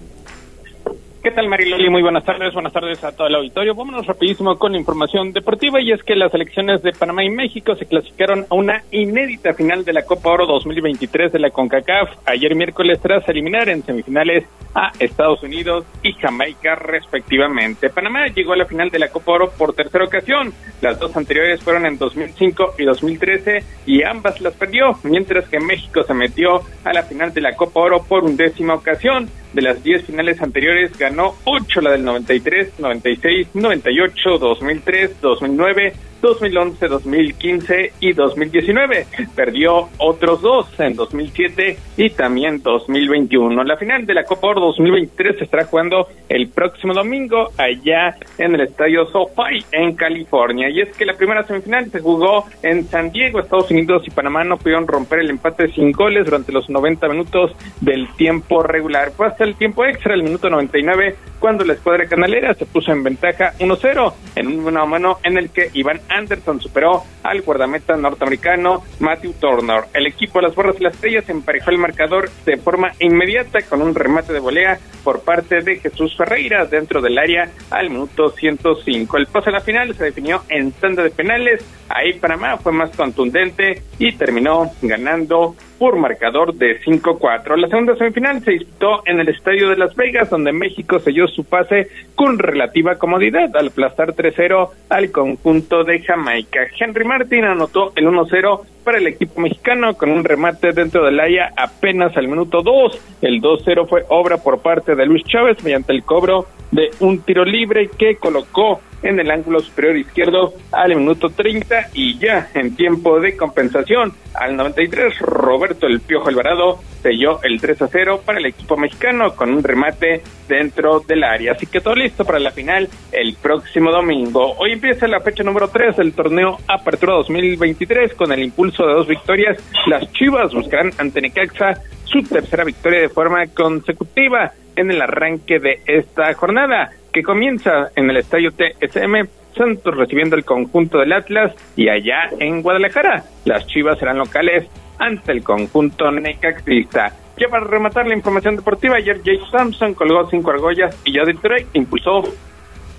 ¿Qué 1.29 1.35
tal, 1.35 1.49
Mariloli? 1.51 1.91
Muy 1.91 2.01
buenas 2.01 2.25
tardes. 2.25 2.55
Buenas 2.55 2.73
tardes 2.73 3.05
a 3.05 3.15
todo 3.15 3.27
el 3.27 3.35
auditorio. 3.35 3.75
Vámonos 3.75 4.07
rapidísimo 4.07 4.59
con 4.59 4.75
información 4.75 5.31
deportiva 5.31 5.79
y 5.79 5.93
es 5.93 6.03
que 6.03 6.17
las 6.17 6.33
selecciones 6.33 6.83
de 6.83 6.93
Panamá 6.93 7.23
y 7.23 7.29
México 7.29 7.75
se 7.75 7.85
clasificaron 7.85 8.47
a 8.49 8.55
una 8.55 8.83
inédita 8.93 9.53
final 9.53 9.85
de 9.85 9.93
la 9.93 10.07
Copa 10.07 10.31
Oro 10.31 10.47
2023 10.47 11.31
de 11.31 11.39
la 11.39 11.51
CONCACAF 11.51 12.09
ayer 12.25 12.55
miércoles 12.55 12.99
tras 13.03 13.29
eliminar 13.29 13.69
en 13.69 13.83
semifinales 13.83 14.47
a 14.75 14.93
Estados 14.99 15.43
Unidos 15.43 15.85
y 16.03 16.15
Jamaica 16.15 16.77
respectivamente. 16.77 17.91
Panamá 17.91 18.29
llegó 18.29 18.55
a 18.55 18.57
la 18.57 18.65
final 18.65 18.89
de 18.89 18.99
la 18.99 19.09
Copa 19.09 19.33
Oro 19.33 19.51
por 19.51 19.75
tercera 19.75 20.05
ocasión. 20.05 20.55
Las 20.81 20.99
dos 20.99 21.15
anteriores 21.15 21.63
fueron 21.63 21.85
en 21.85 21.99
2005 21.99 22.75
y 22.79 22.85
2013 22.85 23.65
y 23.85 24.03
ambas 24.03 24.41
las 24.41 24.55
perdió, 24.55 24.99
mientras 25.03 25.47
que 25.51 25.61
México 25.61 26.03
se 26.05 26.15
metió 26.15 26.63
a 26.85 26.93
la 26.95 27.03
final 27.03 27.35
de 27.35 27.43
la 27.43 27.55
Copa 27.55 27.81
Oro 27.81 28.03
por 28.03 28.25
undécima 28.25 28.75
ocasión. 28.75 29.29
De 29.53 29.63
las 29.63 29.83
10 29.83 30.05
finales 30.05 30.43
anteriores 30.43 30.97
ganó 30.99 31.35
8, 31.45 31.81
la 31.81 31.93
del 31.93 32.05
93, 32.05 32.79
96, 32.79 33.49
98, 33.55 34.39
2003, 34.39 35.21
2009, 35.23 35.93
2011, 36.21 36.89
2015 36.89 37.93
y 38.01 38.13
2019. 38.13 39.07
Perdió 39.35 39.89
otros 39.99 40.43
dos 40.43 40.69
en 40.81 40.95
2007 40.95 41.79
y 41.97 42.11
también 42.11 42.63
2021. 42.63 43.65
La 43.65 43.77
final 43.77 44.07
de 44.07 44.15
la 44.15 44.25
Copa 44.25 44.49
Oro 44.49 44.61
2023 44.61 45.39
se 45.39 45.45
estará 45.45 45.65
jugando 45.65 46.09
el 46.29 46.49
próximo 46.49 46.95
domingo 46.95 47.51
allá 47.57 48.17
en 48.39 48.55
el 48.55 48.63
Estadio 48.63 49.07
SoFi 49.07 49.65
en 49.73 49.95
California. 49.95 50.69
Y 50.71 50.81
es 50.81 50.97
que 50.97 51.05
la 51.05 51.15
primera 51.15 51.45
semifinal 51.45 51.91
se 51.91 52.01
jugó 52.01 52.45
en 52.63 52.85
San 52.85 53.11
Diego, 53.13 53.41
Estados 53.41 53.71
Unidos 53.71 54.03
y 54.07 54.11
Panamá 54.11 54.45
no 54.45 54.57
pudieron 54.57 54.87
romper 54.87 55.21
el 55.21 55.31
empate 55.31 55.69
sin 55.73 55.93
goles 55.93 56.25
durante 56.25 56.53
los 56.53 56.69
90 56.69 57.09
minutos 57.09 57.53
del 57.81 58.09
tiempo 58.17 58.63
regular. 58.63 59.13
Fue 59.13 59.27
hasta 59.27 59.45
el 59.45 59.55
tiempo 59.57 59.85
extra, 59.85 60.15
el 60.15 60.23
minuto 60.23 60.51
99, 60.51 61.17
cuando 61.39 61.65
la 61.65 61.75
escuadra 61.75 62.07
canalera 62.07 62.55
se 62.55 62.67
puso 62.67 62.93
en 62.93 63.03
ventaja 63.03 63.53
1-0 63.59 64.13
en 64.37 64.47
un 64.47 64.65
mano 64.65 64.83
a 64.83 64.87
mano 64.87 65.19
en 65.23 65.39
el 65.39 65.51
que 65.51 65.71
Iván 65.75 66.01
Anderson 66.09 66.61
superó 66.61 67.05
al 67.23 67.43
guardameta 67.43 67.97
norteamericano 67.97 68.83
Matthew 69.01 69.35
Turner. 69.35 69.85
El 69.95 70.07
equipo 70.07 70.39
de 70.39 70.49
las 70.49 70.55
Borras 70.55 70.77
y 70.79 70.85
las 70.85 70.95
Estrellas 70.95 71.29
emparejó 71.29 71.71
el 71.71 71.79
marcador 71.79 72.31
de 72.45 72.57
forma 72.57 72.93
inmediata 72.99 73.61
con 73.69 73.83
un 73.83 73.95
remate 73.95 74.33
de 74.33 74.41
volea 74.41 74.79
por 75.05 75.23
parte 75.23 75.63
de 75.63 75.77
Jesús 75.77 76.17
Ferreira 76.17 76.67
dentro 76.67 77.01
del 77.01 77.19
área 77.19 77.51
al 77.71 77.91
minuto 77.91 78.31
105. 78.31 79.17
El 79.17 79.27
pase 79.27 79.51
a 79.51 79.53
la 79.53 79.61
final 79.61 79.95
se 79.95 80.05
definió 80.05 80.43
en 80.49 80.73
tanda 80.73 81.03
de 81.03 81.11
penales. 81.11 81.65
Ahí 81.89 82.15
Panamá 82.15 82.57
fue 82.59 82.73
más 82.73 82.95
contundente 82.97 83.83
y 83.99 84.13
terminó 84.13 84.71
ganando 84.83 85.55
por 85.79 85.97
marcador 85.97 86.55
de 86.55 86.81
5-4. 86.81 87.57
La 87.57 87.69
segunda 87.69 87.97
semifinal 87.97 88.43
se 88.43 88.53
disputó 88.53 89.03
en 89.07 89.21
el 89.21 89.29
Estadio 89.29 89.69
de 89.69 89.77
Las 89.77 89.95
Vegas, 89.95 90.31
donde 90.31 90.53
México 90.53 90.99
selló 90.99 91.29
su 91.29 91.45
pase 91.45 91.89
con 92.15 92.39
relativa 92.39 92.97
comodidad 92.97 93.57
al 93.57 93.69
aplastar 93.69 94.15
3-0 94.15 94.71
al 94.89 95.11
conjunto 95.11 95.85
de 95.85 96.01
Jamaica. 96.01 96.61
Henry 96.79 97.05
Martin 97.05 97.45
anotó 97.45 97.93
el 97.95 98.07
1-0 98.07 98.61
para 98.85 98.99
el 98.99 99.07
equipo 99.07 99.41
mexicano 99.41 99.95
con 99.95 100.11
un 100.11 100.25
remate 100.25 100.73
dentro 100.73 101.05
del 101.05 101.21
área 101.21 101.53
apenas 101.57 102.17
al 102.17 102.27
minuto 102.27 102.63
2. 102.63 102.99
El 103.23 103.41
2-0 103.43 103.87
fue 103.87 104.05
obra 104.09 104.39
por 104.39 104.61
parte 104.61 104.95
de 104.95 105.07
Luis 105.07 105.25
Chávez 105.25 105.63
mediante 105.63 105.93
el 105.93 106.03
cobro 106.03 106.47
de 106.71 106.91
un 107.01 107.21
tiro 107.21 107.45
libre 107.45 107.91
que 107.99 108.17
colocó 108.17 108.81
en 109.03 109.21
el 109.21 109.31
ángulo 109.31 109.61
superior 109.61 109.97
izquierdo 109.97 110.55
al 110.73 110.97
minuto 110.97 111.29
30 111.29 111.91
y 111.95 112.19
ya 112.19 112.51
en 112.55 112.75
tiempo 112.75 113.21
de 113.21 113.37
compensación 113.37 114.13
al 114.35 114.57
93 114.57 115.19
Roberto 115.21 115.68
El 115.83 116.01
Piojo 116.01 116.29
Alvarado 116.29 116.81
selló 117.03 117.43
el 117.43 117.61
3 117.61 117.83
a 117.83 117.89
0 117.89 118.23
para 118.25 118.39
el 118.39 118.47
equipo 118.47 118.77
mexicano 118.77 119.35
con 119.35 119.51
un 119.51 119.63
remate 119.63 120.23
dentro 120.49 121.01
del 121.01 121.25
área. 121.25 121.53
Así 121.53 121.67
que 121.67 121.81
todo 121.81 121.95
listo 121.95 122.25
para 122.25 122.39
la 122.39 122.51
final 122.51 122.89
el 123.13 123.35
próximo 123.35 123.91
domingo. 123.91 124.55
Hoy 124.59 124.73
empieza 124.73 125.07
la 125.07 125.21
fecha 125.21 125.43
número 125.43 125.69
3 125.69 125.97
del 125.97 126.13
torneo 126.13 126.59
Apertura 126.67 127.15
2023 127.15 128.15
con 128.15 128.33
el 128.33 128.43
impulso 128.43 128.87
de 128.87 128.95
dos 128.95 129.07
victorias. 129.07 129.59
Las 129.87 130.11
Chivas 130.13 130.53
buscarán 130.53 130.91
ante 130.99 131.21
Necaxa 131.21 131.83
su 132.05 132.23
tercera 132.23 132.65
victoria 132.65 133.01
de 133.01 133.09
forma 133.09 133.47
consecutiva 133.49 134.53
en 134.77 134.91
el 134.91 135.03
arranque 135.03 135.59
de 135.59 135.83
esta 135.87 136.33
jornada 136.35 136.91
que 137.13 137.23
comienza 137.23 137.91
en 137.97 138.09
el 138.11 138.17
estadio 138.17 138.53
TSM 138.53 139.29
Santos 139.57 139.97
recibiendo 139.97 140.37
el 140.37 140.45
conjunto 140.45 140.99
del 140.99 141.13
Atlas 141.13 141.53
y 141.77 141.89
allá 141.89 142.31
en 142.39 142.63
Guadalajara 142.63 143.25
las 143.45 143.67
Chivas 143.67 143.99
serán 143.99 144.19
locales 144.19 144.69
ante 144.99 145.33
el 145.33 145.43
conjunto 145.43 146.11
necaxista. 146.11 147.13
Ya 147.37 147.49
para 147.49 147.65
rematar 147.65 148.07
la 148.07 148.17
información 148.17 148.57
deportiva, 148.57 148.97
ayer 148.97 149.23
Jake 149.23 149.43
Thompson 149.51 149.95
colgó 149.95 150.29
cinco 150.29 150.51
argollas 150.51 150.97
y 151.05 151.15
ya 151.15 151.25
Detroit 151.25 151.69
impulsó 151.75 152.23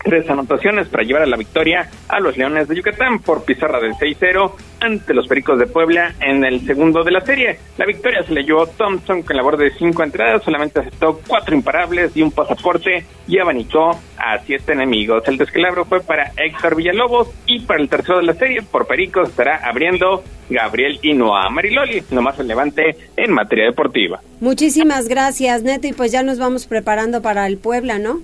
tres 0.04 0.30
anotaciones 0.30 0.88
para 0.88 1.04
llevar 1.04 1.24
a 1.24 1.28
la 1.28 1.38
victoria 1.38 1.89
a 2.08 2.20
los 2.20 2.38
Leones 2.38 2.68
de 2.68 2.76
Yucatán 2.76 3.20
por 3.20 3.43
pizarra 3.43 3.80
del 3.80 3.93
6-0 3.93 4.52
ante 4.80 5.14
los 5.14 5.28
Pericos 5.28 5.60
de 5.60 5.68
Puebla 5.68 6.14
en 6.22 6.43
el 6.43 6.66
segundo 6.66 7.04
de 7.04 7.12
la 7.12 7.22
serie. 7.22 7.60
La 7.78 7.86
victoria 7.86 8.24
se 8.24 8.34
le 8.34 8.43
llevó 8.43 8.68
Thompson 8.68 9.22
con 9.24 9.36
labor 9.36 9.58
de 9.58 9.72
cinco 9.72 10.04
entradas, 10.04 10.43
solamente 10.43 10.80
aceptó 10.80 11.20
cuatro 11.28 11.56
imparables 11.56 12.16
y 12.16 12.22
un 12.22 12.32
pasaporte 12.32 13.06
y 13.28 13.39
abanicó 13.39 14.00
a 14.18 14.39
siete 14.45 14.74
enemigos. 14.74 15.28
El 15.28 15.38
descalabro 15.38 15.86
fue 15.86 16.02
para 16.02 16.32
Héctor 16.38 16.76
Villalobos 16.76 17.30
y 17.45 17.62
para 17.62 17.82
el 17.82 17.89
tercero 17.89 18.20
de 18.20 18.26
la 18.26 18.34
serie 18.34 18.62
por 18.62 18.88
Pericos 18.88 19.30
estará 19.30 19.58
abriendo 19.64 20.24
Gabriel 20.50 21.00
Inoa 21.04 21.50
Mariloli, 21.50 22.04
lo 22.12 22.22
más 22.22 22.38
relevante 22.38 22.95
en 23.16 23.32
materia 23.32 23.66
deportiva. 23.66 24.22
Muchísimas 24.39 25.08
gracias, 25.08 25.64
Neto, 25.64 25.88
y 25.88 25.93
pues 25.93 26.12
ya 26.12 26.24
nos 26.24 26.39
vamos 26.39 26.66
preparando 26.66 27.22
para 27.22 27.45
el 27.45 27.58
Puebla, 27.58 28.00
¿no? 28.00 28.22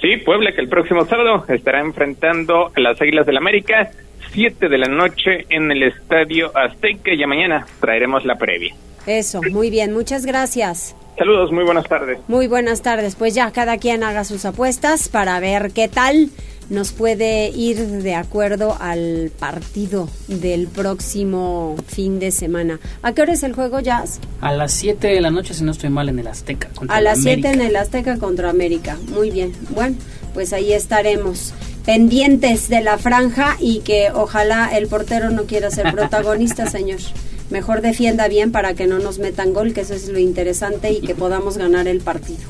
Sí, 0.00 0.16
Puebla 0.18 0.52
que 0.52 0.60
el 0.60 0.68
próximo 0.68 1.04
sábado 1.06 1.44
estará 1.48 1.80
enfrentando 1.80 2.70
a 2.74 2.80
las 2.80 3.00
Águilas 3.00 3.26
del 3.26 3.36
América, 3.36 3.90
7 4.32 4.68
de 4.68 4.78
la 4.78 4.86
noche 4.86 5.46
en 5.48 5.70
el 5.70 5.82
Estadio 5.82 6.56
Azteca 6.56 7.12
y 7.12 7.18
ya 7.18 7.26
mañana 7.26 7.66
traeremos 7.80 8.24
la 8.24 8.36
previa. 8.36 8.74
Eso, 9.06 9.40
muy 9.42 9.70
bien, 9.70 9.92
muchas 9.92 10.26
gracias. 10.26 10.94
Saludos, 11.16 11.50
muy 11.50 11.64
buenas 11.64 11.88
tardes. 11.88 12.20
Muy 12.28 12.46
buenas 12.46 12.82
tardes, 12.82 13.16
pues 13.16 13.34
ya 13.34 13.50
cada 13.50 13.78
quien 13.78 14.04
haga 14.04 14.22
sus 14.24 14.44
apuestas 14.44 15.08
para 15.08 15.40
ver 15.40 15.72
qué 15.74 15.88
tal 15.88 16.28
nos 16.70 16.92
puede 16.92 17.48
ir 17.48 17.78
de 17.78 18.14
acuerdo 18.14 18.76
al 18.78 19.30
partido 19.38 20.08
del 20.28 20.66
próximo 20.66 21.76
fin 21.86 22.18
de 22.18 22.30
semana. 22.30 22.78
¿A 23.02 23.12
qué 23.12 23.22
hora 23.22 23.32
es 23.32 23.42
el 23.42 23.54
juego, 23.54 23.80
Jazz? 23.80 24.20
A 24.40 24.52
las 24.52 24.72
7 24.72 25.08
de 25.08 25.20
la 25.20 25.30
noche, 25.30 25.54
si 25.54 25.64
no 25.64 25.72
estoy 25.72 25.90
mal, 25.90 26.08
en 26.08 26.18
el 26.18 26.26
Azteca. 26.26 26.68
Contra 26.74 26.96
a 26.96 27.00
las 27.00 27.22
7 27.22 27.48
en 27.48 27.60
el 27.60 27.76
Azteca 27.76 28.18
contra 28.18 28.50
América. 28.50 28.98
Muy 29.08 29.30
bien. 29.30 29.52
Bueno, 29.70 29.96
pues 30.34 30.52
ahí 30.52 30.72
estaremos 30.72 31.52
pendientes 31.86 32.68
de 32.68 32.82
la 32.82 32.98
franja 32.98 33.56
y 33.60 33.80
que 33.80 34.10
ojalá 34.12 34.68
el 34.76 34.88
portero 34.88 35.30
no 35.30 35.44
quiera 35.44 35.70
ser 35.70 35.90
protagonista, 35.92 36.66
señor. 36.70 37.00
Mejor 37.48 37.80
defienda 37.80 38.28
bien 38.28 38.52
para 38.52 38.74
que 38.74 38.86
no 38.86 38.98
nos 38.98 39.18
metan 39.18 39.54
gol, 39.54 39.72
que 39.72 39.80
eso 39.80 39.94
es 39.94 40.08
lo 40.08 40.18
interesante 40.18 40.92
y 40.92 41.00
que 41.00 41.14
podamos 41.14 41.56
ganar 41.56 41.88
el 41.88 42.00
partido. 42.00 42.42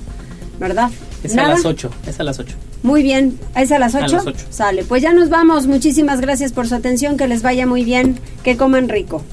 ¿Verdad? 0.58 0.90
Es 1.22 1.36
a 1.36 1.46
las 1.46 1.64
8, 1.64 1.88
es 2.08 2.18
a 2.18 2.24
las 2.24 2.40
8. 2.40 2.56
Muy 2.82 3.02
bien, 3.02 3.38
¿es 3.56 3.72
a 3.72 3.78
las 3.78 3.94
8? 3.94 4.24
Sale, 4.50 4.84
pues 4.84 5.02
ya 5.02 5.12
nos 5.12 5.28
vamos. 5.28 5.66
Muchísimas 5.66 6.20
gracias 6.20 6.52
por 6.52 6.68
su 6.68 6.74
atención, 6.74 7.16
que 7.16 7.26
les 7.26 7.42
vaya 7.42 7.66
muy 7.66 7.84
bien, 7.84 8.18
que 8.42 8.56
coman 8.56 8.88
rico. 8.88 9.24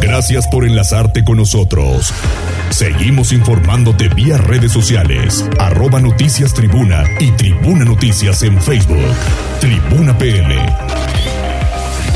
Gracias 0.00 0.46
por 0.48 0.64
enlazarte 0.64 1.24
con 1.24 1.38
nosotros. 1.38 2.12
Seguimos 2.70 3.32
informándote 3.32 4.08
vía 4.08 4.36
redes 4.36 4.72
sociales, 4.72 5.48
arroba 5.58 6.00
noticias 6.00 6.54
tribuna 6.54 7.04
y 7.20 7.30
tribuna 7.32 7.84
noticias 7.84 8.42
en 8.42 8.60
Facebook. 8.60 9.14
Tribuna 9.60 10.16
PM 10.16 11.33